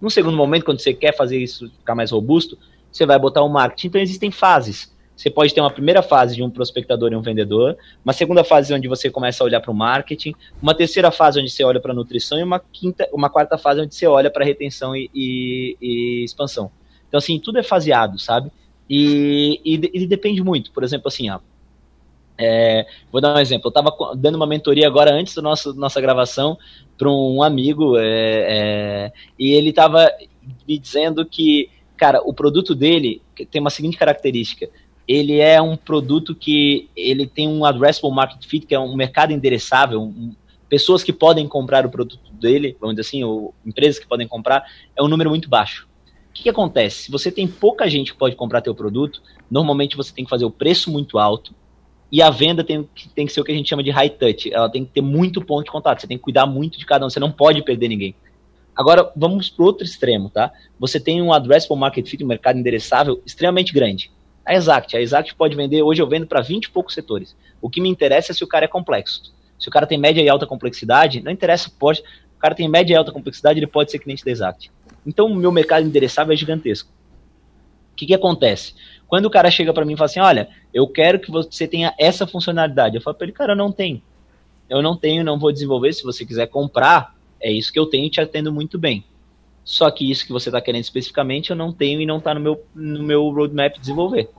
Num 0.00 0.10
segundo 0.10 0.36
momento, 0.36 0.64
quando 0.64 0.80
você 0.80 0.94
quer 0.94 1.16
fazer 1.16 1.38
isso 1.38 1.70
ficar 1.78 1.94
mais 1.94 2.10
robusto, 2.12 2.56
você 2.90 3.04
vai 3.04 3.18
botar 3.18 3.42
o 3.42 3.48
marketing. 3.48 3.88
Então, 3.88 4.00
existem 4.00 4.30
fases. 4.30 4.92
Você 5.18 5.28
pode 5.30 5.52
ter 5.52 5.60
uma 5.60 5.70
primeira 5.70 6.00
fase 6.00 6.36
de 6.36 6.44
um 6.44 6.48
prospectador 6.48 7.12
e 7.12 7.16
um 7.16 7.20
vendedor, 7.20 7.76
uma 8.04 8.12
segunda 8.12 8.44
fase 8.44 8.72
onde 8.72 8.86
você 8.86 9.10
começa 9.10 9.42
a 9.42 9.46
olhar 9.46 9.60
para 9.60 9.72
o 9.72 9.74
marketing, 9.74 10.32
uma 10.62 10.76
terceira 10.76 11.10
fase 11.10 11.40
onde 11.40 11.50
você 11.50 11.64
olha 11.64 11.80
para 11.80 11.90
a 11.90 11.94
nutrição 11.94 12.38
e 12.38 12.42
uma 12.44 12.60
quinta, 12.60 13.08
uma 13.12 13.28
quarta 13.28 13.58
fase 13.58 13.80
onde 13.80 13.96
você 13.96 14.06
olha 14.06 14.30
para 14.30 14.44
retenção 14.44 14.94
e, 14.94 15.10
e, 15.12 15.76
e, 15.82 16.24
expansão. 16.24 16.70
Então 17.08 17.18
assim, 17.18 17.40
tudo 17.40 17.58
é 17.58 17.64
faseado, 17.64 18.16
sabe? 18.16 18.52
E, 18.88 19.60
e, 19.64 20.02
e 20.04 20.06
depende 20.06 20.40
muito. 20.40 20.70
Por 20.70 20.84
exemplo, 20.84 21.08
assim, 21.08 21.28
ó, 21.28 21.40
é, 22.38 22.86
vou 23.10 23.20
dar 23.20 23.34
um 23.34 23.40
exemplo. 23.40 23.66
Eu 23.66 23.70
estava 23.70 24.14
dando 24.14 24.36
uma 24.36 24.46
mentoria 24.46 24.86
agora 24.86 25.12
antes 25.12 25.34
da 25.34 25.42
nossa, 25.42 25.72
nossa 25.72 26.00
gravação 26.00 26.56
para 26.96 27.10
um 27.10 27.42
amigo 27.42 27.98
é, 27.98 28.04
é, 28.06 29.12
e 29.36 29.50
ele 29.50 29.70
estava 29.70 30.08
me 30.66 30.78
dizendo 30.78 31.26
que, 31.26 31.68
cara, 31.96 32.22
o 32.24 32.32
produto 32.32 32.72
dele 32.72 33.20
tem 33.50 33.60
uma 33.60 33.68
seguinte 33.68 33.96
característica 33.96 34.70
ele 35.08 35.38
é 35.38 35.60
um 35.60 35.74
produto 35.74 36.34
que 36.34 36.90
ele 36.94 37.26
tem 37.26 37.48
um 37.48 37.64
addressable 37.64 38.14
market 38.14 38.44
fit, 38.44 38.66
que 38.66 38.74
é 38.74 38.78
um 38.78 38.94
mercado 38.94 39.32
endereçável, 39.32 40.02
um, 40.02 40.34
pessoas 40.68 41.02
que 41.02 41.14
podem 41.14 41.48
comprar 41.48 41.86
o 41.86 41.90
produto 41.90 42.30
dele, 42.34 42.76
vamos 42.78 42.94
dizer 42.94 43.08
assim, 43.08 43.24
ou 43.24 43.54
empresas 43.64 43.98
que 43.98 44.06
podem 44.06 44.28
comprar, 44.28 44.66
é 44.94 45.02
um 45.02 45.08
número 45.08 45.30
muito 45.30 45.48
baixo. 45.48 45.88
O 46.28 46.32
que, 46.34 46.42
que 46.42 46.48
acontece? 46.50 47.04
Se 47.04 47.10
você 47.10 47.32
tem 47.32 47.48
pouca 47.48 47.88
gente 47.88 48.12
que 48.12 48.18
pode 48.18 48.36
comprar 48.36 48.60
teu 48.60 48.74
produto, 48.74 49.22
normalmente 49.50 49.96
você 49.96 50.12
tem 50.12 50.24
que 50.24 50.30
fazer 50.30 50.44
o 50.44 50.50
preço 50.50 50.90
muito 50.92 51.18
alto 51.18 51.54
e 52.12 52.20
a 52.20 52.28
venda 52.28 52.62
tem, 52.62 52.86
tem 53.14 53.24
que 53.24 53.32
ser 53.32 53.40
o 53.40 53.44
que 53.44 53.50
a 53.50 53.54
gente 53.54 53.68
chama 53.68 53.82
de 53.82 53.90
high 53.90 54.10
touch. 54.10 54.52
Ela 54.52 54.68
tem 54.68 54.84
que 54.84 54.92
ter 54.92 55.00
muito 55.00 55.42
ponto 55.42 55.64
de 55.64 55.70
contato, 55.70 56.02
você 56.02 56.06
tem 56.06 56.18
que 56.18 56.22
cuidar 56.22 56.44
muito 56.44 56.78
de 56.78 56.84
cada 56.84 57.06
um, 57.06 57.10
você 57.10 57.18
não 57.18 57.32
pode 57.32 57.64
perder 57.64 57.88
ninguém. 57.88 58.14
Agora, 58.76 59.10
vamos 59.16 59.48
para 59.48 59.64
outro 59.64 59.84
extremo, 59.84 60.28
tá? 60.28 60.52
Você 60.78 61.00
tem 61.00 61.20
um 61.22 61.32
addressable 61.32 61.78
market 61.78 62.06
fit, 62.06 62.22
um 62.22 62.28
mercado 62.28 62.58
endereçável 62.58 63.20
extremamente 63.24 63.72
grande 63.72 64.12
a 64.48 64.54
Exact. 64.54 64.96
A 64.96 65.00
Exact 65.00 65.34
pode 65.34 65.54
vender, 65.54 65.82
hoje 65.82 66.00
eu 66.00 66.08
vendo 66.08 66.26
para 66.26 66.40
20 66.40 66.64
e 66.64 66.70
poucos 66.70 66.94
setores. 66.94 67.36
O 67.60 67.68
que 67.68 67.82
me 67.82 67.88
interessa 67.88 68.32
é 68.32 68.34
se 68.34 68.42
o 68.42 68.46
cara 68.46 68.64
é 68.64 68.68
complexo. 68.68 69.22
Se 69.58 69.68
o 69.68 69.70
cara 69.70 69.86
tem 69.86 69.98
média 69.98 70.22
e 70.22 70.28
alta 70.28 70.46
complexidade, 70.46 71.20
não 71.20 71.30
interessa, 71.30 71.70
pode. 71.78 72.00
O 72.36 72.40
cara 72.40 72.54
tem 72.54 72.66
média 72.66 72.94
e 72.94 72.96
alta 72.96 73.12
complexidade, 73.12 73.58
ele 73.58 73.66
pode 73.66 73.90
ser 73.90 73.98
cliente 73.98 74.24
da 74.24 74.30
Exact. 74.30 74.70
Então, 75.06 75.26
o 75.26 75.34
meu 75.34 75.52
mercado 75.52 75.86
endereçável 75.86 76.32
é 76.32 76.36
gigantesco. 76.36 76.90
O 77.92 77.96
que, 77.96 78.06
que 78.06 78.14
acontece? 78.14 78.74
Quando 79.06 79.26
o 79.26 79.30
cara 79.30 79.50
chega 79.50 79.72
para 79.72 79.84
mim 79.84 79.92
e 79.92 79.96
fala 79.96 80.06
assim: 80.06 80.20
Olha, 80.20 80.48
eu 80.72 80.86
quero 80.88 81.20
que 81.20 81.30
você 81.30 81.68
tenha 81.68 81.92
essa 81.98 82.26
funcionalidade. 82.26 82.96
Eu 82.96 83.02
falo 83.02 83.16
para 83.16 83.26
ele: 83.26 83.32
Cara, 83.34 83.52
eu 83.52 83.56
não 83.56 83.70
tenho. 83.70 84.00
Eu 84.70 84.80
não 84.80 84.96
tenho, 84.96 85.24
não 85.24 85.38
vou 85.38 85.52
desenvolver. 85.52 85.92
Se 85.92 86.02
você 86.02 86.24
quiser 86.24 86.46
comprar, 86.46 87.14
é 87.40 87.50
isso 87.52 87.70
que 87.70 87.78
eu 87.78 87.86
tenho 87.86 88.06
e 88.06 88.10
te 88.10 88.20
atendo 88.20 88.50
muito 88.50 88.78
bem. 88.78 89.04
Só 89.68 89.90
que 89.90 90.10
isso 90.10 90.26
que 90.26 90.32
você 90.32 90.48
está 90.48 90.62
querendo 90.62 90.84
especificamente 90.84 91.50
eu 91.50 91.56
não 91.56 91.70
tenho 91.70 92.00
e 92.00 92.06
não 92.06 92.16
está 92.16 92.32
no 92.32 92.40
meu, 92.40 92.64
no 92.74 93.02
meu 93.02 93.28
roadmap 93.28 93.78
desenvolver. 93.78 94.30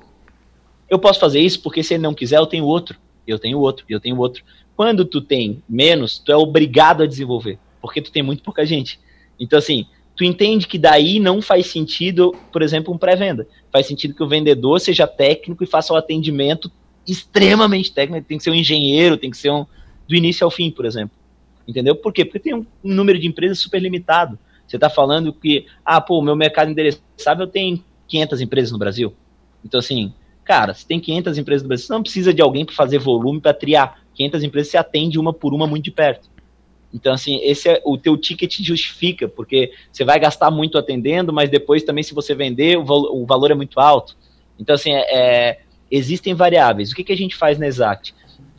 Eu 0.90 0.98
posso 0.98 1.20
fazer 1.20 1.40
isso 1.40 1.62
porque 1.62 1.84
se 1.84 1.94
ele 1.94 2.02
não 2.02 2.16
quiser, 2.16 2.40
eu 2.40 2.48
tenho 2.48 2.66
outro, 2.66 2.98
eu 3.28 3.38
tenho 3.38 3.60
outro, 3.60 3.86
eu 3.88 4.00
tenho 4.00 4.18
outro. 4.18 4.44
Quando 4.76 5.06
tu 5.06 5.22
tem 5.22 5.62
menos, 5.70 6.18
tu 6.18 6.32
é 6.32 6.36
obrigado 6.36 7.04
a 7.04 7.06
desenvolver, 7.06 7.60
porque 7.80 8.02
tu 8.02 8.12
tem 8.12 8.24
muito 8.24 8.42
pouca 8.42 8.66
gente. 8.66 9.00
Então, 9.40 9.60
assim, 9.60 9.86
tu 10.16 10.24
entende 10.24 10.66
que 10.66 10.80
daí 10.80 11.20
não 11.20 11.44
faz 11.44 11.68
sentido, 11.68 12.36
por 12.52 12.64
exemplo, 12.64 12.92
um 12.92 12.98
pré-venda. 12.98 13.48
Faz 13.72 13.86
sentido 13.86 14.16
que 14.16 14.24
o 14.24 14.28
vendedor 14.28 14.80
seja 14.80 15.06
técnico 15.06 15.64
e 15.64 15.68
faça 15.68 15.94
o 15.94 15.96
atendimento 15.96 16.72
extremamente 17.08 17.94
técnico, 17.94 18.28
tem 18.28 18.40
que 18.40 18.44
ser 18.44 18.50
um 18.50 18.56
engenheiro, 18.56 19.16
tem 19.16 19.30
que 19.30 19.38
ser 19.38 19.52
um 19.52 19.64
do 20.08 20.16
início 20.16 20.44
ao 20.44 20.50
fim, 20.50 20.72
por 20.72 20.88
exemplo. 20.88 21.16
Entendeu? 21.68 21.96
Por 21.96 22.12
quê? 22.12 22.26
Porque 22.26 22.40
tem 22.40 22.56
um 22.56 22.66
número 22.84 23.20
de 23.20 23.28
empresas 23.28 23.60
super 23.60 23.80
limitado. 23.80 24.40
Você 24.70 24.78
está 24.78 24.88
falando 24.88 25.34
que, 25.34 25.66
ah, 25.84 26.00
pô, 26.00 26.20
o 26.20 26.22
meu 26.22 26.36
mercado 26.36 26.70
endereçável 26.70 27.48
tem 27.48 27.84
500 28.08 28.40
empresas 28.40 28.72
no 28.72 28.78
Brasil. 28.78 29.16
Então, 29.66 29.80
assim, 29.80 30.14
cara, 30.46 30.76
se 30.76 30.86
tem 30.86 31.00
500 31.00 31.40
empresas 31.40 31.64
no 31.64 31.70
Brasil, 31.70 31.88
você 31.88 31.94
não 31.94 32.04
precisa 32.04 32.32
de 32.32 32.42
alguém 32.42 32.64
para 32.64 32.76
fazer 32.76 33.00
volume, 33.00 33.42
para 33.42 33.52
triar. 33.52 34.00
500 34.14 34.44
empresas, 34.44 34.72
você 34.72 34.78
atende 34.78 35.18
uma 35.18 35.34
por 35.34 35.56
uma 35.56 35.66
muito 35.66 35.86
de 35.86 35.92
perto. 35.92 36.30
Então, 36.94 37.14
assim, 37.14 37.40
esse 37.42 37.68
é 37.68 37.82
o 37.84 37.98
teu 37.98 38.16
ticket 38.16 38.60
justifica, 38.62 39.28
porque 39.28 39.72
você 39.92 40.04
vai 40.04 40.20
gastar 40.20 40.52
muito 40.52 40.78
atendendo, 40.78 41.34
mas 41.34 41.50
depois 41.50 41.84
também, 41.84 42.04
se 42.04 42.14
você 42.14 42.36
vender, 42.36 42.78
o, 42.78 42.84
o 42.84 43.26
valor 43.26 43.50
é 43.50 43.56
muito 43.56 43.80
alto. 43.80 44.16
Então, 44.60 44.76
assim, 44.76 44.92
é, 44.92 45.06
é, 45.10 45.60
existem 45.90 46.36
variáveis. 46.36 46.92
O 46.92 46.96
que, 46.96 47.04
que 47.04 47.14
a 47.14 47.18
gente 47.18 47.36
faz 47.36 47.58
na 47.58 47.66
Exact? 47.66 48.14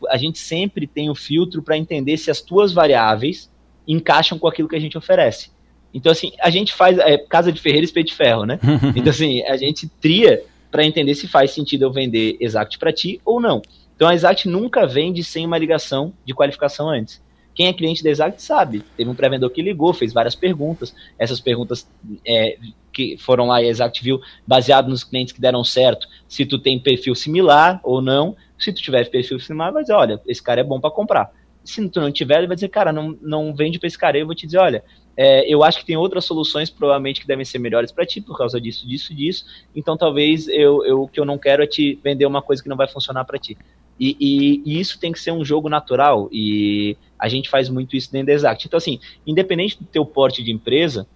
A 0.08 0.16
gente 0.16 0.38
sempre 0.38 0.88
tem 0.88 1.08
o 1.08 1.14
filtro 1.14 1.62
para 1.62 1.76
entender 1.76 2.16
se 2.16 2.30
as 2.30 2.40
tuas 2.40 2.72
variáveis 2.72 3.50
encaixam 3.86 4.38
com 4.38 4.48
aquilo 4.48 4.68
que 4.68 4.76
a 4.76 4.80
gente 4.80 4.96
oferece. 4.96 5.50
Então, 5.92 6.12
assim, 6.12 6.32
a 6.40 6.50
gente 6.50 6.72
faz 6.72 6.98
é, 6.98 7.18
casa 7.18 7.52
de 7.52 7.60
ferreiro 7.60 7.84
e 7.84 7.86
espeto 7.86 8.08
de 8.08 8.14
ferro, 8.14 8.44
né? 8.44 8.58
então, 8.94 9.10
assim, 9.10 9.42
a 9.42 9.56
gente 9.56 9.88
tria 10.00 10.42
para 10.70 10.84
entender 10.84 11.14
se 11.14 11.26
faz 11.26 11.50
sentido 11.50 11.82
eu 11.82 11.92
vender 11.92 12.36
Exact 12.40 12.78
para 12.78 12.92
ti 12.92 13.20
ou 13.24 13.40
não. 13.40 13.60
Então, 13.96 14.08
a 14.08 14.14
Exact 14.14 14.48
nunca 14.48 14.86
vende 14.86 15.22
sem 15.24 15.44
uma 15.44 15.58
ligação 15.58 16.12
de 16.24 16.32
qualificação 16.32 16.88
antes. 16.88 17.20
Quem 17.54 17.66
é 17.66 17.72
cliente 17.72 18.02
da 18.02 18.10
Exact 18.10 18.40
sabe. 18.40 18.82
Teve 18.96 19.10
um 19.10 19.14
pré-vendedor 19.14 19.50
que 19.50 19.60
ligou, 19.60 19.92
fez 19.92 20.12
várias 20.12 20.34
perguntas. 20.34 20.94
Essas 21.18 21.40
perguntas 21.40 21.86
é, 22.26 22.56
que 22.92 23.16
foram 23.18 23.46
lá 23.46 23.60
e 23.60 23.66
a 23.66 23.68
Exact 23.68 24.02
viu, 24.02 24.20
baseado 24.46 24.88
nos 24.88 25.04
clientes 25.04 25.32
que 25.32 25.40
deram 25.40 25.62
certo, 25.64 26.06
se 26.28 26.46
tu 26.46 26.58
tem 26.58 26.78
perfil 26.78 27.14
similar 27.14 27.80
ou 27.82 28.00
não. 28.00 28.36
Se 28.58 28.72
tu 28.72 28.80
tiver 28.80 29.08
perfil 29.10 29.38
similar, 29.40 29.72
vai 29.72 29.82
dizer, 29.82 29.94
olha, 29.94 30.20
esse 30.26 30.42
cara 30.42 30.60
é 30.60 30.64
bom 30.64 30.80
para 30.80 30.90
comprar. 30.90 31.30
Se 31.64 31.86
tu 31.88 32.00
não 32.00 32.10
tiver, 32.10 32.38
ele 32.38 32.46
vai 32.46 32.56
dizer, 32.56 32.68
cara, 32.68 32.92
não, 32.92 33.16
não 33.20 33.54
vende 33.54 33.78
para 33.78 33.86
esse 33.86 33.98
cara. 33.98 34.16
Eu 34.16 34.26
vou 34.26 34.34
te 34.34 34.46
dizer, 34.46 34.58
olha, 34.58 34.82
é, 35.22 35.44
eu 35.46 35.62
acho 35.62 35.80
que 35.80 35.84
tem 35.84 35.98
outras 35.98 36.24
soluções 36.24 36.70
provavelmente 36.70 37.20
que 37.20 37.26
devem 37.26 37.44
ser 37.44 37.58
melhores 37.58 37.92
para 37.92 38.06
ti 38.06 38.22
por 38.22 38.38
causa 38.38 38.58
disso, 38.58 38.88
disso, 38.88 39.14
disso. 39.14 39.44
Então 39.76 39.94
talvez 39.94 40.48
eu, 40.48 40.82
eu 40.86 41.02
o 41.02 41.08
que 41.08 41.20
eu 41.20 41.26
não 41.26 41.36
quero 41.36 41.62
é 41.62 41.66
te 41.66 42.00
vender 42.02 42.24
uma 42.24 42.40
coisa 42.40 42.62
que 42.62 42.70
não 42.70 42.76
vai 42.76 42.88
funcionar 42.88 43.26
para 43.26 43.38
ti. 43.38 43.54
E, 44.00 44.16
e, 44.18 44.62
e, 44.64 44.80
isso 44.80 44.98
tem 44.98 45.12
que 45.12 45.20
ser 45.20 45.30
um 45.30 45.44
jogo 45.44 45.68
natural 45.68 46.30
e 46.32 46.96
a 47.18 47.28
gente 47.28 47.50
faz 47.50 47.68
muito 47.68 47.94
isso 47.94 48.10
dentro 48.10 48.28
da 48.28 48.32
Exact. 48.32 48.66
Então 48.66 48.78
assim, 48.78 48.98
independente 49.26 49.78
do 49.78 49.84
teu 49.84 50.06
porte 50.06 50.42
de 50.42 50.50
empresa, 50.50 51.06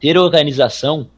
ter 0.00 0.18
organização 0.18 1.08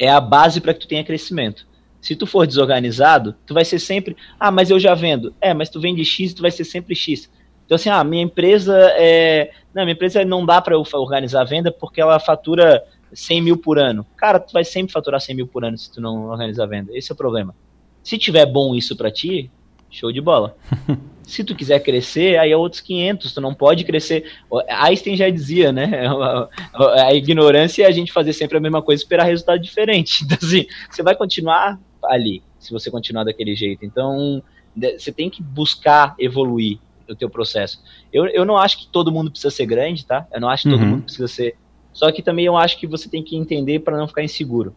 é 0.00 0.08
a 0.08 0.20
base 0.20 0.60
para 0.60 0.74
que 0.74 0.80
tu 0.80 0.88
tenha 0.88 1.04
crescimento. 1.04 1.64
Se 2.00 2.16
tu 2.16 2.26
for 2.26 2.44
desorganizado, 2.44 3.36
tu 3.46 3.54
vai 3.54 3.64
ser 3.64 3.78
sempre, 3.78 4.16
ah, 4.40 4.50
mas 4.50 4.68
eu 4.68 4.80
já 4.80 4.94
vendo. 4.94 5.32
É, 5.40 5.54
mas 5.54 5.70
tu 5.70 5.80
vende 5.80 6.04
X, 6.04 6.34
tu 6.34 6.42
vai 6.42 6.50
ser 6.50 6.64
sempre 6.64 6.96
X. 6.96 7.30
Então, 7.66 7.74
assim, 7.74 7.88
ah, 7.88 8.02
minha 8.04 8.22
empresa 8.22 8.76
é. 8.96 9.50
Não, 9.76 9.84
minha 9.84 9.92
empresa 9.92 10.24
não 10.24 10.46
dá 10.46 10.58
para 10.62 10.74
eu 10.74 10.82
organizar 10.94 11.42
a 11.42 11.44
venda 11.44 11.70
porque 11.70 12.00
ela 12.00 12.18
fatura 12.18 12.82
100 13.12 13.42
mil 13.42 13.58
por 13.58 13.78
ano. 13.78 14.06
Cara, 14.16 14.40
tu 14.40 14.50
vai 14.54 14.64
sempre 14.64 14.90
faturar 14.90 15.20
100 15.20 15.36
mil 15.36 15.46
por 15.46 15.66
ano 15.66 15.76
se 15.76 15.92
tu 15.92 16.00
não 16.00 16.30
organizar 16.30 16.64
a 16.64 16.66
venda. 16.66 16.96
Esse 16.96 17.12
é 17.12 17.14
o 17.14 17.16
problema. 17.16 17.54
Se 18.02 18.16
tiver 18.16 18.46
bom 18.46 18.74
isso 18.74 18.96
para 18.96 19.10
ti, 19.10 19.50
show 19.90 20.10
de 20.10 20.18
bola. 20.18 20.56
se 21.22 21.44
tu 21.44 21.54
quiser 21.54 21.80
crescer, 21.80 22.38
aí 22.38 22.52
é 22.52 22.56
outros 22.56 22.80
500. 22.80 23.34
Tu 23.34 23.38
não 23.38 23.52
pode 23.52 23.84
crescer. 23.84 24.24
Einstein 24.66 25.14
já 25.14 25.28
dizia, 25.28 25.70
né? 25.70 26.08
A 26.72 27.12
ignorância 27.12 27.82
é 27.84 27.86
a 27.86 27.90
gente 27.90 28.14
fazer 28.14 28.32
sempre 28.32 28.56
a 28.56 28.60
mesma 28.60 28.80
coisa 28.80 29.02
e 29.02 29.04
esperar 29.04 29.24
resultado 29.24 29.60
diferente. 29.60 30.24
Então, 30.24 30.38
assim, 30.42 30.64
você 30.90 31.02
vai 31.02 31.14
continuar 31.14 31.78
ali, 32.02 32.42
se 32.58 32.72
você 32.72 32.90
continuar 32.90 33.24
daquele 33.24 33.54
jeito. 33.54 33.84
Então, 33.84 34.42
você 34.74 35.12
tem 35.12 35.28
que 35.28 35.42
buscar 35.42 36.14
evoluir 36.18 36.78
o 37.08 37.14
teu 37.14 37.28
processo. 37.30 37.82
Eu, 38.12 38.26
eu 38.26 38.44
não 38.44 38.56
acho 38.56 38.78
que 38.78 38.86
todo 38.88 39.12
mundo 39.12 39.30
precisa 39.30 39.50
ser 39.50 39.66
grande, 39.66 40.04
tá? 40.04 40.26
Eu 40.32 40.40
não 40.40 40.48
acho 40.48 40.64
que 40.64 40.70
todo 40.70 40.80
uhum. 40.80 40.88
mundo 40.88 41.02
precisa 41.02 41.28
ser. 41.28 41.56
Só 41.92 42.10
que 42.12 42.22
também 42.22 42.44
eu 42.44 42.56
acho 42.56 42.78
que 42.78 42.86
você 42.86 43.08
tem 43.08 43.22
que 43.22 43.36
entender 43.36 43.80
para 43.80 43.96
não 43.96 44.06
ficar 44.06 44.22
inseguro. 44.22 44.74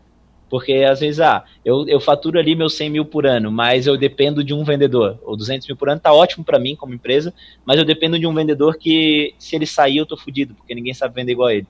Porque 0.49 0.73
às 0.73 0.99
vezes, 0.99 1.19
ah, 1.19 1.43
eu, 1.63 1.87
eu 1.87 1.99
faturo 1.99 2.39
ali 2.39 2.55
meus 2.55 2.73
100 2.73 2.89
mil 2.89 3.05
por 3.05 3.25
ano, 3.27 3.51
mas 3.51 3.85
eu 3.85 3.95
dependo 3.95 4.43
de 4.43 4.53
um 4.53 4.63
vendedor. 4.63 5.19
Ou 5.23 5.37
200 5.37 5.67
mil 5.67 5.77
por 5.77 5.89
ano 5.89 6.01
tá 6.01 6.11
ótimo 6.11 6.43
para 6.43 6.57
mim 6.57 6.75
como 6.75 6.93
empresa, 6.93 7.33
mas 7.63 7.77
eu 7.77 7.85
dependo 7.85 8.17
de 8.17 8.25
um 8.25 8.33
vendedor 8.33 8.77
que, 8.77 9.35
se 9.37 9.55
ele 9.55 9.67
sair, 9.67 9.97
eu 9.97 10.05
tô 10.05 10.17
fudido, 10.17 10.55
porque 10.55 10.73
ninguém 10.73 10.93
sabe 10.93 11.13
vender 11.13 11.33
igual 11.33 11.49
a 11.49 11.53
ele. 11.53 11.67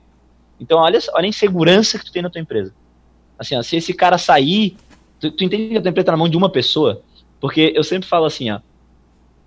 Então, 0.58 0.78
olha, 0.78 0.98
olha 1.14 1.26
a 1.26 1.28
insegurança 1.28 1.98
que 1.98 2.06
tu 2.06 2.12
tem 2.12 2.22
na 2.22 2.30
tua 2.30 2.40
empresa. 2.40 2.74
Assim, 3.38 3.56
ó, 3.56 3.62
se 3.62 3.76
esse 3.76 3.92
cara 3.92 4.16
sair, 4.16 4.76
tu, 5.18 5.30
tu 5.30 5.44
entende 5.44 5.68
que 5.68 5.76
a 5.76 5.82
tua 5.82 5.90
empresa 5.90 6.06
tá 6.06 6.12
na 6.12 6.18
mão 6.18 6.28
de 6.28 6.36
uma 6.36 6.50
pessoa? 6.50 7.02
Porque 7.38 7.72
eu 7.74 7.84
sempre 7.84 8.08
falo 8.08 8.24
assim, 8.24 8.50
ó, 8.50 8.60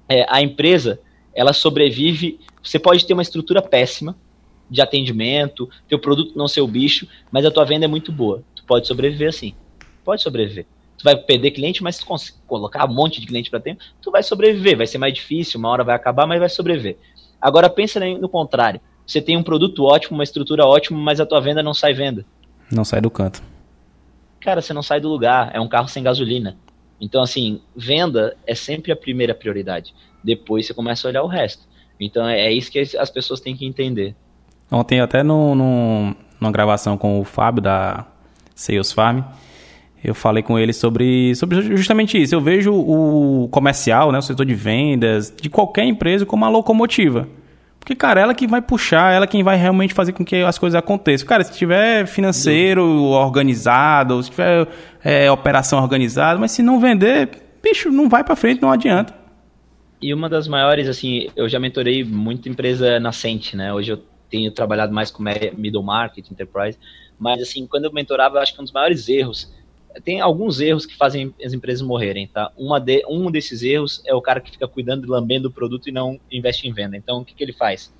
é, 0.08 0.26
a 0.30 0.41
empresa 0.41 0.99
ela 1.34 1.54
sobrevive. 1.54 2.39
Você 2.62 2.80
pode 2.80 3.06
ter 3.06 3.14
uma 3.14 3.22
estrutura 3.22 3.62
péssima 3.62 4.16
de 4.70 4.82
atendimento, 4.82 5.70
teu 5.88 5.99
produto 5.99 6.38
não 6.38 6.47
ser 6.47 6.62
o 6.62 6.68
bicho, 6.68 7.08
mas 7.32 7.45
a 7.45 7.51
tua 7.51 7.66
venda 7.66 7.86
é 7.86 7.88
muito 7.88 8.12
boa. 8.12 8.43
Tu 8.56 8.64
pode 8.64 8.88
sobreviver 8.88 9.30
assim. 9.30 9.54
Pode 10.04 10.22
sobreviver. 10.22 10.66
Tu 10.97 11.04
vai 11.04 11.16
perder 11.16 11.51
cliente, 11.51 11.84
mas 11.84 11.97
se 11.97 12.34
colocar 12.47 12.89
um 12.89 12.93
monte 12.93 13.20
de 13.20 13.28
cliente 13.28 13.49
para 13.49 13.60
tempo, 13.60 13.84
tu 14.01 14.12
vai 14.12 14.24
sobreviver. 14.24 14.78
Vai 14.78 14.88
ser 14.88 14.97
mais 14.97 15.14
difícil, 15.14 15.60
uma 15.60 15.70
hora 15.70 15.84
vai 15.84 15.95
acabar, 15.95 16.26
mas 16.26 16.39
vai 16.39 16.49
sobreviver. 16.49 16.97
Agora 17.41 17.70
pensa 17.70 17.99
no 17.99 18.30
contrário. 18.30 18.80
Você 19.06 19.22
tem 19.22 19.36
um 19.36 19.43
produto 19.43 19.84
ótimo, 19.84 20.18
uma 20.18 20.24
estrutura 20.24 20.66
ótima, 20.66 20.97
mas 20.97 21.20
a 21.20 21.26
tua 21.26 21.41
venda 21.41 21.62
não 21.62 21.74
sai 21.74 21.93
venda. 21.93 22.26
Não 22.72 22.86
sai 22.86 23.01
do 23.01 23.10
canto. 23.10 23.43
Cara, 24.39 24.62
você 24.62 24.74
não 24.74 24.82
sai 24.82 24.99
do 24.99 25.10
lugar. 25.10 25.51
É 25.54 25.60
um 25.60 25.68
carro 25.68 25.88
sem 25.88 26.01
gasolina. 26.01 26.58
Então, 27.00 27.22
assim, 27.22 27.62
venda 27.76 28.36
é 28.46 28.56
sempre 28.56 28.91
a 28.91 28.96
primeira 28.96 29.36
prioridade. 29.36 29.94
Depois 30.24 30.66
você 30.66 30.74
começa 30.74 31.08
a 31.08 31.10
olhar 31.10 31.24
o 31.24 31.28
resto. 31.28 31.64
Então, 32.00 32.28
é, 32.28 32.48
é 32.48 32.52
isso 32.52 32.72
que 32.72 32.80
as 32.80 33.10
pessoas 33.10 33.39
têm 33.39 33.56
que 33.56 33.66
entender. 33.66 34.16
Ontem, 34.72 35.00
até 35.00 35.22
no, 35.22 35.54
no, 35.54 36.16
numa 36.39 36.52
gravação 36.52 36.98
com 36.98 37.20
o 37.20 37.24
Fábio 37.24 37.62
da 37.62 38.06
Sales 38.56 38.91
Farm, 38.91 39.22
eu 40.04 40.14
falei 40.14 40.44
com 40.44 40.60
ele 40.60 40.74
sobre, 40.74 41.34
sobre 41.36 41.62
justamente 41.78 42.22
isso. 42.22 42.36
Eu 42.36 42.41
vejo 42.41 42.74
o 42.74 43.48
comercial, 43.50 44.12
né, 44.12 44.18
o 44.18 44.22
setor 44.22 44.46
de 44.46 44.54
vendas, 44.54 45.34
de 45.36 45.50
qualquer 45.50 45.86
empresa 45.86 46.26
como 46.26 46.44
uma 46.44 46.50
locomotiva. 46.50 47.28
Porque, 47.84 47.96
cara, 47.96 48.22
ela 48.22 48.34
que 48.34 48.48
vai 48.48 48.62
puxar, 48.62 49.14
ela 49.14 49.28
quem 49.28 49.44
vai 49.44 49.58
realmente 49.58 49.94
fazer 49.94 50.14
com 50.14 50.24
que 50.24 50.38
as 50.38 50.58
coisas 50.58 50.80
aconteçam. 50.80 51.28
Cara, 51.28 51.44
se 51.44 51.52
tiver 51.52 52.08
financeiro 52.08 52.82
organizado, 52.82 54.24
se 54.24 54.30
tiver 54.30 54.70
é, 55.04 55.30
operação 55.30 55.80
organizada, 55.82 56.40
mas 56.40 56.54
se 56.54 56.64
não 56.64 56.80
vender, 56.80 57.30
bicho, 57.62 57.92
não 57.92 58.08
vai 58.08 58.24
para 58.24 58.38
frente, 58.38 58.62
não 58.62 58.72
adianta. 58.72 59.14
E 60.02 60.14
uma 60.14 60.30
das 60.30 60.48
maiores, 60.48 60.88
assim, 60.88 61.28
eu 61.36 61.50
já 61.50 61.60
mentorei 61.60 62.06
muita 62.06 62.48
empresa 62.48 63.02
nascente, 63.02 63.58
né? 63.58 63.74
Hoje 63.74 63.92
eu 63.92 64.02
tenho 64.30 64.50
trabalhado 64.50 64.94
mais 64.94 65.12
com 65.12 65.22
middle 65.22 65.84
market, 65.84 66.32
enterprise, 66.32 66.80
mas 67.20 67.42
assim, 67.42 67.68
quando 67.68 67.84
eu 67.84 67.92
mentorava, 67.92 68.38
eu 68.38 68.42
acho 68.42 68.54
que 68.56 68.62
um 68.62 68.64
dos 68.64 68.72
maiores 68.72 69.10
erros 69.10 69.54
tem 70.04 70.20
alguns 70.22 70.60
erros 70.60 70.86
que 70.86 70.96
fazem 70.96 71.34
as 71.44 71.54
empresas 71.54 71.82
morrerem, 71.82 72.28
tá? 72.28 72.52
Uma 72.58 72.80
de, 72.80 73.04
um 73.08 73.30
desses 73.30 73.62
erros 73.64 74.02
é 74.06 74.14
o 74.14 74.22
cara 74.22 74.39
que 74.39 74.52
fica 74.52 74.68
cuidando 74.68 75.06
e 75.06 75.10
lambendo 75.10 75.50
o 75.50 75.52
produto 75.52 75.88
e 75.88 75.91
não 75.91 76.20
investe 76.32 76.68
em 76.68 76.74
venda. 76.74 76.98
Então, 76.98 77.20
o 77.20 77.26
que, 77.26 77.34
que 77.34 77.44
ele 77.44 77.54
faz? 77.54 77.94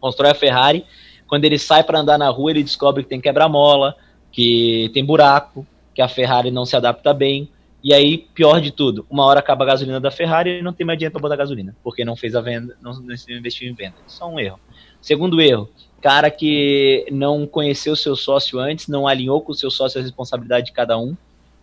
Constrói 0.00 0.30
a 0.30 0.34
Ferrari, 0.34 0.84
quando 1.26 1.44
ele 1.44 1.58
sai 1.58 1.82
para 1.82 1.98
andar 1.98 2.18
na 2.18 2.28
rua, 2.28 2.50
ele 2.50 2.62
descobre 2.62 3.02
que 3.02 3.08
tem 3.08 3.20
quebra-mola, 3.20 3.96
que 4.30 4.90
tem 4.92 5.04
buraco, 5.04 5.66
que 5.94 6.02
a 6.02 6.08
Ferrari 6.08 6.50
não 6.50 6.64
se 6.64 6.76
adapta 6.76 7.14
bem. 7.14 7.48
E 7.82 7.92
aí, 7.92 8.18
pior 8.18 8.60
de 8.60 8.70
tudo, 8.70 9.06
uma 9.10 9.24
hora 9.24 9.40
acaba 9.40 9.64
a 9.64 9.66
gasolina 9.68 9.98
da 9.98 10.10
Ferrari 10.10 10.58
e 10.58 10.62
não 10.62 10.72
tem 10.72 10.86
mais 10.86 10.98
dinheiro 10.98 11.12
para 11.12 11.22
botar 11.22 11.36
gasolina, 11.36 11.74
porque 11.82 12.04
não 12.04 12.14
fez 12.14 12.34
a 12.34 12.40
venda, 12.40 12.76
não, 12.80 12.92
não 12.92 13.14
investiu 13.28 13.68
em 13.68 13.74
venda. 13.74 13.94
É 14.20 14.24
um 14.24 14.38
erro. 14.38 14.60
Segundo 15.00 15.40
erro, 15.40 15.68
cara 16.02 16.30
que 16.30 17.06
não 17.12 17.46
conheceu 17.46 17.92
o 17.92 17.96
seu 17.96 18.16
sócio 18.16 18.58
antes, 18.58 18.88
não 18.88 19.06
alinhou 19.06 19.40
com 19.40 19.52
o 19.52 19.54
seu 19.54 19.70
sócio 19.70 20.00
a 20.00 20.02
responsabilidade 20.02 20.66
de 20.66 20.72
cada 20.72 20.98
um. 20.98 21.16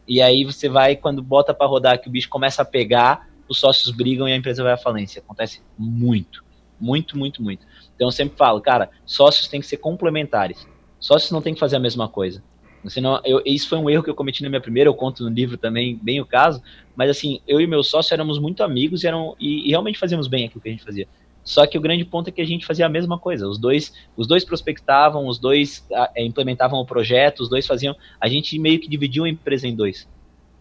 E 0.08 0.22
aí 0.22 0.46
você 0.46 0.70
vai, 0.70 0.96
quando 0.96 1.22
bota 1.22 1.54
para 1.54 1.68
rodar, 1.68 2.02
que 2.02 2.08
o 2.08 2.12
bicho 2.12 2.30
começa 2.30 2.62
a 2.62 2.66
pegar, 2.66 3.30
os 3.50 3.60
sócios 3.60 3.92
brigam 3.92 4.28
e 4.28 4.32
a 4.32 4.36
empresa 4.38 4.64
vai 4.64 4.72
à 4.72 4.78
falência. 4.78 5.20
Acontece 5.20 5.62
muito. 5.78 6.44
Muito, 6.80 7.18
muito, 7.18 7.44
muito. 7.44 7.68
Então 7.94 8.08
eu 8.08 8.12
sempre 8.12 8.38
falo, 8.38 8.62
cara, 8.62 8.90
sócios 9.06 9.50
têm 9.50 9.60
que 9.60 9.68
ser 9.68 9.78
complementares. 9.78 10.66
Sócios 11.00 11.32
não 11.32 11.42
têm 11.42 11.54
que 11.54 11.60
fazer 11.60 11.76
a 11.76 11.80
mesma 11.80 12.08
coisa. 12.08 12.42
Senão, 12.88 13.20
eu, 13.26 13.42
isso 13.46 13.68
foi 13.68 13.78
um 13.78 13.90
erro 13.90 14.02
que 14.02 14.10
eu 14.10 14.16
cometi 14.16 14.42
na 14.42 14.48
minha 14.48 14.62
primeira, 14.62 14.90
eu 14.90 14.94
conto 14.94 15.22
no 15.22 15.30
livro 15.30 15.58
também 15.58 16.00
bem 16.02 16.22
o 16.22 16.26
caso, 16.26 16.62
mas 16.96 17.10
assim, 17.10 17.42
eu 17.46 17.60
e 17.60 17.68
meu 17.68 17.84
sócio 17.84 18.14
éramos 18.14 18.40
muito 18.40 18.64
amigos 18.64 19.04
e, 19.04 19.08
eram, 19.08 19.36
e, 19.38 19.68
e 19.68 19.70
realmente 19.72 20.00
fazíamos 20.00 20.28
bem 20.28 20.46
aquilo 20.46 20.62
que 20.62 20.70
a 20.70 20.72
gente 20.72 20.84
fazia. 20.84 21.08
Só 21.50 21.66
que 21.66 21.80
o 21.80 21.82
grande 21.82 22.06
ponto 22.06 22.28
é 22.28 22.32
que 22.32 22.44
a 22.44 22.46
gente 22.46 22.64
fazia 22.64 22.86
a 22.86 22.90
mesma 22.90 23.18
coisa. 23.18 23.48
Os 23.48 23.58
dois, 23.58 23.92
os 24.16 24.28
dois 24.28 24.46
prospectavam, 24.46 25.26
os 25.26 25.40
dois 25.40 25.84
é, 26.16 26.24
implementavam 26.24 26.80
o 26.80 26.86
projeto, 26.86 27.40
os 27.40 27.50
dois 27.50 27.66
faziam. 27.66 27.96
A 28.22 28.28
gente 28.28 28.60
meio 28.60 28.80
que 28.80 28.88
dividiu 28.88 29.24
a 29.24 29.30
empresa 29.30 29.68
em 29.68 29.76
dois. 29.76 30.08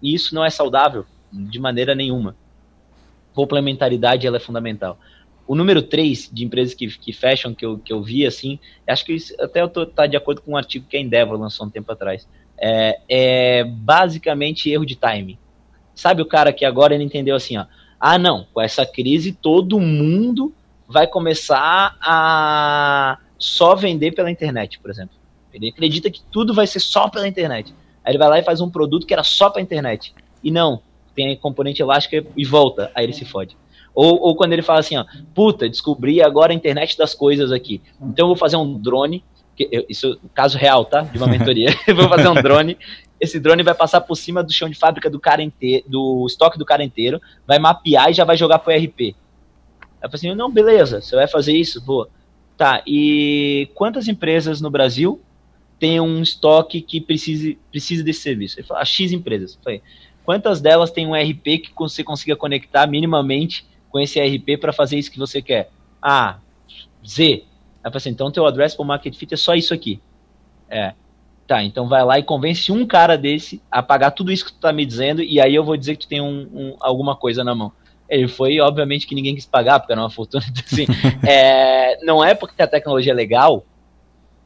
E 0.01 0.15
isso 0.15 0.35
não 0.35 0.43
é 0.43 0.49
saudável 0.49 1.05
de 1.31 1.61
maneira 1.61 1.95
nenhuma. 1.95 2.35
Complementaridade 3.35 4.27
ela 4.27 4.39
é 4.39 4.41
fundamental. 4.41 4.99
O 5.47 5.55
número 5.55 5.83
3 5.83 6.31
de 6.33 6.43
empresas 6.43 6.73
que, 6.73 6.87
que 6.87 7.13
fecham, 7.13 7.53
que 7.53 7.67
eu, 7.67 7.79
que 7.79 7.93
eu 7.93 8.03
vi, 8.03 8.25
assim, 8.25 8.59
acho 8.87 9.05
que 9.05 9.13
isso, 9.13 9.35
até 9.43 9.61
eu 9.61 9.69
tô 9.69 9.85
tá 9.85 10.07
de 10.07 10.17
acordo 10.17 10.41
com 10.41 10.53
um 10.53 10.57
artigo 10.57 10.87
que 10.89 10.97
a 10.97 11.01
Endeavor 11.01 11.39
lançou 11.39 11.67
um 11.67 11.71
tempo 11.71 11.93
atrás. 11.93 12.27
É, 12.57 12.99
é 13.07 13.65
basicamente 13.65 14.71
erro 14.71 14.87
de 14.87 14.97
timing. 14.97 15.37
Sabe 15.95 16.23
o 16.23 16.27
cara 16.27 16.51
que 16.51 16.65
agora 16.65 16.95
ele 16.95 17.05
entendeu 17.05 17.37
assim, 17.37 17.59
ó. 17.59 17.67
Ah, 18.01 18.17
não, 18.17 18.47
com 18.55 18.63
essa 18.63 18.87
crise 18.87 19.33
todo 19.33 19.79
mundo 19.79 20.55
vai 20.89 21.07
começar 21.07 21.97
a 22.01 23.19
só 23.39 23.75
vender 23.75 24.13
pela 24.13 24.31
internet, 24.31 24.79
por 24.81 24.91
exemplo. 24.91 25.15
Ele 25.53 25.69
acredita 25.69 26.11
que 26.11 26.23
tudo 26.33 26.55
vai 26.55 26.67
ser 26.67 26.81
só 26.81 27.09
pela 27.09 27.29
internet. 27.29 27.75
Aí 28.05 28.13
ele 28.13 28.19
vai 28.19 28.29
lá 28.29 28.39
e 28.39 28.43
faz 28.43 28.61
um 28.61 28.71
produto 28.71 29.07
que 29.07 29.13
era 29.13 29.23
só 29.23 29.51
para 29.51 29.61
internet. 29.61 30.15
E 30.43 30.51
não, 30.51 30.81
tem 31.15 31.37
componente 31.37 31.83
elástico 31.83 32.29
e 32.37 32.45
volta, 32.45 32.91
aí 32.95 33.05
ele 33.05 33.13
se 33.13 33.25
fode. 33.25 33.57
Ou, 33.95 34.21
ou 34.21 34.37
quando 34.37 34.53
ele 34.53 34.63
fala 34.63 34.81
assim, 34.81 34.97
ó, 34.97 35.05
puta, 35.35 35.69
descobri 35.69 36.23
agora 36.23 36.53
a 36.53 36.55
internet 36.55 36.97
das 36.97 37.15
coisas 37.15 37.51
aqui. 37.51 37.83
Então 38.01 38.25
eu 38.25 38.29
vou 38.29 38.37
fazer 38.37 38.57
um 38.57 38.79
drone, 38.79 39.25
isso 39.89 40.13
é 40.13 40.29
caso 40.33 40.57
real, 40.57 40.85
tá? 40.85 41.03
De 41.03 41.19
uma 41.19 41.27
mentoria. 41.29 41.71
eu 41.87 41.97
vou 41.97 42.09
fazer 42.09 42.29
um 42.29 42.35
drone. 42.35 42.79
Esse 43.21 43.41
drone 43.41 43.65
vai 43.65 43.75
passar 43.75 44.01
por 44.01 44.15
cima 44.15 44.43
do 44.43 44.53
chão 44.53 44.69
de 44.69 44.79
fábrica 44.79 45.11
do 45.11 45.19
cara 45.19 45.43
inteiro, 45.43 45.85
do 45.89 46.25
estoque 46.27 46.57
do 46.57 46.65
cara 46.65 46.85
inteiro, 46.85 47.21
vai 47.47 47.59
mapear 47.59 48.11
e 48.11 48.13
já 48.13 48.25
vai 48.25 48.37
jogar 48.37 48.61
pro 48.61 48.73
RP. 48.73 49.17
Ela 50.01 50.11
falou 50.11 50.15
assim, 50.15 50.35
não, 50.35 50.51
beleza, 50.51 51.01
você 51.01 51.15
vai 51.17 51.27
fazer 51.27 51.53
isso? 51.53 51.85
Vou. 51.85 52.09
Tá, 52.57 52.83
e 52.87 53.71
quantas 53.75 54.09
empresas 54.09 54.61
no 54.61 54.71
Brasil 54.71 55.21
tem 55.79 56.01
um 56.01 56.23
estoque 56.23 56.81
que 56.81 57.01
precise, 57.01 57.59
precisa 57.71 58.03
desse 58.03 58.21
serviço? 58.21 58.59
Ele 58.59 58.67
falou, 58.67 58.83
ah, 58.83 58.85
X 58.85 59.13
empresas. 59.13 59.55
Eu 59.55 59.63
falei, 59.63 59.83
quantas 60.25 60.61
delas 60.61 60.91
tem 60.91 61.07
um 61.07 61.15
RP 61.15 61.59
que 61.59 61.71
você 61.77 62.03
consiga 62.03 62.35
conectar 62.35 62.87
minimamente 62.87 63.67
com 63.91 64.01
esse 64.01 64.21
RP 64.21 64.59
para 64.61 64.73
fazer 64.73 64.99
isso 64.99 65.11
que 65.11 65.19
você 65.19 65.41
quer? 65.41 65.71
Ah, 66.03 66.39
Z. 67.07 67.45
Ela 67.83 67.93
falou 67.93 67.97
assim, 67.97 68.11
então 68.11 68.31
teu 68.31 68.45
addressable 68.45 68.87
market 68.87 69.15
fit 69.15 69.35
é 69.35 69.37
só 69.37 69.55
isso 69.55 69.73
aqui. 69.73 70.01
É. 70.69 70.95
Tá, 71.47 71.65
então 71.65 71.89
vai 71.89 72.05
lá 72.05 72.19
e 72.19 72.23
convence 72.23 72.71
um 72.71 72.87
cara 72.87 73.17
desse 73.17 73.63
a 73.71 73.83
pagar 73.83 74.11
tudo 74.11 74.31
isso 74.31 74.45
que 74.45 74.53
tu 74.53 74.61
tá 74.61 74.71
me 74.71 74.85
dizendo 74.85 75.23
e 75.23 75.41
aí 75.41 75.55
eu 75.55 75.65
vou 75.65 75.79
dizer 75.79 75.97
que 75.97 76.05
tu 76.05 76.09
tem 76.09 76.21
um, 76.21 76.47
um 76.53 76.77
alguma 76.79 77.17
coisa 77.17 77.43
na 77.43 77.55
mão. 77.55 77.73
Ele 78.09 78.27
foi, 78.27 78.59
obviamente, 78.61 79.07
que 79.07 79.15
ninguém 79.15 79.35
quis 79.35 79.47
pagar, 79.47 79.79
porque 79.79 79.93
era 79.93 80.01
uma 80.01 80.11
fortuna. 80.11 80.45
Então, 80.49 80.65
assim, 80.71 80.87
é, 81.27 82.03
não 82.05 82.25
é 82.25 82.35
porque 82.35 82.61
a 82.63 82.67
tecnologia 82.67 83.13
é 83.13 83.15
legal 83.15 83.65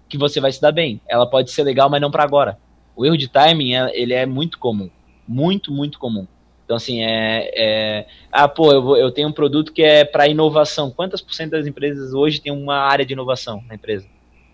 que 0.08 0.18
você 0.18 0.40
vai 0.40 0.52
se 0.52 0.60
dar 0.60 0.72
bem. 0.72 1.00
Ela 1.08 1.26
pode 1.26 1.50
ser 1.50 1.62
legal, 1.62 1.88
mas 1.88 2.00
não 2.00 2.10
para 2.10 2.24
agora. 2.24 2.58
O 2.94 3.06
erro 3.06 3.16
de 3.16 3.28
timing, 3.28 3.74
é, 3.74 3.90
ele 3.94 4.12
é 4.12 4.26
muito 4.26 4.58
comum. 4.58 4.90
Muito, 5.26 5.72
muito 5.72 5.98
comum. 5.98 6.26
Então, 6.64 6.76
assim, 6.76 7.02
é. 7.02 7.50
é 7.54 8.06
ah, 8.30 8.48
pô, 8.48 8.72
eu, 8.72 8.96
eu 8.96 9.10
tenho 9.10 9.28
um 9.28 9.32
produto 9.32 9.72
que 9.72 9.82
é 9.82 10.04
para 10.04 10.28
inovação. 10.28 10.90
Quantas 10.90 11.20
por 11.20 11.34
cento 11.34 11.52
das 11.52 11.66
empresas 11.66 12.12
hoje 12.12 12.40
tem 12.40 12.52
uma 12.52 12.76
área 12.76 13.06
de 13.06 13.12
inovação 13.12 13.62
na 13.68 13.74
empresa? 13.74 14.06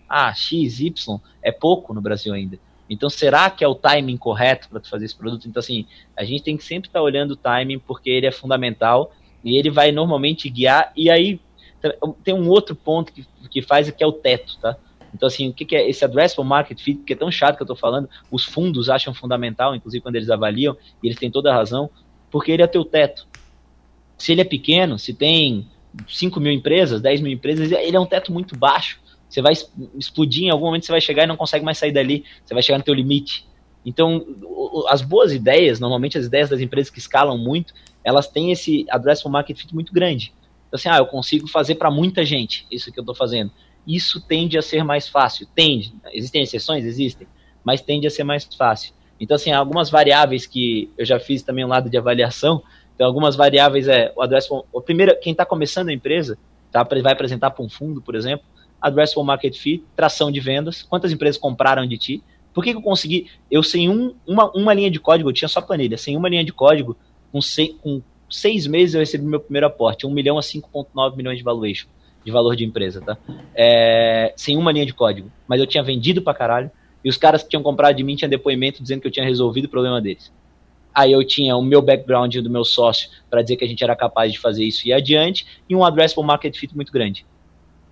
Ah, 0.07 0.33
X, 0.33 0.79
Y, 0.79 1.19
é 1.41 1.51
pouco 1.51 1.93
no 1.93 2.01
Brasil 2.01 2.33
ainda. 2.33 2.59
Então, 2.89 3.09
será 3.09 3.49
que 3.49 3.63
é 3.63 3.67
o 3.67 3.75
timing 3.75 4.17
correto 4.17 4.67
para 4.69 4.81
fazer 4.81 5.05
esse 5.05 5.15
produto? 5.15 5.47
Então, 5.47 5.59
assim, 5.59 5.85
a 6.17 6.23
gente 6.23 6.43
tem 6.43 6.57
que 6.57 6.63
sempre 6.63 6.89
estar 6.89 6.99
tá 6.99 7.03
olhando 7.03 7.31
o 7.31 7.35
timing, 7.35 7.79
porque 7.79 8.09
ele 8.09 8.25
é 8.25 8.31
fundamental 8.31 9.13
e 9.43 9.57
ele 9.57 9.69
vai 9.69 9.91
normalmente 9.91 10.49
guiar. 10.49 10.91
E 10.95 11.09
aí, 11.09 11.39
tem 12.23 12.33
um 12.33 12.49
outro 12.49 12.75
ponto 12.75 13.13
que, 13.13 13.25
que 13.49 13.61
faz, 13.61 13.89
que 13.91 14.03
é 14.03 14.07
o 14.07 14.11
teto, 14.11 14.57
tá? 14.59 14.75
Então, 15.13 15.27
assim, 15.27 15.49
o 15.49 15.53
que, 15.53 15.65
que 15.65 15.75
é 15.75 15.89
esse 15.89 16.03
addressable 16.03 16.47
market 16.47 16.79
fit, 16.79 17.01
que 17.03 17.13
é 17.13 17.15
tão 17.15 17.31
chato 17.31 17.55
que 17.55 17.61
eu 17.61 17.65
estou 17.65 17.75
falando, 17.75 18.09
os 18.29 18.43
fundos 18.43 18.89
acham 18.89 19.13
fundamental, 19.13 19.75
inclusive 19.75 20.01
quando 20.01 20.15
eles 20.15 20.29
avaliam, 20.29 20.75
e 21.01 21.07
eles 21.07 21.17
têm 21.17 21.31
toda 21.31 21.51
a 21.51 21.55
razão, 21.55 21.89
porque 22.29 22.51
ele 22.51 22.61
é 22.61 22.67
teu 22.67 22.85
teto. 22.85 23.27
Se 24.17 24.31
ele 24.31 24.41
é 24.41 24.45
pequeno, 24.45 24.99
se 24.99 25.13
tem 25.13 25.67
5 26.07 26.39
mil 26.39 26.51
empresas, 26.51 27.01
10 27.01 27.21
mil 27.21 27.31
empresas, 27.31 27.71
ele 27.71 27.95
é 27.95 27.99
um 27.99 28.05
teto 28.05 28.31
muito 28.31 28.55
baixo. 28.57 28.99
Você 29.29 29.41
vai 29.41 29.53
explodir, 29.95 30.45
em 30.45 30.49
algum 30.49 30.65
momento 30.65 30.85
você 30.85 30.91
vai 30.91 31.01
chegar 31.01 31.23
e 31.23 31.27
não 31.27 31.37
consegue 31.37 31.63
mais 31.63 31.77
sair 31.77 31.91
dali, 31.91 32.25
você 32.43 32.53
vai 32.53 32.63
chegar 32.63 32.79
no 32.79 32.83
teu 32.83 32.93
limite. 32.93 33.47
Então, 33.85 34.25
as 34.89 35.01
boas 35.01 35.31
ideias, 35.31 35.79
normalmente 35.79 36.17
as 36.17 36.25
ideias 36.25 36.49
das 36.49 36.59
empresas 36.59 36.89
que 36.89 36.99
escalam 36.99 37.37
muito, 37.37 37.73
elas 38.03 38.27
têm 38.27 38.51
esse 38.51 38.85
addressable 38.89 39.31
market 39.31 39.57
fit 39.57 39.73
muito 39.73 39.93
grande. 39.93 40.33
Então, 40.67 40.77
assim, 40.77 40.89
ah, 40.89 40.97
eu 40.97 41.05
consigo 41.05 41.47
fazer 41.47 41.75
para 41.75 41.89
muita 41.89 42.25
gente 42.25 42.65
isso 42.71 42.91
que 42.91 42.99
eu 42.99 43.03
estou 43.03 43.15
fazendo 43.15 43.51
isso 43.87 44.21
tende 44.21 44.57
a 44.57 44.61
ser 44.61 44.83
mais 44.83 45.07
fácil. 45.07 45.47
Tende. 45.55 45.93
Existem 46.13 46.43
exceções? 46.43 46.85
Existem. 46.85 47.27
Mas 47.63 47.81
tende 47.81 48.05
a 48.05 48.09
ser 48.09 48.23
mais 48.23 48.45
fácil. 48.55 48.93
Então, 49.19 49.35
assim, 49.35 49.51
algumas 49.51 49.89
variáveis 49.89 50.45
que 50.45 50.91
eu 50.97 51.05
já 51.05 51.19
fiz 51.19 51.41
também 51.41 51.65
um 51.65 51.67
lado 51.67 51.89
de 51.89 51.97
avaliação. 51.97 52.61
Então, 52.93 53.07
algumas 53.07 53.35
variáveis 53.35 53.87
é 53.87 54.13
o 54.15 54.21
addressable. 54.21 54.63
O 54.71 54.81
primeiro, 54.81 55.17
quem 55.19 55.31
está 55.31 55.45
começando 55.45 55.89
a 55.89 55.93
empresa, 55.93 56.37
tá, 56.71 56.83
vai 56.83 57.13
apresentar 57.13 57.49
para 57.49 57.65
um 57.65 57.69
fundo, 57.69 58.01
por 58.01 58.15
exemplo, 58.15 58.45
addressable 58.81 59.25
market 59.25 59.55
fit, 59.55 59.83
tração 59.95 60.31
de 60.31 60.39
vendas, 60.39 60.83
quantas 60.83 61.11
empresas 61.11 61.37
compraram 61.37 61.85
de 61.85 61.97
ti. 61.97 62.23
Por 62.53 62.63
que, 62.63 62.71
que 62.71 62.77
eu 62.77 62.81
consegui? 62.81 63.27
Eu 63.49 63.61
sem 63.63 63.89
um, 63.89 64.15
uma, 64.25 64.51
uma 64.51 64.73
linha 64.73 64.89
de 64.89 64.99
código, 64.99 65.29
eu 65.29 65.33
tinha 65.33 65.47
só 65.47 65.61
planilha, 65.61 65.97
sem 65.97 66.17
uma 66.17 66.29
linha 66.29 66.43
de 66.43 66.51
código, 66.51 66.97
com, 67.31 67.41
seis, 67.41 67.75
com 67.81 68.01
seis 68.29 68.65
meses 68.65 68.95
eu 68.95 68.99
recebi 68.99 69.23
meu 69.23 69.39
primeiro 69.39 69.67
aporte, 69.67 70.05
1 70.05 70.11
milhão 70.11 70.37
a 70.37 70.41
5,9 70.41 71.15
milhões 71.15 71.37
de 71.37 71.43
valuation 71.43 71.87
de 72.23 72.31
valor 72.31 72.55
de 72.55 72.65
empresa, 72.65 73.01
tá? 73.01 73.17
É, 73.55 74.33
sem 74.35 74.57
uma 74.57 74.71
linha 74.71 74.85
de 74.85 74.93
código. 74.93 75.31
Mas 75.47 75.59
eu 75.59 75.67
tinha 75.67 75.83
vendido 75.83 76.21
pra 76.21 76.33
caralho. 76.33 76.69
E 77.03 77.09
os 77.09 77.17
caras 77.17 77.43
que 77.43 77.49
tinham 77.49 77.63
comprado 77.63 77.95
de 77.95 78.03
mim 78.03 78.15
tinham 78.15 78.29
depoimento 78.29 78.81
dizendo 78.81 79.01
que 79.01 79.07
eu 79.07 79.11
tinha 79.11 79.25
resolvido 79.25 79.65
o 79.65 79.69
problema 79.69 80.01
deles. 80.01 80.31
Aí 80.93 81.11
eu 81.11 81.23
tinha 81.25 81.55
o 81.55 81.61
meu 81.61 81.81
background 81.81 82.35
do 82.37 82.49
meu 82.49 82.65
sócio 82.65 83.09
para 83.29 83.41
dizer 83.41 83.55
que 83.55 83.63
a 83.63 83.67
gente 83.67 83.83
era 83.83 83.95
capaz 83.95 84.33
de 84.33 84.39
fazer 84.39 84.65
isso 84.65 84.87
e 84.87 84.91
adiante, 84.91 85.45
e 85.69 85.75
um 85.75 85.83
addressable 85.85 86.25
market 86.25 86.57
fit 86.57 86.75
muito 86.75 86.91
grande. 86.91 87.25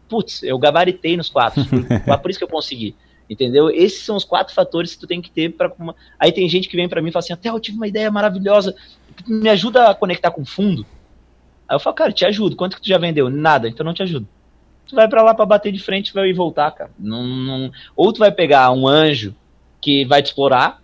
Putz, 0.07 0.43
eu 0.43 0.57
gabaritei 0.57 1.17
nos 1.17 1.29
quatro. 1.29 1.63
por 2.21 2.29
isso 2.29 2.39
que 2.39 2.45
eu 2.45 2.49
consegui. 2.49 2.95
Entendeu? 3.29 3.69
Esses 3.69 4.03
são 4.03 4.15
os 4.15 4.23
quatro 4.23 4.53
fatores 4.53 4.93
que 4.93 5.01
tu 5.01 5.07
tem 5.07 5.21
que 5.21 5.29
ter 5.29 5.49
para. 5.49 5.73
Aí 6.17 6.31
tem 6.31 6.47
gente 6.47 6.69
que 6.69 6.77
vem 6.77 6.87
para 6.87 7.01
mim 7.01 7.09
e 7.09 7.11
fala 7.11 7.19
assim: 7.19 7.33
Até 7.33 7.49
eu 7.49 7.59
tive 7.59 7.75
uma 7.75 7.87
ideia 7.87 8.09
maravilhosa, 8.09 8.73
me 9.27 9.49
ajuda 9.49 9.89
a 9.89 9.95
conectar 9.95 10.31
com 10.31 10.45
fundo. 10.45 10.85
Aí 11.67 11.75
eu 11.75 11.79
falo, 11.79 11.95
cara, 11.95 12.11
te 12.11 12.25
ajudo. 12.25 12.55
Quanto 12.55 12.77
que 12.77 12.81
tu 12.81 12.87
já 12.87 12.97
vendeu? 12.97 13.29
Nada, 13.29 13.67
então 13.67 13.85
não 13.85 13.93
te 13.93 14.01
ajudo. 14.01 14.27
Tu 14.87 14.95
vai 14.95 15.07
para 15.07 15.21
lá 15.21 15.33
para 15.33 15.45
bater 15.45 15.71
de 15.71 15.79
frente 15.79 16.13
vai 16.13 16.31
voltar, 16.31 16.71
cara. 16.71 16.91
Não, 16.97 17.23
não... 17.23 17.71
Ou 17.95 18.13
tu 18.13 18.19
vai 18.19 18.31
pegar 18.31 18.71
um 18.71 18.87
anjo 18.87 19.35
que 19.81 20.05
vai 20.05 20.21
te 20.21 20.27
explorar, 20.27 20.81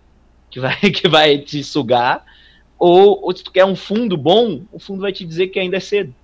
que 0.50 0.60
vai, 0.60 0.76
que 0.92 1.08
vai 1.08 1.38
te 1.38 1.64
sugar, 1.64 2.22
ou, 2.78 3.24
ou 3.24 3.34
se 3.34 3.42
tu 3.42 3.50
quer 3.50 3.64
um 3.64 3.74
fundo 3.74 4.16
bom, 4.16 4.62
o 4.70 4.78
fundo 4.78 5.00
vai 5.00 5.12
te 5.12 5.24
dizer 5.24 5.48
que 5.48 5.58
ainda 5.58 5.78
é 5.78 5.80
cedo. 5.80 6.14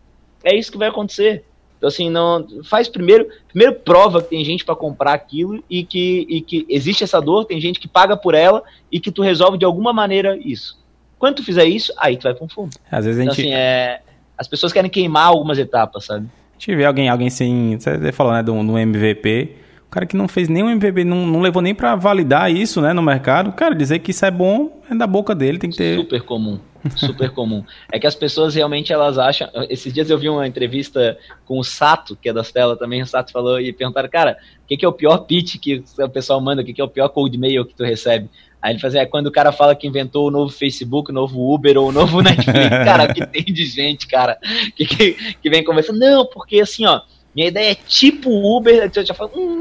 É 0.45 0.55
isso 0.55 0.71
que 0.71 0.79
vai 0.79 0.89
acontecer. 0.89 1.45
Então, 1.81 1.89
assim, 1.89 2.11
não 2.11 2.47
faz 2.63 2.89
primeiro, 2.89 3.27
primeiro 3.49 3.75
prova 3.75 4.21
que 4.21 4.29
tem 4.29 4.45
gente 4.45 4.67
para 4.67 4.77
comprar 4.77 5.15
aquilo 5.15 5.65
e 5.69 5.83
que, 5.83 6.27
e 6.29 6.43
que 6.43 6.67
existe 6.69 7.03
essa 7.03 7.19
dor, 7.23 7.47
tem 7.47 7.59
gente 7.59 7.81
que 7.81 7.89
paga 7.89 8.19
por 8.19 8.35
ela 8.35 8.63
e 8.93 9.01
que 9.01 9.11
tu 9.11 9.23
resolve 9.23 9.57
de 9.57 9.65
alguma 9.65 9.91
maneira 9.91 10.37
isso. 10.37 10.79
Quando 11.19 11.37
tu 11.37 11.43
fizer 11.43 11.65
isso, 11.65 11.91
aí 11.97 12.19
tu 12.19 12.25
vai 12.25 12.35
para 12.35 12.45
um 12.45 12.49
fundo. 12.51 12.77
Às 12.91 13.07
vezes 13.07 13.19
a 13.19 13.23
então, 13.23 13.35
gente... 13.35 13.47
Assim, 13.47 13.55
é, 13.55 14.03
as 14.37 14.47
pessoas 14.47 14.75
querem 14.75 14.91
queimar 14.91 15.29
algumas 15.29 15.59
etapas, 15.59 16.05
sabe? 16.05 16.27
A 16.27 16.53
gente 16.59 16.77
vê 16.77 16.85
alguém, 16.85 17.09
alguém 17.09 17.31
sem. 17.31 17.79
Você 17.79 18.13
falou, 18.13 18.35
né, 18.35 18.43
do 18.43 18.79
MVP. 18.79 19.57
O 19.91 19.93
cara 19.93 20.07
que 20.07 20.17
não 20.17 20.29
fez 20.29 20.49
nenhum 20.49 20.71
MVP, 20.71 21.03
não, 21.03 21.27
não 21.27 21.41
levou 21.41 21.61
nem 21.61 21.75
para 21.75 21.97
validar 21.97 22.49
isso, 22.49 22.81
né, 22.81 22.93
no 22.93 23.03
mercado. 23.03 23.51
Cara, 23.51 23.75
dizer 23.75 23.99
que 23.99 24.13
isso 24.13 24.25
é 24.25 24.31
bom 24.31 24.81
é 24.89 24.95
da 24.95 25.05
boca 25.05 25.35
dele, 25.35 25.59
tem 25.59 25.69
que 25.69 25.77
ter. 25.77 25.97
Super 25.97 26.23
comum. 26.23 26.61
Super 26.95 27.31
comum. 27.31 27.65
É 27.91 27.99
que 27.99 28.07
as 28.07 28.15
pessoas 28.15 28.55
realmente 28.55 28.93
elas 28.93 29.19
acham. 29.19 29.49
Esses 29.69 29.93
dias 29.93 30.09
eu 30.09 30.17
vi 30.17 30.29
uma 30.29 30.47
entrevista 30.47 31.19
com 31.45 31.59
o 31.59 31.65
Sato, 31.65 32.15
que 32.15 32.29
é 32.29 32.33
da 32.33 32.45
Stella 32.45 32.77
também. 32.77 33.03
O 33.03 33.07
Sato 33.07 33.33
falou 33.33 33.61
e 33.61 33.73
perguntaram, 33.73 34.09
cara, 34.09 34.39
o 34.63 34.69
que, 34.69 34.77
que 34.77 34.85
é 34.85 34.89
o 34.89 34.93
pior 34.93 35.19
pitch 35.19 35.57
que 35.59 35.83
o 35.99 36.09
pessoal 36.09 36.41
manda? 36.41 36.63
O 36.63 36.65
que, 36.65 36.73
que 36.73 36.81
é 36.81 36.85
o 36.85 36.89
pior 36.89 37.09
cold 37.09 37.37
mail 37.37 37.65
que 37.65 37.75
tu 37.75 37.83
recebe? 37.83 38.31
Aí 38.63 38.73
ele 38.73 38.79
fazia, 38.79 39.01
é 39.01 39.07
quando 39.07 39.27
o 39.27 39.33
cara 39.33 39.51
fala 39.51 39.75
que 39.75 39.89
inventou 39.89 40.29
o 40.29 40.31
novo 40.31 40.53
Facebook, 40.53 41.11
o 41.11 41.15
novo 41.15 41.53
Uber 41.53 41.77
ou 41.77 41.89
o 41.89 41.93
novo 41.93 42.21
Netflix, 42.23 42.69
cara, 42.85 43.13
que 43.13 43.27
tem 43.27 43.43
de 43.43 43.65
gente, 43.65 44.07
cara, 44.07 44.39
que, 44.77 44.87
que, 44.87 45.35
que 45.35 45.51
vem 45.51 45.65
conversando, 45.65 45.99
não, 45.99 46.25
porque 46.27 46.61
assim, 46.61 46.87
ó, 46.87 47.01
minha 47.35 47.49
ideia 47.49 47.73
é 47.73 47.75
tipo 47.75 48.31
Uber, 48.31 48.91
já, 48.93 49.03
já 49.03 49.15
fala, 49.15 49.31
hum. 49.37 49.61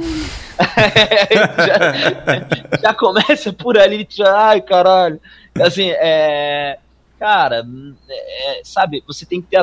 já, 1.67 2.81
já, 2.81 2.93
começa 2.93 3.53
por 3.53 3.77
ali, 3.77 4.07
já, 4.09 4.49
ai, 4.49 4.61
caralho. 4.61 5.19
Assim, 5.55 5.89
é, 5.91 6.79
cara, 7.19 7.65
é, 8.09 8.61
sabe, 8.63 9.03
você 9.05 9.25
tem 9.25 9.41
que 9.41 9.47
ter, 9.49 9.59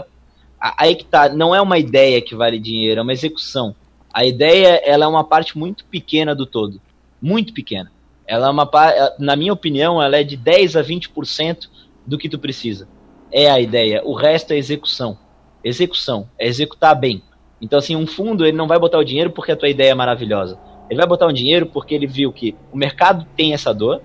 a, 0.60 0.84
aí 0.84 0.94
que 0.94 1.04
tá, 1.04 1.28
não 1.28 1.54
é 1.54 1.60
uma 1.60 1.78
ideia 1.78 2.22
que 2.22 2.34
vale 2.34 2.58
dinheiro, 2.58 3.00
é 3.00 3.02
uma 3.02 3.12
execução. 3.12 3.74
A 4.12 4.24
ideia, 4.24 4.80
ela 4.84 5.04
é 5.04 5.08
uma 5.08 5.24
parte 5.24 5.58
muito 5.58 5.84
pequena 5.84 6.34
do 6.34 6.46
todo, 6.46 6.80
muito 7.20 7.52
pequena. 7.52 7.90
Ela 8.26 8.48
é 8.48 8.50
uma, 8.50 8.68
na 9.18 9.36
minha 9.36 9.52
opinião, 9.52 10.02
ela 10.02 10.16
é 10.16 10.24
de 10.24 10.36
10 10.36 10.76
a 10.76 10.82
20% 10.82 11.68
do 12.06 12.18
que 12.18 12.28
tu 12.28 12.38
precisa. 12.38 12.88
É 13.30 13.50
a 13.50 13.60
ideia. 13.60 14.02
O 14.04 14.14
resto 14.14 14.52
é 14.52 14.56
execução. 14.56 15.18
Execução, 15.62 16.28
é 16.38 16.46
executar 16.46 16.94
bem. 16.98 17.22
Então, 17.60 17.78
assim, 17.78 17.96
um 17.96 18.06
fundo, 18.06 18.44
ele 18.44 18.56
não 18.56 18.66
vai 18.66 18.78
botar 18.78 18.98
o 18.98 19.04
dinheiro 19.04 19.30
porque 19.30 19.52
a 19.52 19.56
tua 19.56 19.68
ideia 19.68 19.90
é 19.90 19.94
maravilhosa. 19.94 20.58
Ele 20.90 20.98
vai 20.98 21.06
botar 21.06 21.26
o 21.26 21.32
dinheiro 21.32 21.66
porque 21.66 21.94
ele 21.94 22.06
viu 22.06 22.32
que 22.32 22.54
o 22.72 22.76
mercado 22.76 23.26
tem 23.36 23.54
essa 23.54 23.72
dor, 23.72 24.02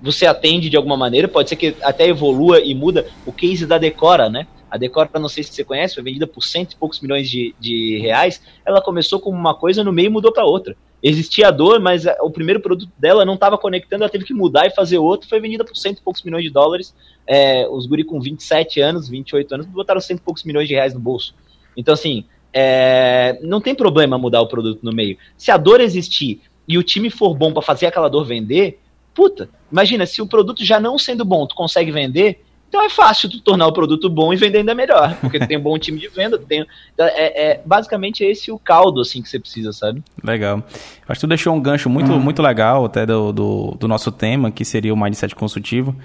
você 0.00 0.26
atende 0.26 0.70
de 0.70 0.76
alguma 0.76 0.96
maneira, 0.96 1.28
pode 1.28 1.48
ser 1.48 1.56
que 1.56 1.76
até 1.82 2.06
evolua 2.06 2.60
e 2.60 2.74
muda. 2.74 3.06
O 3.26 3.32
case 3.32 3.66
da 3.66 3.78
Decora, 3.78 4.28
né? 4.28 4.46
A 4.70 4.76
Decora, 4.76 5.10
não 5.14 5.28
sei 5.28 5.42
se 5.42 5.52
você 5.52 5.64
conhece, 5.64 5.94
foi 5.94 6.02
vendida 6.02 6.26
por 6.26 6.42
cento 6.42 6.72
e 6.72 6.76
poucos 6.76 7.00
milhões 7.00 7.28
de, 7.28 7.54
de 7.58 7.98
reais. 7.98 8.40
Ela 8.64 8.80
começou 8.80 9.20
como 9.20 9.36
uma 9.36 9.54
coisa, 9.54 9.84
no 9.84 9.92
meio 9.92 10.10
mudou 10.10 10.32
para 10.32 10.44
outra 10.44 10.76
existia 11.02 11.48
a 11.48 11.50
dor, 11.50 11.80
mas 11.80 12.04
o 12.20 12.30
primeiro 12.30 12.60
produto 12.60 12.90
dela 12.98 13.24
não 13.24 13.34
estava 13.34 13.56
conectando, 13.56 14.02
ela 14.02 14.10
teve 14.10 14.24
que 14.24 14.34
mudar 14.34 14.66
e 14.66 14.70
fazer 14.70 14.98
outro, 14.98 15.28
foi 15.28 15.40
vendida 15.40 15.64
por 15.64 15.76
cento 15.76 15.98
e 15.98 16.02
poucos 16.02 16.22
milhões 16.22 16.44
de 16.44 16.50
dólares. 16.50 16.94
É, 17.26 17.68
os 17.68 17.86
guri 17.86 18.04
com 18.04 18.20
27 18.20 18.80
anos, 18.80 19.08
28 19.08 19.54
anos, 19.54 19.66
botaram 19.66 20.00
cento 20.00 20.18
e 20.18 20.22
poucos 20.22 20.44
milhões 20.44 20.66
de 20.66 20.74
reais 20.74 20.94
no 20.94 21.00
bolso. 21.00 21.34
Então, 21.76 21.94
assim, 21.94 22.24
é, 22.52 23.38
não 23.42 23.60
tem 23.60 23.74
problema 23.74 24.18
mudar 24.18 24.40
o 24.40 24.46
produto 24.46 24.80
no 24.82 24.92
meio. 24.92 25.16
Se 25.36 25.50
a 25.50 25.56
dor 25.56 25.80
existir 25.80 26.40
e 26.66 26.76
o 26.78 26.82
time 26.82 27.10
for 27.10 27.34
bom 27.34 27.52
para 27.52 27.62
fazer 27.62 27.86
aquela 27.86 28.08
dor 28.08 28.24
vender, 28.24 28.80
puta, 29.14 29.48
imagina, 29.70 30.06
se 30.06 30.22
o 30.22 30.26
produto 30.26 30.64
já 30.64 30.78
não 30.78 30.98
sendo 30.98 31.24
bom, 31.24 31.46
tu 31.46 31.54
consegue 31.54 31.90
vender, 31.90 32.42
então 32.68 32.82
é 32.82 32.90
fácil 32.90 33.30
tu 33.30 33.40
tornar 33.40 33.66
o 33.66 33.72
produto 33.72 34.10
bom 34.10 34.32
e 34.32 34.36
vender 34.36 34.58
ainda 34.58 34.74
melhor, 34.74 35.16
porque 35.20 35.38
tu 35.38 35.46
tem 35.46 35.56
um 35.56 35.62
bom 35.62 35.78
time 35.78 35.98
de 35.98 36.08
venda, 36.08 36.38
tem, 36.38 36.66
é, 36.98 37.52
é, 37.52 37.60
basicamente 37.64 38.24
é 38.24 38.30
esse 38.30 38.52
o 38.52 38.58
caldo 38.58 39.00
assim 39.00 39.22
que 39.22 39.28
você 39.28 39.40
precisa, 39.40 39.72
sabe? 39.72 40.02
Legal. 40.22 40.62
Acho 41.08 41.20
que 41.20 41.26
tu 41.26 41.26
deixou 41.26 41.54
um 41.54 41.60
gancho 41.60 41.88
muito, 41.88 42.12
uhum. 42.12 42.20
muito 42.20 42.42
legal 42.42 42.84
até 42.84 43.06
do, 43.06 43.32
do, 43.32 43.76
do, 43.78 43.88
nosso 43.88 44.12
tema, 44.12 44.50
que 44.50 44.64
seria 44.64 44.92
o 44.92 44.96
mindset 44.96 45.34
consultivo. 45.34 45.96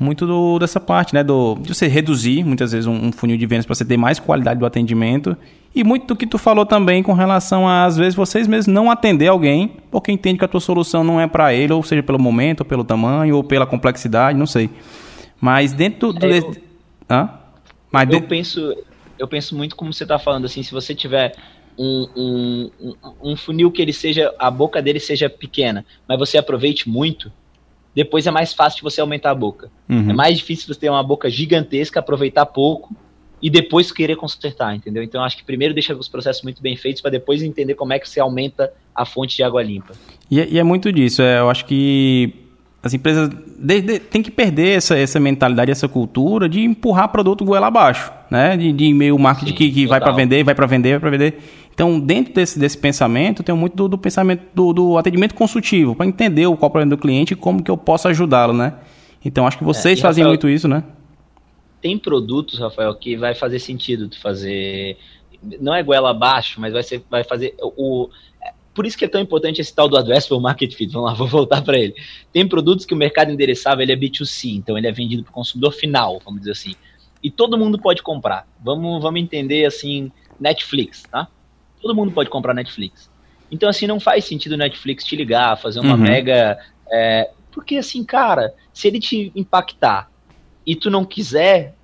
Muito 0.00 0.26
do, 0.26 0.58
dessa 0.58 0.78
parte, 0.78 1.12
né? 1.12 1.24
Do, 1.24 1.56
de 1.60 1.74
você 1.74 1.88
reduzir 1.88 2.44
muitas 2.44 2.72
vezes 2.72 2.86
um, 2.86 3.06
um 3.06 3.12
funil 3.12 3.36
de 3.36 3.46
vendas 3.46 3.66
para 3.66 3.74
você 3.74 3.84
ter 3.84 3.96
mais 3.96 4.18
qualidade 4.18 4.60
do 4.60 4.66
atendimento. 4.66 5.36
E 5.74 5.84
muito 5.84 6.06
do 6.06 6.16
que 6.16 6.26
tu 6.26 6.38
falou 6.38 6.64
também 6.64 7.02
com 7.02 7.12
relação 7.12 7.68
a, 7.68 7.84
às 7.84 7.96
vezes, 7.96 8.14
vocês 8.14 8.46
mesmos 8.46 8.72
não 8.72 8.90
atender 8.90 9.28
alguém 9.28 9.76
porque 9.90 10.10
entende 10.10 10.38
que 10.38 10.44
a 10.44 10.48
tua 10.48 10.60
solução 10.60 11.02
não 11.02 11.20
é 11.20 11.26
para 11.26 11.52
ele, 11.52 11.72
ou 11.72 11.82
seja, 11.82 12.02
pelo 12.02 12.18
momento, 12.18 12.60
ou 12.60 12.66
pelo 12.66 12.84
tamanho, 12.84 13.36
ou 13.36 13.44
pela 13.44 13.66
complexidade, 13.66 14.38
não 14.38 14.46
sei. 14.46 14.70
Mas 15.40 15.72
dentro 15.72 16.12
do. 16.12 16.26
Eu, 16.26 16.54
Hã? 17.10 17.30
Mas 17.90 18.10
eu, 18.10 18.22
penso, 18.22 18.76
eu 19.18 19.26
penso 19.26 19.56
muito 19.56 19.74
como 19.74 19.92
você 19.92 20.02
está 20.02 20.18
falando, 20.18 20.44
assim, 20.44 20.62
se 20.62 20.72
você 20.72 20.94
tiver 20.94 21.34
um, 21.78 22.70
um, 22.80 22.94
um, 23.22 23.36
funil 23.36 23.70
que 23.70 23.80
ele 23.80 23.92
seja. 23.92 24.34
a 24.38 24.50
boca 24.50 24.82
dele 24.82 25.00
seja 25.00 25.30
pequena, 25.30 25.86
mas 26.06 26.18
você 26.18 26.36
aproveite 26.36 26.88
muito, 26.88 27.32
depois 27.98 28.28
é 28.28 28.30
mais 28.30 28.52
fácil 28.52 28.76
de 28.76 28.82
você 28.84 29.00
aumentar 29.00 29.32
a 29.32 29.34
boca. 29.34 29.72
Uhum. 29.88 30.10
É 30.10 30.12
mais 30.12 30.38
difícil 30.38 30.72
você 30.72 30.78
ter 30.78 30.88
uma 30.88 31.02
boca 31.02 31.28
gigantesca, 31.28 31.98
aproveitar 31.98 32.46
pouco 32.46 32.94
e 33.42 33.50
depois 33.50 33.90
querer 33.90 34.14
consertar, 34.14 34.72
entendeu? 34.72 35.02
Então 35.02 35.24
acho 35.24 35.36
que 35.36 35.42
primeiro 35.42 35.74
deixa 35.74 35.92
os 35.96 36.08
processos 36.08 36.44
muito 36.44 36.62
bem 36.62 36.76
feitos 36.76 37.02
para 37.02 37.10
depois 37.10 37.42
entender 37.42 37.74
como 37.74 37.92
é 37.92 37.98
que 37.98 38.08
você 38.08 38.20
aumenta 38.20 38.72
a 38.94 39.04
fonte 39.04 39.34
de 39.34 39.42
água 39.42 39.60
limpa. 39.64 39.94
E, 40.30 40.38
é, 40.38 40.48
e 40.48 40.58
é 40.60 40.62
muito 40.62 40.92
disso. 40.92 41.22
É, 41.22 41.40
eu 41.40 41.50
acho 41.50 41.64
que 41.64 42.32
as 42.84 42.94
empresas 42.94 43.28
de, 43.28 43.80
de, 43.80 43.98
têm 43.98 44.22
que 44.22 44.30
perder 44.30 44.76
essa, 44.76 44.96
essa 44.96 45.18
mentalidade, 45.18 45.72
essa 45.72 45.88
cultura 45.88 46.48
de 46.48 46.60
empurrar 46.60 47.08
produto 47.08 47.44
goela 47.44 47.66
abaixo, 47.66 48.12
né? 48.30 48.56
De, 48.56 48.72
de 48.72 48.94
meio 48.94 49.18
marketing 49.18 49.50
Sim, 49.50 49.56
que, 49.56 49.72
que 49.72 49.86
vai 49.88 49.98
para 49.98 50.12
vender, 50.12 50.44
vai 50.44 50.54
para 50.54 50.66
vender, 50.66 50.90
vai 50.90 51.00
para 51.00 51.10
vender. 51.10 51.38
Então, 51.78 52.00
dentro 52.00 52.34
desse, 52.34 52.58
desse 52.58 52.76
pensamento, 52.76 53.44
tem 53.44 53.54
muito 53.54 53.76
do, 53.76 53.86
do 53.86 53.96
pensamento 53.96 54.42
do, 54.52 54.72
do, 54.72 54.98
atendimento 54.98 55.32
consultivo, 55.32 55.94
para 55.94 56.06
entender 56.06 56.42
qual 56.42 56.50
é 56.50 56.56
o 56.56 56.70
problema 56.70 56.90
do 56.90 56.98
cliente 56.98 57.34
e 57.34 57.36
como 57.36 57.62
que 57.62 57.70
eu 57.70 57.76
posso 57.76 58.08
ajudá-lo, 58.08 58.52
né? 58.52 58.74
Então, 59.24 59.46
acho 59.46 59.56
que 59.56 59.62
vocês 59.62 59.96
é, 59.96 60.02
fazem 60.02 60.24
Rafael, 60.24 60.32
muito 60.32 60.48
isso, 60.48 60.66
né? 60.66 60.82
Tem 61.80 61.96
produtos, 61.96 62.58
Rafael, 62.58 62.92
que 62.96 63.16
vai 63.16 63.32
fazer 63.32 63.60
sentido 63.60 64.08
tu 64.08 64.20
fazer. 64.20 64.96
Não 65.60 65.72
é 65.72 65.80
goela 65.80 66.10
abaixo, 66.10 66.60
mas 66.60 66.72
vai, 66.72 66.82
ser, 66.82 67.00
vai 67.08 67.22
fazer. 67.22 67.54
O, 67.60 68.08
por 68.74 68.84
isso 68.84 68.98
que 68.98 69.04
é 69.04 69.08
tão 69.08 69.20
importante 69.20 69.60
esse 69.60 69.72
tal 69.72 69.88
do 69.88 69.96
Addressable 69.96 70.42
Market 70.42 70.74
Fit. 70.74 70.92
Vamos 70.92 71.10
lá, 71.10 71.14
vou 71.16 71.28
voltar 71.28 71.62
para 71.62 71.78
ele. 71.78 71.94
Tem 72.32 72.44
produtos 72.44 72.84
que 72.84 72.92
o 72.92 72.96
mercado 72.96 73.30
endereçável 73.30 73.84
ele 73.84 73.92
é 73.92 73.96
B2C, 73.96 74.56
então 74.56 74.76
ele 74.76 74.88
é 74.88 74.92
vendido 74.92 75.22
para 75.22 75.30
o 75.30 75.34
consumidor 75.34 75.70
final, 75.70 76.20
vamos 76.24 76.40
dizer 76.40 76.50
assim. 76.50 76.74
E 77.22 77.30
todo 77.30 77.56
mundo 77.56 77.78
pode 77.78 78.02
comprar. 78.02 78.48
Vamos, 78.60 79.00
vamos 79.00 79.20
entender 79.20 79.64
assim, 79.64 80.10
Netflix, 80.40 81.04
tá? 81.04 81.28
Todo 81.80 81.94
mundo 81.94 82.12
pode 82.12 82.30
comprar 82.30 82.54
Netflix. 82.54 83.10
Então, 83.50 83.68
assim, 83.68 83.86
não 83.86 83.98
faz 83.98 84.24
sentido 84.24 84.52
o 84.52 84.58
Netflix 84.58 85.04
te 85.04 85.16
ligar, 85.16 85.56
fazer 85.56 85.80
uma 85.80 85.94
uhum. 85.94 86.00
mega. 86.00 86.58
É, 86.90 87.30
porque, 87.52 87.76
assim, 87.76 88.04
cara, 88.04 88.54
se 88.72 88.88
ele 88.88 89.00
te 89.00 89.32
impactar 89.34 90.10
e 90.66 90.76
tu 90.76 90.90
não 90.90 91.04
quiser, 91.04 91.74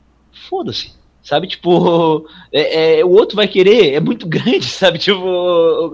foda-se. 0.49 0.93
Sabe, 1.23 1.47
tipo, 1.47 2.29
é, 2.53 2.99
é, 2.99 3.05
o 3.05 3.11
outro 3.11 3.37
vai 3.37 3.49
querer, 3.49 3.95
é 3.95 4.01
muito 4.01 4.27
grande, 4.29 4.67
sabe? 4.67 4.99
Tipo, 4.99 5.93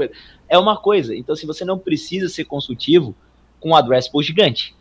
é 0.48 0.58
uma 0.58 0.76
coisa. 0.76 1.14
Então, 1.14 1.36
se 1.36 1.46
você 1.46 1.64
não 1.64 1.78
precisa 1.78 2.28
ser 2.28 2.44
consultivo 2.44 3.14
com 3.60 3.70
um 3.70 3.76
addressable 3.76 4.24
gigante, 4.24 4.74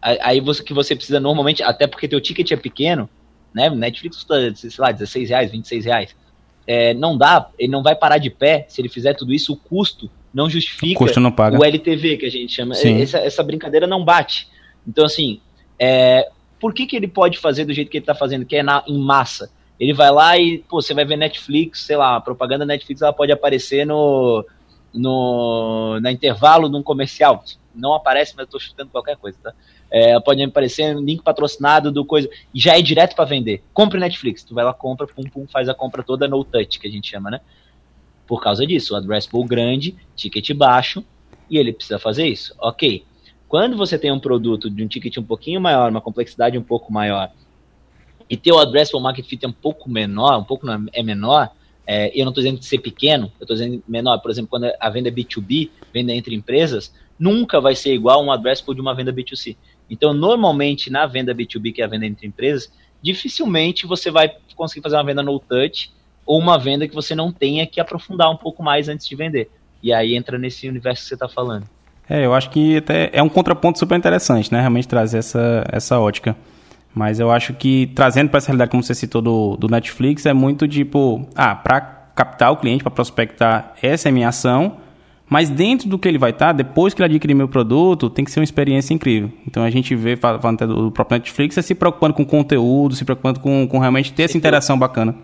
aí 0.00 0.40
você 0.40 0.62
que 0.62 0.74
você 0.74 0.94
precisa 0.94 1.18
normalmente, 1.18 1.62
até 1.62 1.86
porque 1.86 2.08
teu 2.08 2.20
ticket 2.20 2.50
é 2.52 2.56
pequeno, 2.56 3.08
né? 3.54 3.70
Netflix 3.70 4.16
custa, 4.16 4.54
sei 4.54 4.70
lá, 4.78 4.92
16 4.92 5.28
reais, 5.30 5.50
26 5.50 5.84
reais. 5.84 6.16
É, 6.66 6.94
não 6.94 7.16
dá, 7.16 7.48
ele 7.58 7.72
não 7.72 7.82
vai 7.82 7.94
parar 7.94 8.18
de 8.18 8.30
pé 8.30 8.66
se 8.68 8.80
ele 8.80 8.88
fizer 8.88 9.14
tudo 9.14 9.32
isso, 9.32 9.52
o 9.52 9.56
custo 9.56 10.10
não 10.32 10.48
justifica 10.48 10.98
o, 11.02 11.20
não 11.20 11.60
o 11.60 11.64
LTV 11.64 12.16
que 12.16 12.26
a 12.26 12.30
gente 12.30 12.52
chama. 12.52 12.74
Essa, 12.74 13.18
essa, 13.18 13.42
brincadeira 13.42 13.86
não 13.86 14.04
bate. 14.04 14.48
Então, 14.86 15.04
assim, 15.04 15.40
é, 15.78 16.28
por 16.58 16.72
que, 16.72 16.86
que 16.86 16.96
ele 16.96 17.08
pode 17.08 17.38
fazer 17.38 17.64
do 17.64 17.72
jeito 17.72 17.90
que 17.90 17.98
ele 17.98 18.02
está 18.02 18.14
fazendo, 18.14 18.46
que 18.46 18.56
é 18.56 18.62
na, 18.62 18.82
em 18.86 18.98
massa? 18.98 19.50
Ele 19.78 19.92
vai 19.92 20.10
lá 20.10 20.38
e, 20.38 20.58
pô, 20.68 20.80
você 20.80 20.94
vai 20.94 21.04
ver 21.04 21.16
Netflix, 21.16 21.80
sei 21.80 21.96
lá, 21.96 22.16
a 22.16 22.20
propaganda 22.20 22.64
Netflix 22.64 23.02
ela 23.02 23.12
pode 23.12 23.32
aparecer 23.32 23.84
no, 23.84 24.44
no 24.92 25.98
na 26.00 26.12
intervalo 26.12 26.68
de 26.68 26.76
um 26.76 26.82
comercial. 26.82 27.44
Não 27.74 27.94
aparece, 27.94 28.34
mas 28.36 28.46
eu 28.46 28.50
tô 28.50 28.58
chutando 28.58 28.90
qualquer 28.90 29.16
coisa, 29.16 29.38
tá? 29.42 29.52
É, 29.90 30.18
pode 30.20 30.42
aparecer 30.42 30.96
um 30.96 31.00
link 31.00 31.22
patrocinado 31.22 31.90
do 31.90 32.04
coisa. 32.04 32.28
E 32.54 32.60
já 32.60 32.78
é 32.78 32.82
direto 32.82 33.14
para 33.14 33.24
vender. 33.24 33.62
Compre 33.72 33.98
Netflix. 33.98 34.42
Tu 34.42 34.54
vai 34.54 34.64
lá, 34.64 34.72
compra, 34.72 35.06
pum, 35.06 35.22
pum, 35.22 35.46
faz 35.46 35.68
a 35.68 35.74
compra 35.74 36.02
toda 36.02 36.28
no 36.28 36.44
touch, 36.44 36.78
que 36.78 36.86
a 36.86 36.90
gente 36.90 37.08
chama, 37.08 37.30
né? 37.30 37.40
Por 38.26 38.42
causa 38.42 38.66
disso, 38.66 38.94
o 38.94 38.96
addressable 38.96 39.44
grande, 39.44 39.96
ticket 40.14 40.54
baixo, 40.54 41.04
e 41.48 41.58
ele 41.58 41.72
precisa 41.72 41.98
fazer 41.98 42.26
isso. 42.26 42.54
Ok. 42.58 43.04
Quando 43.48 43.76
você 43.76 43.98
tem 43.98 44.10
um 44.10 44.18
produto 44.18 44.70
de 44.70 44.82
um 44.82 44.88
ticket 44.88 45.18
um 45.18 45.22
pouquinho 45.22 45.60
maior, 45.60 45.90
uma 45.90 46.00
complexidade 46.00 46.56
um 46.56 46.62
pouco 46.62 46.90
maior, 46.90 47.30
e 48.30 48.36
teu 48.36 48.58
addressable 48.58 49.02
market 49.02 49.26
fit 49.26 49.44
é 49.44 49.48
um 49.48 49.52
pouco 49.52 49.90
menor, 49.90 50.38
um 50.38 50.44
pouco 50.44 50.66
é 50.94 51.02
menor, 51.02 51.50
é, 51.86 52.08
eu 52.18 52.24
não 52.24 52.30
estou 52.30 52.42
dizendo 52.42 52.58
de 52.58 52.66
ser 52.66 52.78
pequeno, 52.78 53.32
eu 53.40 53.44
estou 53.44 53.56
dizendo 53.56 53.82
menor. 53.86 54.18
Por 54.18 54.30
exemplo, 54.30 54.50
quando 54.50 54.70
a 54.78 54.90
venda 54.90 55.08
é 55.08 55.12
B2B, 55.12 55.70
venda 55.92 56.12
entre 56.12 56.34
empresas, 56.34 56.94
nunca 57.18 57.60
vai 57.60 57.74
ser 57.74 57.92
igual 57.94 58.24
um 58.24 58.30
addressable 58.30 58.74
de 58.74 58.80
uma 58.80 58.94
venda 58.94 59.12
B2C. 59.12 59.56
Então, 59.90 60.14
normalmente, 60.14 60.90
na 60.90 61.06
venda 61.06 61.34
B2B, 61.34 61.72
que 61.74 61.82
é 61.82 61.84
a 61.84 61.88
venda 61.88 62.06
entre 62.06 62.26
empresas, 62.26 62.72
dificilmente 63.02 63.86
você 63.86 64.10
vai 64.10 64.30
conseguir 64.54 64.82
fazer 64.82 64.96
uma 64.96 65.04
venda 65.04 65.22
no 65.22 65.38
touch 65.38 65.92
ou 66.24 66.38
uma 66.38 66.58
venda 66.58 66.86
que 66.86 66.94
você 66.94 67.14
não 67.14 67.32
tenha 67.32 67.66
que 67.66 67.80
aprofundar 67.80 68.30
um 68.30 68.36
pouco 68.36 68.62
mais 68.62 68.88
antes 68.88 69.06
de 69.06 69.16
vender. 69.16 69.50
E 69.82 69.92
aí 69.92 70.14
entra 70.14 70.38
nesse 70.38 70.68
universo 70.68 71.02
que 71.02 71.08
você 71.08 71.14
está 71.14 71.28
falando. 71.28 71.64
É, 72.08 72.24
eu 72.24 72.34
acho 72.34 72.50
que 72.50 72.76
até 72.76 73.10
é 73.12 73.22
um 73.22 73.28
contraponto 73.28 73.78
super 73.78 73.96
interessante, 73.96 74.52
né? 74.52 74.60
Realmente 74.60 74.86
trazer 74.86 75.18
essa, 75.18 75.64
essa 75.70 75.98
ótica. 75.98 76.36
Mas 76.94 77.18
eu 77.18 77.30
acho 77.30 77.54
que 77.54 77.90
trazendo 77.94 78.28
para 78.28 78.38
essa 78.38 78.48
realidade, 78.48 78.70
como 78.70 78.82
você 78.82 78.94
citou 78.94 79.22
do, 79.22 79.56
do 79.56 79.68
Netflix, 79.68 80.26
é 80.26 80.32
muito 80.32 80.68
tipo, 80.68 81.26
ah, 81.34 81.54
para 81.54 81.80
captar 82.14 82.52
o 82.52 82.56
cliente, 82.56 82.82
para 82.82 82.90
prospectar, 82.90 83.74
essa 83.82 84.08
é 84.08 84.12
minha 84.12 84.28
ação. 84.28 84.76
Mas 85.28 85.48
dentro 85.48 85.88
do 85.88 85.98
que 85.98 86.06
ele 86.06 86.18
vai 86.18 86.30
estar, 86.30 86.48
tá, 86.48 86.52
depois 86.52 86.92
que 86.92 87.00
ele 87.00 87.14
adquirir 87.14 87.32
meu 87.32 87.48
produto, 87.48 88.10
tem 88.10 88.22
que 88.22 88.30
ser 88.30 88.40
uma 88.40 88.44
experiência 88.44 88.92
incrível. 88.92 89.32
Então 89.46 89.62
a 89.62 89.70
gente 89.70 89.94
vê, 89.94 90.14
falando 90.14 90.56
até 90.56 90.66
do 90.66 90.90
próprio 90.90 91.18
Netflix, 91.18 91.56
é 91.56 91.62
se 91.62 91.74
preocupando 91.74 92.12
com 92.12 92.24
conteúdo, 92.24 92.94
se 92.94 93.02
preocupando 93.02 93.40
com, 93.40 93.66
com 93.66 93.78
realmente 93.78 94.12
ter 94.12 94.24
essa 94.24 94.36
interação 94.36 94.78
bacana. 94.78 95.16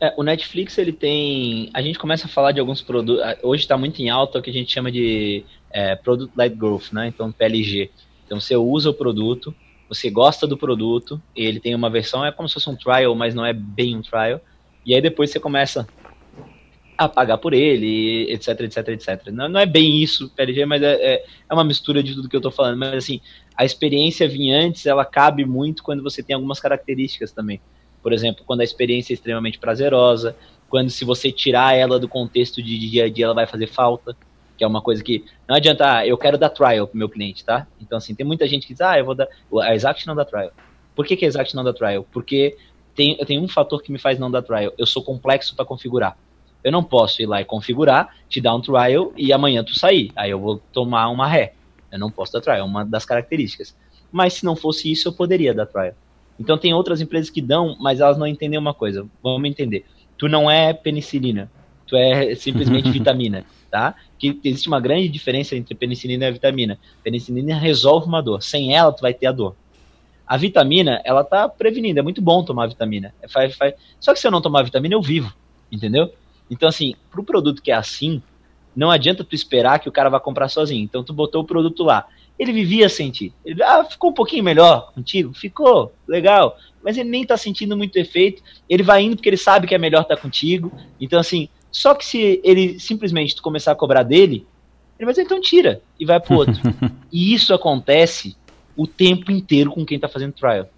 É, 0.00 0.14
o 0.16 0.22
Netflix, 0.22 0.78
ele 0.78 0.92
tem. 0.92 1.70
A 1.74 1.82
gente 1.82 1.98
começa 1.98 2.26
a 2.26 2.28
falar 2.30 2.52
de 2.52 2.60
alguns 2.60 2.80
produtos. 2.80 3.22
Hoje 3.42 3.64
está 3.64 3.76
muito 3.76 4.00
em 4.00 4.08
alta 4.08 4.38
o 4.38 4.42
que 4.42 4.48
a 4.48 4.52
gente 4.52 4.72
chama 4.72 4.90
de 4.92 5.44
é, 5.70 5.96
Product 5.96 6.32
Led 6.36 6.54
Growth, 6.54 6.92
né? 6.92 7.08
Então, 7.08 7.32
PLG. 7.32 7.90
Então, 8.24 8.40
você 8.40 8.56
usa 8.56 8.90
o 8.90 8.94
produto, 8.94 9.54
você 9.88 10.10
gosta 10.10 10.46
do 10.46 10.56
produto, 10.56 11.20
ele 11.34 11.58
tem 11.58 11.74
uma 11.74 11.88
versão, 11.88 12.24
é 12.24 12.30
como 12.30 12.48
se 12.48 12.54
fosse 12.54 12.68
um 12.68 12.76
trial, 12.76 13.14
mas 13.14 13.34
não 13.34 13.44
é 13.44 13.52
bem 13.52 13.96
um 13.96 14.02
trial. 14.02 14.40
E 14.84 14.94
aí 14.94 15.00
depois 15.00 15.30
você 15.30 15.40
começa 15.40 15.88
a 16.96 17.08
pagar 17.08 17.38
por 17.38 17.54
ele, 17.54 18.30
etc, 18.30 18.60
etc, 18.60 18.88
etc. 18.88 19.26
Não, 19.32 19.48
não 19.48 19.60
é 19.60 19.64
bem 19.64 20.02
isso, 20.02 20.28
PLG, 20.30 20.66
mas 20.66 20.82
é, 20.82 20.94
é, 20.94 21.24
é, 21.48 21.54
uma 21.54 21.64
mistura 21.64 22.02
de 22.02 22.14
tudo 22.14 22.28
que 22.28 22.36
eu 22.36 22.40
estou 22.40 22.52
falando. 22.52 22.76
Mas 22.76 22.94
assim, 22.94 23.20
a 23.56 23.64
experiência 23.64 24.28
vir 24.28 24.52
antes, 24.52 24.84
ela 24.84 25.04
cabe 25.04 25.44
muito 25.44 25.82
quando 25.82 26.02
você 26.02 26.22
tem 26.22 26.34
algumas 26.34 26.60
características 26.60 27.32
também. 27.32 27.60
Por 28.02 28.12
exemplo, 28.12 28.44
quando 28.44 28.60
a 28.60 28.64
experiência 28.64 29.12
é 29.12 29.14
extremamente 29.14 29.58
prazerosa, 29.58 30.36
quando 30.68 30.90
se 30.90 31.04
você 31.04 31.32
tirar 31.32 31.74
ela 31.74 31.98
do 31.98 32.08
contexto 32.08 32.62
de 32.62 32.78
dia 32.78 33.04
a 33.04 33.08
dia, 33.08 33.26
ela 33.26 33.34
vai 33.34 33.46
fazer 33.46 33.68
falta 33.68 34.16
que 34.58 34.64
é 34.64 34.66
uma 34.66 34.82
coisa 34.82 35.02
que 35.02 35.24
não 35.48 35.56
adianta, 35.56 35.98
ah, 35.98 36.06
eu 36.06 36.18
quero 36.18 36.36
dar 36.36 36.50
trial 36.50 36.88
pro 36.88 36.98
meu 36.98 37.08
cliente, 37.08 37.44
tá? 37.44 37.66
Então, 37.80 37.96
assim, 37.96 38.14
tem 38.14 38.26
muita 38.26 38.46
gente 38.48 38.66
que 38.66 38.74
diz, 38.74 38.80
ah, 38.80 38.98
eu 38.98 39.04
vou 39.04 39.14
dar. 39.14 39.28
A 39.62 39.74
Exact 39.74 40.04
não 40.06 40.16
dá 40.16 40.24
trial. 40.24 40.50
Por 40.96 41.06
que, 41.06 41.16
que 41.16 41.24
a 41.24 41.28
Exact 41.28 41.54
não 41.54 41.62
dá 41.62 41.72
trial? 41.72 42.04
Porque 42.12 42.56
tem, 42.94 43.16
tem 43.18 43.38
um 43.38 43.46
fator 43.46 43.80
que 43.80 43.92
me 43.92 43.98
faz 43.98 44.18
não 44.18 44.28
dar 44.28 44.42
trial. 44.42 44.72
Eu 44.76 44.84
sou 44.84 45.02
complexo 45.02 45.54
para 45.54 45.64
configurar. 45.64 46.18
Eu 46.64 46.72
não 46.72 46.82
posso 46.82 47.22
ir 47.22 47.26
lá 47.26 47.40
e 47.40 47.44
configurar, 47.44 48.12
te 48.28 48.40
dar 48.40 48.54
um 48.56 48.60
trial 48.60 49.12
e 49.16 49.32
amanhã 49.32 49.62
tu 49.62 49.78
sair. 49.78 50.10
Aí 50.16 50.32
eu 50.32 50.40
vou 50.40 50.60
tomar 50.72 51.08
uma 51.08 51.28
ré. 51.28 51.54
Eu 51.92 51.98
não 52.00 52.10
posso 52.10 52.32
dar 52.32 52.40
trial, 52.40 52.58
é 52.58 52.62
uma 52.64 52.84
das 52.84 53.04
características. 53.04 53.76
Mas 54.10 54.34
se 54.34 54.44
não 54.44 54.56
fosse 54.56 54.90
isso, 54.90 55.08
eu 55.08 55.12
poderia 55.12 55.54
dar 55.54 55.66
trial. 55.66 55.94
Então 56.38 56.58
tem 56.58 56.74
outras 56.74 57.00
empresas 57.00 57.30
que 57.30 57.40
dão, 57.40 57.76
mas 57.80 58.00
elas 58.00 58.18
não 58.18 58.26
entendem 58.26 58.58
uma 58.58 58.74
coisa. 58.74 59.06
Vamos 59.22 59.48
entender. 59.48 59.84
Tu 60.16 60.28
não 60.28 60.50
é 60.50 60.72
penicilina, 60.72 61.50
tu 61.88 61.96
é 61.96 62.34
simplesmente 62.34 62.90
vitamina 62.92 63.44
tá? 63.70 63.94
Que 64.18 64.38
existe 64.44 64.68
uma 64.68 64.80
grande 64.80 65.08
diferença 65.08 65.56
entre 65.56 65.74
penicilina 65.74 66.24
e 66.24 66.28
a 66.28 66.30
vitamina. 66.30 66.78
Penicilina 67.02 67.56
resolve 67.56 68.06
uma 68.06 68.22
dor, 68.22 68.42
sem 68.42 68.74
ela 68.74 68.92
tu 68.92 69.00
vai 69.00 69.14
ter 69.14 69.26
a 69.26 69.32
dor. 69.32 69.54
A 70.26 70.36
vitamina, 70.36 71.00
ela 71.04 71.24
tá 71.24 71.48
prevenindo, 71.48 71.98
é 72.00 72.02
muito 72.02 72.20
bom 72.20 72.44
tomar 72.44 72.66
vitamina. 72.66 73.14
É, 73.22 73.28
faz, 73.28 73.54
faz... 73.56 73.74
Só 73.98 74.12
que 74.12 74.20
se 74.20 74.26
eu 74.26 74.30
não 74.30 74.42
tomar 74.42 74.62
vitamina, 74.62 74.94
eu 74.94 75.02
vivo, 75.02 75.32
entendeu? 75.72 76.12
Então, 76.50 76.68
assim, 76.68 76.94
pro 77.10 77.24
produto 77.24 77.62
que 77.62 77.70
é 77.70 77.74
assim, 77.74 78.22
não 78.76 78.90
adianta 78.90 79.24
tu 79.24 79.34
esperar 79.34 79.78
que 79.78 79.88
o 79.88 79.92
cara 79.92 80.10
vá 80.10 80.20
comprar 80.20 80.48
sozinho. 80.48 80.84
Então, 80.84 81.02
tu 81.02 81.12
botou 81.12 81.42
o 81.42 81.46
produto 81.46 81.82
lá. 81.82 82.06
Ele 82.38 82.52
vivia 82.52 82.88
sem 82.88 83.10
ti. 83.10 83.32
Ele, 83.44 83.62
ah, 83.62 83.84
ficou 83.84 84.10
um 84.10 84.14
pouquinho 84.14 84.44
melhor 84.44 84.92
contigo? 84.92 85.32
Ficou, 85.34 85.92
legal. 86.06 86.56
Mas 86.82 86.96
ele 86.96 87.08
nem 87.08 87.24
tá 87.24 87.36
sentindo 87.36 87.76
muito 87.76 87.96
efeito. 87.96 88.42
Ele 88.68 88.82
vai 88.82 89.02
indo 89.02 89.16
porque 89.16 89.28
ele 89.28 89.36
sabe 89.36 89.66
que 89.66 89.74
é 89.74 89.78
melhor 89.78 90.02
estar 90.02 90.16
tá 90.16 90.22
contigo. 90.22 90.70
Então, 91.00 91.18
assim, 91.18 91.48
só 91.70 91.94
que 91.94 92.04
se 92.04 92.40
ele 92.42 92.78
simplesmente 92.78 93.40
começar 93.40 93.72
a 93.72 93.76
cobrar 93.76 94.02
dele, 94.02 94.46
ele 94.98 95.04
vai 95.04 95.12
dizer, 95.12 95.22
então 95.22 95.40
tira, 95.40 95.80
e 95.98 96.04
vai 96.04 96.18
pro 96.20 96.36
outro. 96.36 96.60
e 97.12 97.32
isso 97.32 97.54
acontece 97.54 98.36
o 98.76 98.86
tempo 98.86 99.30
inteiro 99.30 99.70
com 99.70 99.84
quem 99.84 99.98
tá 99.98 100.08
fazendo 100.08 100.32
trial. 100.32 100.68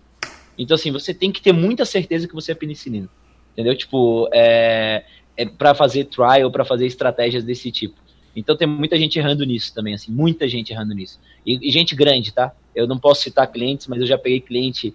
Então, 0.59 0.74
assim, 0.74 0.91
você 0.91 1.14
tem 1.14 1.32
que 1.32 1.41
ter 1.41 1.53
muita 1.53 1.84
certeza 1.84 2.28
que 2.28 2.34
você 2.34 2.53
é 2.53 2.55
penicilina. 2.55 3.09
Entendeu? 3.53 3.76
Tipo, 3.76 4.28
é, 4.32 5.05
é 5.36 5.47
para 5.47 5.74
fazer 5.74 6.05
trial, 6.05 6.51
para 6.51 6.64
fazer 6.64 6.86
estratégias 6.86 7.45
desse 7.45 7.70
tipo. 7.70 7.97
Então 8.34 8.57
tem 8.57 8.66
muita 8.66 8.97
gente 8.97 9.18
errando 9.18 9.45
nisso 9.45 9.74
também, 9.74 9.95
assim, 9.95 10.12
muita 10.12 10.49
gente 10.49 10.72
errando 10.72 10.95
nisso. 10.95 11.18
E, 11.45 11.68
e 11.68 11.70
gente 11.70 11.97
grande, 11.97 12.32
tá? 12.32 12.53
Eu 12.74 12.86
não 12.86 12.99
posso 12.99 13.22
citar 13.22 13.51
clientes, 13.51 13.86
mas 13.86 14.01
eu 14.01 14.07
já 14.07 14.16
peguei 14.16 14.41
cliente 14.41 14.95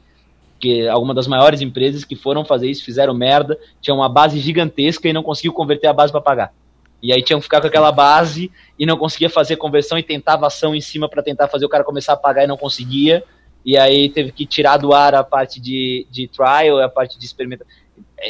que 0.60 0.88
alguma 0.88 1.14
das 1.14 1.28
maiores 1.28 1.62
empresas 1.62 2.04
que 2.04 2.16
foram 2.16 2.46
fazer 2.46 2.70
isso 2.70 2.84
fizeram 2.84 3.14
merda, 3.14 3.58
tinham 3.82 3.98
uma 3.98 4.10
base 4.10 4.40
gigantesca 4.40 5.08
e 5.08 5.14
não 5.14 5.24
conseguiu 5.24 5.54
converter 5.54 5.88
a 5.88 5.94
base 5.94 6.12
para 6.12 6.22
pagar. 6.22 6.54
E 7.02 7.14
aí 7.14 7.22
tinham 7.22 7.40
que 7.40 7.44
ficar 7.44 7.62
com 7.62 7.68
aquela 7.68 7.92
base 7.92 8.52
e 8.80 8.86
não 8.86 8.98
conseguia 8.98 9.30
fazer 9.30 9.58
conversão 9.58 9.98
e 9.98 10.04
tentava 10.04 10.48
ação 10.48 10.74
em 10.74 10.82
cima 10.82 11.08
para 11.08 11.22
tentar 11.22 11.48
fazer 11.48 11.66
o 11.66 11.70
cara 11.70 11.84
começar 11.84 12.14
a 12.14 12.18
pagar 12.18 12.46
e 12.46 12.48
não 12.48 12.58
conseguia. 12.58 13.24
E 13.64 13.78
aí 13.78 14.10
teve 14.10 14.32
que 14.32 14.46
tirar 14.46 14.78
do 14.78 14.94
ar 14.94 15.14
a 15.14 15.24
parte 15.24 15.60
de, 15.60 16.08
de 16.10 16.28
trial, 16.28 16.80
a 16.80 16.90
parte 16.90 17.20
de 17.20 17.26
experimentação. 17.26 17.72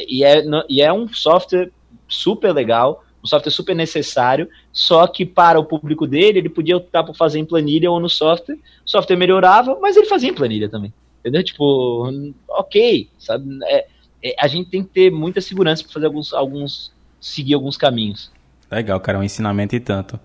E 0.08 0.24
é, 0.24 0.44
e 0.68 0.82
é 0.82 0.92
um 0.92 1.08
software 1.08 1.70
super 2.08 2.52
legal, 2.52 3.04
um 3.22 3.26
software 3.26 3.52
super 3.52 3.74
necessário, 3.74 4.48
só 4.72 5.06
que 5.06 5.24
para 5.24 5.58
o 5.58 5.64
público 5.64 6.06
dele, 6.06 6.38
ele 6.38 6.48
podia 6.48 6.76
optar 6.76 7.04
por 7.04 7.16
fazer 7.16 7.38
em 7.38 7.44
planilha 7.44 7.90
ou 7.90 7.98
no 7.98 8.08
software, 8.08 8.56
o 8.56 8.88
software 8.90 9.16
melhorava, 9.16 9.78
mas 9.80 9.96
ele 9.96 10.06
fazia 10.06 10.30
em 10.30 10.34
planilha 10.34 10.68
também. 10.68 10.92
Entendeu? 11.26 11.42
Tipo, 11.42 12.08
ok, 12.48 13.08
sabe? 13.18 13.58
É, 13.64 13.86
é, 14.22 14.36
a 14.38 14.46
gente 14.46 14.70
tem 14.70 14.84
que 14.84 14.90
ter 14.90 15.10
muita 15.10 15.40
segurança 15.40 15.82
para 15.82 15.92
fazer 15.92 16.06
alguns, 16.06 16.32
alguns, 16.32 16.92
seguir 17.20 17.54
alguns 17.54 17.76
caminhos. 17.76 18.30
Legal, 18.70 19.00
cara, 19.00 19.18
um 19.18 19.24
ensinamento 19.24 19.74
e 19.74 19.80
tanto. 19.80 20.20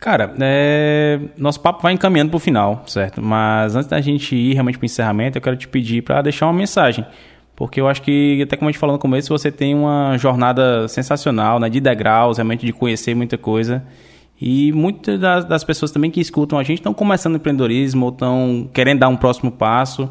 Cara, 0.00 0.34
é... 0.40 1.20
nosso 1.38 1.60
papo 1.60 1.80
vai 1.80 1.92
encaminhando 1.92 2.30
para 2.30 2.36
o 2.36 2.40
final, 2.40 2.82
certo? 2.88 3.22
Mas 3.22 3.76
antes 3.76 3.88
da 3.88 4.00
gente 4.00 4.34
ir 4.34 4.54
realmente 4.54 4.76
para 4.76 4.84
o 4.84 4.86
encerramento, 4.86 5.38
eu 5.38 5.42
quero 5.42 5.56
te 5.56 5.68
pedir 5.68 6.02
para 6.02 6.20
deixar 6.22 6.46
uma 6.46 6.52
mensagem 6.52 7.06
porque 7.54 7.80
eu 7.80 7.86
acho 7.86 8.02
que, 8.02 8.42
até 8.42 8.56
como 8.56 8.68
a 8.68 8.72
gente 8.72 8.80
falou 8.80 8.96
no 8.96 9.00
começo, 9.00 9.28
você 9.28 9.48
tem 9.52 9.72
uma 9.72 10.16
jornada 10.18 10.88
sensacional, 10.88 11.60
né, 11.60 11.68
de 11.68 11.80
degraus, 11.80 12.38
realmente 12.38 12.66
de 12.66 12.72
conhecer 12.72 13.14
muita 13.14 13.38
coisa. 13.38 13.84
E 14.44 14.72
muitas 14.72 15.20
das, 15.20 15.44
das 15.44 15.62
pessoas 15.62 15.92
também 15.92 16.10
que 16.10 16.20
escutam 16.20 16.58
a 16.58 16.64
gente 16.64 16.78
estão 16.78 16.92
começando 16.92 17.36
empreendedorismo 17.36 18.06
ou 18.06 18.12
estão 18.12 18.68
querendo 18.74 18.98
dar 18.98 19.08
um 19.08 19.16
próximo 19.16 19.52
passo. 19.52 20.10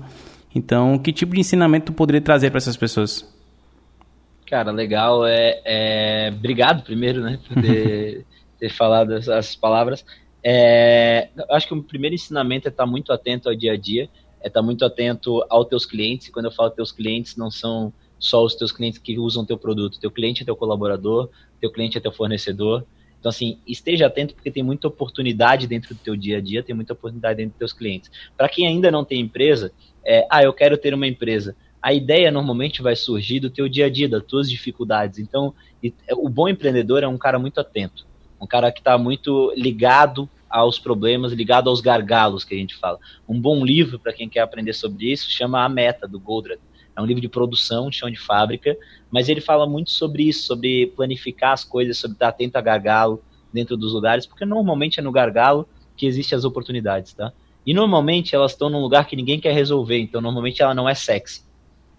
Então, 0.56 0.98
que 0.98 1.12
tipo 1.12 1.34
de 1.34 1.42
ensinamento 1.42 1.88
tu 1.88 1.94
poderia 1.94 2.22
trazer 2.22 2.50
para 2.50 2.58
essas 2.58 2.78
pessoas? 2.78 3.30
Cara, 4.48 4.72
legal. 4.72 5.28
É, 5.28 5.62
é... 5.66 6.34
Obrigado 6.34 6.82
primeiro, 6.82 7.20
né, 7.20 7.40
por 7.46 7.62
ter, 7.62 8.26
ter 8.58 8.70
falado 8.70 9.14
essas 9.16 9.54
palavras. 9.54 10.06
É... 10.42 11.28
Eu 11.36 11.54
acho 11.54 11.68
que 11.68 11.74
o 11.74 11.84
primeiro 11.84 12.16
ensinamento 12.16 12.70
é 12.70 12.72
estar 12.72 12.86
muito 12.86 13.12
atento 13.12 13.50
ao 13.50 13.56
dia 13.56 13.74
a 13.74 13.78
dia 13.78 14.10
é 14.42 14.48
estar 14.48 14.62
tá 14.62 14.66
muito 14.66 14.84
atento 14.84 15.46
aos 15.50 15.68
teus 15.68 15.86
clientes. 15.86 16.28
E 16.28 16.32
quando 16.32 16.46
eu 16.46 16.52
falo 16.52 16.70
teus 16.72 16.92
clientes, 16.92 17.36
não 17.36 17.52
são 17.52 17.94
só 18.18 18.44
os 18.44 18.56
teus 18.56 18.72
clientes 18.72 18.98
que 18.98 19.20
usam 19.20 19.46
teu 19.46 19.58
produto. 19.58 20.00
Teu 20.00 20.10
cliente 20.10 20.42
é 20.42 20.46
teu 20.46 20.56
colaborador, 20.56 21.30
teu 21.60 21.72
cliente 21.72 21.98
é 21.98 22.02
teu 22.02 22.12
fornecedor. 22.12 22.86
Então, 23.22 23.30
assim, 23.30 23.60
esteja 23.68 24.08
atento 24.08 24.34
porque 24.34 24.50
tem 24.50 24.64
muita 24.64 24.88
oportunidade 24.88 25.68
dentro 25.68 25.94
do 25.94 26.00
teu 26.00 26.16
dia 26.16 26.40
a 26.40 26.42
dia, 26.42 26.64
tem 26.64 26.76
muita 26.76 26.94
oportunidade 26.94 27.38
dentro 27.38 27.52
dos 27.52 27.60
teus 27.60 27.72
clientes. 27.72 28.10
Para 28.36 28.50
quem 28.50 28.66
ainda 28.66 28.90
não 28.90 29.06
tem 29.06 29.22
empresa, 29.22 29.72
é, 30.04 30.26
ah, 30.28 30.42
eu 30.42 30.52
quero 30.52 30.76
ter 30.76 30.92
uma 30.92 31.06
empresa. 31.06 31.56
A 31.80 31.94
ideia 31.94 32.32
normalmente 32.32 32.82
vai 32.82 32.96
surgir 32.96 33.40
do 33.40 33.52
teu 33.52 33.70
dia 33.70 33.86
a 33.86 33.90
dia, 33.92 34.10
das 34.10 34.24
tuas 34.24 34.50
dificuldades. 34.50 35.20
Então, 35.20 35.54
o 36.14 36.28
bom 36.28 36.50
empreendedor 36.50 37.04
é 37.04 37.08
um 37.08 37.18
cara 37.18 37.38
muito 37.38 37.60
atento, 37.60 38.08
um 38.42 38.48
cara 38.48 38.72
que 38.72 38.80
está 38.80 38.98
muito 38.98 39.54
ligado 39.56 40.28
aos 40.50 40.80
problemas, 40.80 41.32
ligado 41.32 41.70
aos 41.70 41.80
gargalos 41.80 42.44
que 42.44 42.56
a 42.56 42.58
gente 42.58 42.76
fala. 42.76 42.98
Um 43.30 43.40
bom 43.40 43.64
livro 43.64 44.00
para 44.00 44.14
quem 44.14 44.28
quer 44.28 44.40
aprender 44.40 44.74
sobre 44.74 45.12
isso 45.12 45.30
chama 45.30 45.64
A 45.64 45.70
Meta, 45.70 46.08
do 46.08 46.20
Goldratt. 46.20 46.60
É 46.96 47.02
um 47.02 47.06
livro 47.06 47.22
de 47.22 47.30
produção, 47.30 47.92
chão 47.92 48.10
de 48.10 48.20
fábrica, 48.20 48.76
mas 49.10 49.30
ele 49.30 49.42
fala 49.42 49.68
muito 49.68 49.92
sobre 49.92 50.24
isso, 50.24 50.46
sobre 50.46 50.88
planificar 50.88 51.54
as 51.54 51.64
coisas, 51.64 51.98
sobre 51.98 52.16
estar 52.16 52.30
atento 52.30 52.58
a 52.58 52.62
gargalo 52.62 53.24
dentro 53.52 53.78
dos 53.78 53.94
lugares, 53.94 54.26
porque 54.26 54.46
normalmente 54.46 55.00
é 55.00 55.04
no 55.04 55.12
gargalo 55.12 55.68
que 55.96 56.06
existem 56.06 56.38
as 56.38 56.46
oportunidades, 56.46 57.14
tá? 57.14 57.32
E 57.66 57.74
normalmente 57.74 58.36
elas 58.36 58.52
estão 58.52 58.70
num 58.70 58.82
lugar 58.82 59.06
que 59.06 59.16
ninguém 59.16 59.40
quer 59.40 59.54
resolver, 59.54 60.00
então 60.00 60.20
normalmente 60.20 60.62
ela 60.62 60.74
não 60.74 60.90
é 60.90 60.96
sexy. 60.96 61.44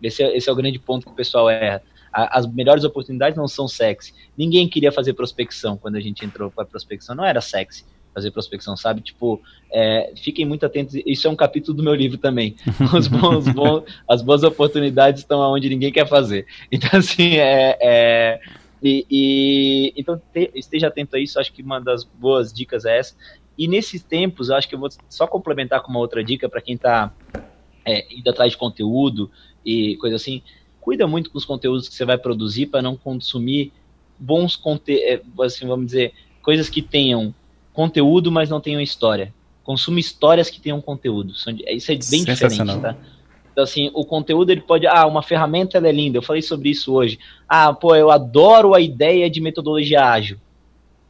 Esse 0.03 0.23
é, 0.23 0.37
esse 0.37 0.49
é 0.49 0.53
o 0.53 0.57
grande 0.57 0.79
ponto 0.79 1.07
que 1.07 1.13
o 1.13 1.15
pessoal 1.15 1.49
erra. 1.49 1.83
as 2.13 2.47
melhores 2.47 2.85
oportunidades 2.85 3.37
não 3.37 3.47
são 3.47 3.69
sexy. 3.69 4.13
Ninguém 4.37 4.69
queria 4.69 4.91
fazer 4.91 5.15
prospecção 5.15 5.77
quando 5.77 5.97
a 5.97 6.01
gente 6.01 6.25
entrou 6.25 6.51
para 6.51 6.65
prospecção, 6.65 7.15
não 7.15 7.25
era 7.25 7.41
sexy 7.41 7.85
fazer 8.15 8.31
prospecção, 8.31 8.77
sabe? 8.77 9.01
Tipo, 9.01 9.41
é, 9.73 10.13
fiquem 10.17 10.45
muito 10.45 10.65
atentos. 10.67 10.95
Isso 11.07 11.27
é 11.27 11.31
um 11.31 11.37
capítulo 11.37 11.77
do 11.77 11.83
meu 11.83 11.95
livro 11.95 12.19
também. 12.19 12.57
Os 12.97 13.09
bons, 13.09 13.49
bons, 13.49 13.85
as 14.09 14.23
boas 14.23 14.43
oportunidades 14.43 15.23
estão 15.23 15.41
onde 15.41 15.69
ninguém 15.69 15.93
quer 15.93 16.07
fazer. 16.09 16.47
Então, 16.71 16.99
assim, 16.99 17.37
é. 17.37 17.79
é 17.81 18.41
e, 18.83 19.07
e, 19.09 19.93
então, 19.97 20.21
te, 20.33 20.51
esteja 20.55 20.89
atento 20.89 21.17
a 21.17 21.21
isso. 21.21 21.39
Acho 21.39 21.53
que 21.53 21.63
uma 21.63 21.81
das 21.81 22.05
boas 22.05 22.53
dicas 22.53 22.85
é 22.85 22.99
essa. 22.99 23.15
E 23.57 23.69
nesses 23.69 24.03
tempos, 24.03 24.51
acho 24.51 24.69
que 24.69 24.75
eu 24.75 24.79
vou 24.79 24.89
só 25.09 25.27
complementar 25.27 25.83
com 25.83 25.91
uma 25.91 26.01
outra 26.01 26.25
dica 26.25 26.49
para 26.49 26.61
quem 26.61 26.75
está 26.75 27.13
é, 27.85 28.13
indo 28.13 28.29
atrás 28.29 28.53
de 28.53 28.59
conteúdo 28.59 29.31
e 29.65 29.97
coisa 29.97 30.17
assim. 30.17 30.43
Cuida 30.81 31.07
muito 31.07 31.31
com 31.31 31.39
os 31.39 31.45
conteúdos 31.45 31.89
que 31.89 31.95
você 31.95 32.05
vai 32.05 32.19
produzir 32.19 32.67
para 32.67 32.83
não 32.83 32.97
consumir 32.97 33.73
bons 34.19 34.57
conteúdos, 34.57 35.05
é, 35.05 35.21
assim, 35.45 35.67
vamos 35.67 35.87
dizer, 35.87 36.13
coisas 36.43 36.69
que 36.69 36.83
tenham 36.83 37.35
conteúdo, 37.73 38.31
mas 38.31 38.51
não 38.51 38.61
tenham 38.61 38.81
história. 38.81 39.33
Consuma 39.65 40.01
histórias 40.01 40.51
que 40.51 40.61
tenham 40.61 40.81
conteúdo. 40.81 41.33
Isso 41.33 41.93
é 41.93 41.99
bem 42.11 42.25
diferente, 42.25 42.81
tá? 42.81 42.97
Então, 43.53 43.65
assim, 43.65 43.91
o 43.95 44.05
conteúdo 44.05 44.51
ele 44.51 44.63
pode. 44.63 44.87
Ah, 44.87 45.07
uma 45.07 45.23
ferramenta 45.23 45.77
ela 45.77 45.89
é 45.89 45.93
linda. 45.93 46.19
Eu 46.19 46.23
falei 46.23 46.43
sobre 46.43 46.71
isso 46.71 46.93
hoje. 46.93 47.19
Ah, 47.47 47.73
pô, 47.73 47.95
eu 47.95 48.11
adoro 48.11 48.75
a 48.75 48.81
ideia 48.81 49.29
de 49.29 49.41
metodologia 49.41 50.05
ágil. 50.05 50.39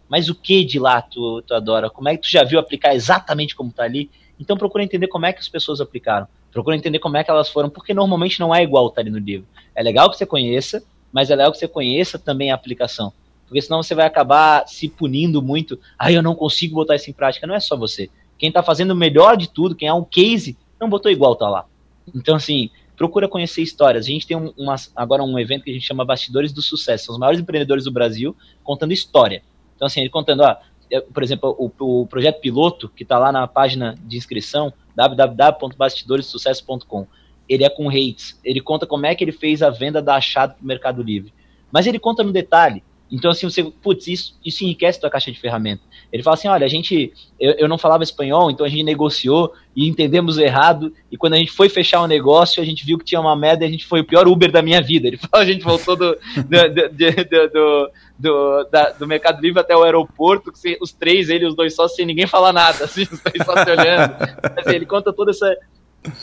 Mas 0.09 0.29
o 0.29 0.35
que 0.35 0.65
de 0.65 0.79
lá 0.79 1.01
tu, 1.01 1.41
tu 1.43 1.55
adora? 1.55 1.89
Como 1.89 2.09
é 2.09 2.17
que 2.17 2.23
tu 2.23 2.31
já 2.31 2.45
viu 2.45 2.59
aplicar 2.59 2.95
exatamente 2.95 3.55
como 3.55 3.73
tá 3.73 3.85
ali? 3.85 4.11
Então 4.39 4.57
procura 4.57 4.85
entender 4.85 5.07
como 5.07 5.25
é 5.25 5.33
que 5.33 5.39
as 5.39 5.49
pessoas 5.49 5.81
aplicaram. 5.81 6.27
Procura 6.51 6.77
entender 6.77 6.99
como 6.99 7.17
é 7.17 7.25
que 7.25 7.31
elas 7.31 7.49
foram, 7.49 7.71
porque 7.71 7.95
normalmente 7.95 8.39
não 8.39 8.55
é 8.55 8.63
igual 8.63 8.91
tá 8.91 9.01
ali 9.01 9.09
no 9.09 9.19
livro. 9.19 9.47
É 9.75 9.83
legal 9.83 10.11
que 10.11 10.19
você 10.19 10.27
conheça, 10.27 10.83
mas 11.11 11.31
é 11.31 11.37
legal 11.37 11.51
que 11.51 11.59
você 11.59 11.69
conheça 11.69 12.19
também 12.19 12.51
a 12.51 12.55
aplicação 12.55 13.13
porque 13.53 13.61
senão 13.61 13.83
você 13.83 13.95
vai 13.95 14.07
acabar 14.07 14.67
se 14.67 14.89
punindo 14.89 15.43
muito. 15.43 15.79
Ah, 15.99 16.11
eu 16.11 16.23
não 16.23 16.35
consigo 16.35 16.75
botar 16.75 16.97
isso 16.97 17.11
em 17.11 17.13
prática. 17.13 17.47
Não 17.47 17.55
é 17.55 17.61
só 17.61 17.77
você. 17.77 18.09
Quem 18.39 18.49
está 18.49 18.63
fazendo 18.63 18.93
o 18.93 18.97
melhor 18.97 19.37
de 19.37 19.47
tudo, 19.47 19.75
quem 19.75 19.89
é 19.89 19.93
um 19.93 20.03
case, 20.03 20.57
não 20.81 20.89
botou 20.89 21.13
igual 21.13 21.37
tá 21.37 21.51
lá. 21.51 21.67
Então, 22.15 22.37
assim, 22.37 22.71
procura 22.97 23.29
conhecer 23.29 23.61
histórias. 23.61 24.07
A 24.07 24.09
gente 24.09 24.27
tem 24.27 24.39
um, 24.39 24.55
uma, 24.57 24.77
agora 24.97 25.23
um 25.23 25.39
evento 25.39 25.65
que 25.65 25.71
a 25.71 25.75
gente 25.75 25.87
chama 25.87 26.03
Bastidores 26.03 26.51
do 26.51 26.63
Sucesso. 26.63 27.05
São 27.05 27.13
os 27.13 27.19
maiores 27.19 27.41
empreendedores 27.41 27.85
do 27.85 27.93
Brasil 27.93 28.35
contando 28.65 28.95
história. 28.95 29.43
Então, 29.77 29.85
assim, 29.85 30.01
ele 30.01 30.09
contando, 30.09 30.45
ó, 30.45 30.57
é, 30.91 31.03
por 31.03 31.23
exemplo, 31.23 31.55
o, 31.59 31.71
o 32.01 32.07
projeto 32.07 32.41
piloto, 32.41 32.89
que 32.89 33.03
está 33.03 33.19
lá 33.19 33.31
na 33.31 33.47
página 33.47 33.97
de 34.03 34.17
inscrição, 34.17 34.73
www.bastidoressucesso.com. 34.97 37.07
Ele 37.47 37.65
é 37.65 37.69
com 37.69 37.87
rates. 37.87 38.41
Ele 38.43 38.63
conta 38.63 38.87
como 38.87 39.05
é 39.05 39.15
que 39.15 39.23
ele 39.23 39.31
fez 39.31 39.63
a 39.63 39.69
venda 39.69 40.01
da 40.01 40.15
achado 40.15 40.55
para 40.55 40.65
o 40.65 40.67
Mercado 40.67 41.03
Livre. 41.03 41.35
Mas 41.71 41.87
ele 41.87 41.99
conta 41.99 42.25
no 42.25 42.33
detalhe. 42.33 42.83
Então, 43.13 43.31
assim, 43.31 43.47
você, 43.47 43.63
putz, 43.63 44.07
isso, 44.07 44.35
isso 44.43 44.65
enriquece 44.65 44.99
tua 44.99 45.11
caixa 45.11 45.31
de 45.31 45.39
ferramenta. 45.39 45.83
Ele 46.11 46.23
fala 46.23 46.33
assim: 46.33 46.49
olha, 46.49 46.65
a 46.65 46.69
gente, 46.69 47.13
eu, 47.39 47.53
eu 47.59 47.69
não 47.69 47.77
falava 47.77 48.03
espanhol, 48.03 48.51
então 48.51 48.65
a 48.65 48.69
gente 48.71 48.83
negociou 48.83 49.53
e 49.77 49.87
entendemos 49.87 50.39
errado. 50.39 50.95
E 51.11 51.17
quando 51.19 51.35
a 51.35 51.37
gente 51.37 51.53
foi 51.53 51.69
fechar 51.69 52.01
o 52.01 52.05
um 52.05 52.07
negócio, 52.09 52.63
a 52.63 52.65
gente 52.65 52.87
viu 52.87 52.97
que 52.97 53.05
tinha 53.05 53.21
uma 53.21 53.37
merda 53.37 53.65
e 53.65 53.69
a 53.69 53.71
gente 53.71 53.85
foi 53.85 54.01
o 54.01 54.05
pior 54.05 54.27
Uber 54.27 54.51
da 54.51 54.63
minha 54.63 54.81
vida. 54.81 55.09
Ele 55.09 55.19
fala: 55.29 55.43
a 55.43 55.47
gente 55.47 55.63
voltou 55.63 55.95
do, 55.95 56.15
do, 56.15 56.69
do, 56.71 57.51
do, 57.51 57.91
do, 58.19 58.65
da, 58.73 58.91
do 58.93 59.07
Mercado 59.07 59.43
Livre 59.43 59.61
até 59.61 59.77
o 59.77 59.83
aeroporto, 59.83 60.51
os 60.81 60.93
três, 60.93 61.29
ele 61.29 61.45
e 61.45 61.49
os 61.49 61.55
dois 61.55 61.75
só, 61.75 61.87
sem 61.87 62.07
ninguém 62.07 62.27
falar 62.27 62.55
nada, 62.55 62.83
assim, 62.87 63.03
os 63.03 63.45
só 63.45 63.63
se 63.63 63.71
olhando. 63.71 64.15
Assim, 64.57 64.75
ele 64.75 64.87
conta 64.87 65.13
toda 65.13 65.33
essa. 65.33 65.55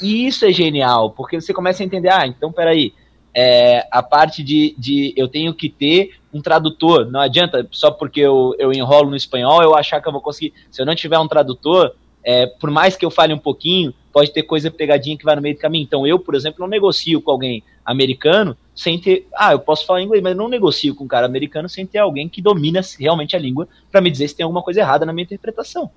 E 0.01 0.25
isso 0.25 0.43
é 0.43 0.51
genial, 0.51 1.11
porque 1.11 1.39
você 1.39 1.53
começa 1.53 1.83
a 1.83 1.85
entender: 1.85 2.11
ah, 2.11 2.25
então 2.25 2.51
peraí 2.51 2.93
é, 3.33 3.87
a 3.91 4.01
parte 4.01 4.43
de, 4.43 4.75
de 4.77 5.13
eu 5.15 5.27
tenho 5.27 5.53
que 5.53 5.69
ter 5.69 6.11
um 6.33 6.41
tradutor. 6.41 7.09
Não 7.09 7.19
adianta 7.19 7.67
só 7.71 7.91
porque 7.91 8.21
eu, 8.21 8.55
eu 8.57 8.71
enrolo 8.71 9.09
no 9.09 9.15
espanhol 9.15 9.61
eu 9.61 9.75
achar 9.75 10.01
que 10.01 10.07
eu 10.07 10.11
vou 10.11 10.21
conseguir. 10.21 10.53
Se 10.69 10.81
eu 10.81 10.85
não 10.85 10.95
tiver 10.95 11.19
um 11.19 11.27
tradutor, 11.27 11.95
é, 12.23 12.47
por 12.47 12.69
mais 12.69 12.95
que 12.95 13.05
eu 13.05 13.11
fale 13.11 13.33
um 13.33 13.37
pouquinho, 13.37 13.93
pode 14.11 14.31
ter 14.31 14.43
coisa 14.43 14.69
pegadinha 14.69 15.17
que 15.17 15.23
vai 15.25 15.35
no 15.35 15.41
meio 15.41 15.55
do 15.55 15.61
caminho. 15.61 15.83
Então 15.83 16.05
eu, 16.05 16.19
por 16.19 16.35
exemplo, 16.35 16.59
não 16.59 16.67
negocio 16.67 17.21
com 17.21 17.31
alguém 17.31 17.63
americano 17.85 18.55
sem 18.75 18.99
ter. 18.99 19.27
Ah, 19.35 19.53
eu 19.53 19.59
posso 19.59 19.85
falar 19.85 20.01
inglês, 20.01 20.21
mas 20.21 20.35
não 20.35 20.47
negocio 20.47 20.95
com 20.95 21.03
um 21.03 21.07
cara 21.07 21.25
americano 21.25 21.67
sem 21.67 21.85
ter 21.85 21.99
alguém 21.99 22.29
que 22.29 22.41
domina 22.41 22.81
realmente 22.99 23.35
a 23.35 23.39
língua 23.39 23.67
para 23.91 24.01
me 24.01 24.11
dizer 24.11 24.27
se 24.27 24.35
tem 24.35 24.43
alguma 24.43 24.61
coisa 24.61 24.79
errada 24.79 25.05
na 25.05 25.13
minha 25.13 25.23
interpretação. 25.23 25.89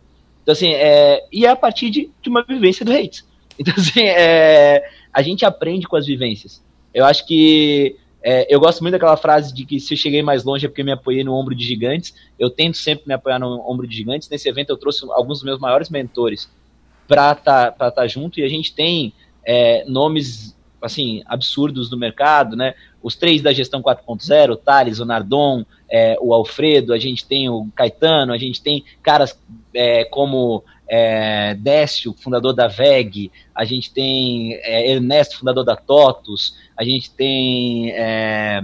Então, 0.43 0.53
assim, 0.53 0.70
é, 0.72 1.24
e 1.33 1.47
é 1.47 1.49
a 1.49 1.57
partir 1.57 1.91
de, 1.91 2.11
de 2.20 2.28
uma 2.28 2.43
vivência 2.43 2.85
do 2.85 2.93
Hates. 2.93 3.30
Então, 3.59 3.74
assim, 3.76 4.01
é, 4.01 4.83
a 5.12 5.20
gente 5.20 5.45
aprende 5.45 5.87
com 5.87 5.95
as 5.95 6.07
vivências. 6.07 6.64
Eu 6.93 7.05
acho 7.05 7.26
que 7.26 7.97
é, 8.22 8.46
eu 8.48 8.60
gosto 8.60 8.80
muito 8.82 8.92
daquela 8.92 9.16
frase 9.16 9.52
de 9.52 9.64
que 9.64 9.80
se 9.80 9.94
eu 9.94 9.98
cheguei 9.98 10.22
mais 10.22 10.44
longe 10.44 10.64
é 10.64 10.68
porque 10.68 10.84
me 10.84 10.92
apoiei 10.92 11.24
no 11.24 11.34
ombro 11.34 11.54
de 11.54 11.64
gigantes. 11.64 12.14
Eu 12.38 12.50
tento 12.50 12.76
sempre 12.76 13.04
me 13.06 13.14
apoiar 13.14 13.38
no 13.38 13.68
ombro 13.68 13.86
de 13.86 13.96
gigantes. 13.96 14.28
Nesse 14.28 14.48
evento 14.48 14.70
eu 14.70 14.76
trouxe 14.76 15.04
alguns 15.10 15.38
dos 15.38 15.44
meus 15.44 15.58
maiores 15.58 15.90
mentores 15.90 16.48
para 17.08 17.32
estar 17.32 17.72
tá, 17.72 17.90
tá 17.90 18.06
junto 18.06 18.38
e 18.38 18.44
a 18.44 18.48
gente 18.48 18.74
tem 18.74 19.12
é, 19.44 19.84
nomes 19.86 20.56
assim 20.80 21.22
absurdos 21.26 21.90
no 21.90 21.96
mercado, 21.96 22.56
né? 22.56 22.74
Os 23.02 23.16
três 23.16 23.42
da 23.42 23.52
gestão 23.52 23.82
4.0, 23.82 24.50
o 24.50 24.56
Thales, 24.56 25.00
o 25.00 25.04
Nardon, 25.04 25.64
é, 25.90 26.16
o 26.20 26.32
Alfredo, 26.32 26.92
a 26.92 26.98
gente 26.98 27.26
tem 27.26 27.48
o 27.48 27.68
Caetano, 27.74 28.32
a 28.32 28.38
gente 28.38 28.62
tem 28.62 28.84
caras 29.02 29.38
é, 29.74 30.04
como 30.04 30.64
é, 30.95 31.55
Décio, 31.55 32.14
fundador 32.20 32.53
da 32.53 32.68
VEG, 32.68 33.32
a 33.55 33.64
gente 33.64 33.90
tem 33.90 34.53
é, 34.57 34.90
Ernesto, 34.90 35.38
fundador 35.38 35.64
da 35.64 35.74
TOTUS, 35.74 36.55
a 36.76 36.84
gente 36.84 37.11
tem 37.11 37.93
é, 37.93 38.61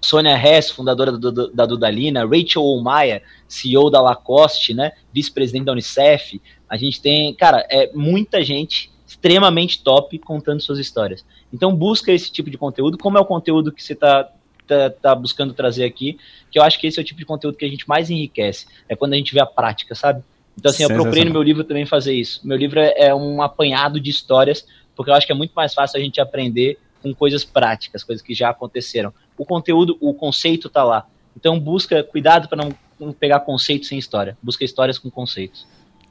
Sônia 0.00 0.34
Hess, 0.34 0.70
fundadora 0.70 1.12
do, 1.12 1.30
do, 1.30 1.52
da 1.52 1.66
Dudalina, 1.66 2.24
Rachel 2.24 2.62
Olmaia, 2.62 3.22
CEO 3.46 3.90
da 3.90 4.00
Lacoste, 4.00 4.72
né, 4.72 4.92
vice-presidente 5.12 5.66
da 5.66 5.72
Unicef, 5.72 6.40
a 6.66 6.78
gente 6.78 6.98
tem, 7.02 7.34
cara, 7.34 7.66
é 7.68 7.92
muita 7.92 8.42
gente 8.42 8.90
extremamente 9.06 9.82
top 9.82 10.18
contando 10.20 10.62
suas 10.62 10.78
histórias. 10.78 11.26
Então 11.52 11.76
busca 11.76 12.10
esse 12.10 12.32
tipo 12.32 12.48
de 12.48 12.56
conteúdo, 12.56 12.96
como 12.96 13.18
é 13.18 13.20
o 13.20 13.26
conteúdo 13.26 13.70
que 13.70 13.82
você 13.82 13.92
está 13.92 14.32
tá, 14.66 14.88
tá, 14.88 15.14
buscando 15.14 15.52
trazer 15.52 15.84
aqui, 15.84 16.18
que 16.50 16.58
eu 16.58 16.62
acho 16.62 16.80
que 16.80 16.86
esse 16.86 16.98
é 16.98 17.02
o 17.02 17.04
tipo 17.04 17.20
de 17.20 17.26
conteúdo 17.26 17.58
que 17.58 17.66
a 17.66 17.68
gente 17.68 17.86
mais 17.86 18.08
enriquece, 18.08 18.66
é 18.88 18.96
quando 18.96 19.12
a 19.12 19.16
gente 19.16 19.34
vê 19.34 19.42
a 19.42 19.46
prática, 19.46 19.94
sabe? 19.94 20.24
Então, 20.60 20.70
assim, 20.70 20.82
eu 20.82 20.90
procurei 20.90 21.24
no 21.24 21.32
meu 21.32 21.42
livro 21.42 21.64
também 21.64 21.86
fazer 21.86 22.12
isso. 22.12 22.46
Meu 22.46 22.56
livro 22.56 22.78
é, 22.78 22.92
é 22.96 23.14
um 23.14 23.40
apanhado 23.40 23.98
de 23.98 24.10
histórias, 24.10 24.66
porque 24.94 25.10
eu 25.10 25.14
acho 25.14 25.26
que 25.26 25.32
é 25.32 25.34
muito 25.34 25.52
mais 25.52 25.72
fácil 25.72 25.98
a 25.98 26.02
gente 26.02 26.20
aprender 26.20 26.78
com 27.02 27.14
coisas 27.14 27.42
práticas, 27.44 28.04
coisas 28.04 28.22
que 28.22 28.34
já 28.34 28.50
aconteceram. 28.50 29.12
O 29.38 29.46
conteúdo, 29.46 29.96
o 30.00 30.12
conceito 30.12 30.68
tá 30.68 30.84
lá. 30.84 31.06
Então, 31.34 31.58
busca 31.58 32.04
cuidado 32.04 32.46
para 32.46 32.62
não, 32.62 32.74
não 32.98 33.10
pegar 33.10 33.40
conceitos 33.40 33.88
sem 33.88 33.98
história. 33.98 34.36
Busca 34.42 34.62
histórias 34.62 34.98
com 34.98 35.10
conceitos. 35.10 35.66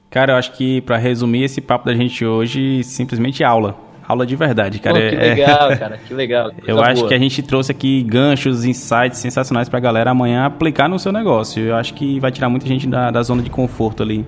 Cara, 0.09 0.33
eu 0.33 0.37
acho 0.37 0.53
que 0.53 0.81
para 0.81 0.97
resumir 0.97 1.43
esse 1.43 1.61
papo 1.61 1.85
da 1.85 1.93
gente 1.93 2.25
hoje, 2.25 2.83
simplesmente 2.83 3.43
aula. 3.43 3.88
Aula 4.09 4.25
de 4.25 4.35
verdade, 4.35 4.79
cara. 4.79 4.95
Pô, 4.95 5.07
que 5.07 5.15
é- 5.15 5.19
legal, 5.35 5.69
cara, 5.77 5.99
que 5.99 6.13
legal. 6.15 6.51
eu 6.65 6.81
acho 6.81 7.07
que 7.07 7.13
a 7.13 7.17
gente 7.19 7.43
trouxe 7.43 7.71
aqui 7.71 8.01
ganchos, 8.01 8.65
insights 8.65 9.19
sensacionais 9.19 9.69
pra 9.69 9.79
galera 9.79 10.09
amanhã 10.09 10.47
aplicar 10.47 10.89
no 10.89 10.97
seu 10.97 11.11
negócio. 11.11 11.63
Eu 11.63 11.75
acho 11.75 11.93
que 11.93 12.19
vai 12.19 12.31
tirar 12.31 12.49
muita 12.49 12.65
gente 12.65 12.87
da, 12.87 13.11
da 13.11 13.21
zona 13.21 13.43
de 13.43 13.51
conforto 13.51 14.01
ali. 14.01 14.25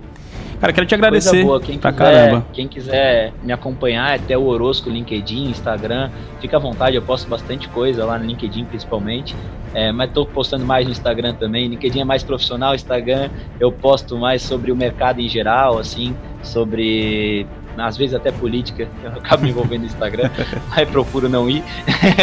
Cara, 0.59 0.71
quero 0.71 0.85
te 0.85 0.93
agradecer 0.93 1.31
Coisa 1.31 1.45
boa. 1.47 1.59
Quem 1.59 1.79
pra 1.79 1.91
quiser, 1.91 2.03
caramba. 2.03 2.45
Quem 2.53 2.67
quiser 2.67 3.33
me 3.41 3.51
acompanhar, 3.51 4.13
até 4.13 4.37
o 4.37 4.43
Orosco, 4.43 4.87
LinkedIn, 4.87 5.49
Instagram, 5.49 6.11
fica 6.39 6.57
à 6.57 6.59
vontade, 6.59 6.95
eu 6.95 7.01
posto 7.01 7.27
bastante 7.27 7.67
coisa 7.69 8.05
lá 8.05 8.19
no 8.19 8.25
LinkedIn 8.25 8.65
principalmente. 8.65 9.35
É, 9.73 9.91
mas 9.91 10.09
estou 10.09 10.27
postando 10.27 10.63
mais 10.63 10.85
no 10.85 10.91
Instagram 10.91 11.33
também. 11.33 11.67
LinkedIn 11.67 12.01
é 12.01 12.05
mais 12.05 12.21
profissional, 12.21 12.75
Instagram 12.75 13.31
eu 13.59 13.71
posto 13.71 14.15
mais 14.15 14.43
sobre 14.43 14.71
o 14.71 14.75
mercado 14.75 15.19
em 15.19 15.27
geral, 15.27 15.79
assim, 15.79 16.15
sobre 16.43 17.47
às 17.77 17.97
vezes 17.97 18.13
até 18.13 18.31
política, 18.31 18.87
eu 19.03 19.11
acabo 19.11 19.43
me 19.43 19.49
envolvendo 19.49 19.81
no 19.81 19.87
Instagram, 19.87 20.29
aí 20.71 20.85
procuro 20.85 21.29
não 21.29 21.49
ir, 21.49 21.63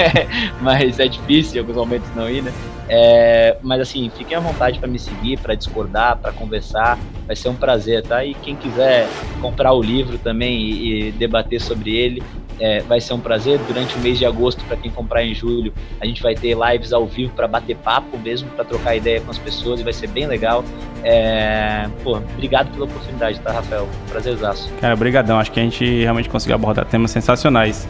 mas 0.61 0.99
é 0.99 1.07
difícil 1.07 1.57
em 1.57 1.61
alguns 1.61 1.77
momentos 1.77 2.11
não 2.15 2.29
ir, 2.29 2.43
né? 2.43 2.53
É, 2.89 3.57
mas 3.63 3.81
assim, 3.81 4.09
fiquem 4.11 4.37
à 4.37 4.41
vontade 4.41 4.79
para 4.79 4.89
me 4.89 4.99
seguir, 4.99 5.39
para 5.39 5.55
discordar, 5.55 6.17
para 6.21 6.33
conversar, 6.33 6.99
vai 7.27 7.37
ser 7.37 7.51
um 7.51 7.57
prazer, 7.57 8.03
tá? 8.03 8.25
E 8.25 8.35
quem 8.35 8.57
quiser 8.57 9.09
comprar 9.41 9.73
o 9.75 9.83
livro 9.83 10.19
também 10.19 10.59
e, 10.59 11.09
e 11.09 11.13
debater 11.13 11.61
sobre 11.61 11.95
ele, 11.95 12.23
é, 12.61 12.81
vai 12.81 13.01
ser 13.01 13.15
um 13.15 13.21
prazer. 13.21 13.59
Durante 13.67 13.97
o 13.97 13.99
mês 14.01 14.19
de 14.19 14.27
agosto, 14.27 14.65
para 14.65 14.77
quem 14.77 14.91
comprar 14.91 15.25
em 15.25 15.35
julho, 15.35 15.73
a 16.01 16.07
gente 16.07 16.23
vai 16.23 16.35
ter 16.35 16.57
lives 16.57 16.93
ao 16.93 17.07
vivo 17.07 17.33
para 17.35 17.47
bater 17.47 17.77
papo 17.77 18.19
mesmo, 18.19 18.49
para 18.51 18.65
trocar 18.65 18.97
ideia 18.97 19.21
com 19.21 19.31
as 19.31 19.39
pessoas 19.39 19.81
e 19.81 19.85
vai 19.85 19.93
ser 19.93 20.09
bem 20.09 20.27
legal. 20.27 20.65
É, 21.05 21.89
pô, 22.03 22.17
obrigado 22.17 22.71
pela 22.73 22.85
oportunidade, 22.85 23.41
tá, 23.41 23.53
Rafael? 23.53 23.89
Prazerzaço. 24.09 24.71
Cara, 24.81 24.95
obrigadão. 24.95 25.39
Acho 25.39 25.53
que 25.53 25.61
a 25.61 25.63
gente 25.63 25.85
realmente 26.03 26.29
conseguiu 26.29 26.55
abordar 26.55 26.85
temas 26.85 27.11
sensacionais. 27.11 27.89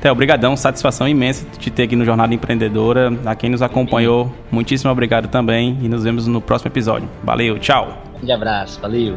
Theo, 0.00 0.12
obrigadão, 0.12 0.56
satisfação 0.56 1.08
imensa 1.08 1.44
de 1.58 1.70
ter 1.70 1.84
aqui 1.84 1.96
no 1.96 2.04
Jornada 2.04 2.32
Empreendedora. 2.32 3.12
A 3.26 3.34
quem 3.34 3.50
nos 3.50 3.62
acompanhou, 3.62 4.32
muitíssimo 4.50 4.92
obrigado 4.92 5.26
também 5.28 5.76
e 5.82 5.88
nos 5.88 6.04
vemos 6.04 6.26
no 6.26 6.40
próximo 6.40 6.70
episódio. 6.70 7.08
Valeu, 7.24 7.58
tchau. 7.58 8.00
Um 8.14 8.18
grande 8.18 8.32
abraço, 8.32 8.80
valeu. 8.80 9.16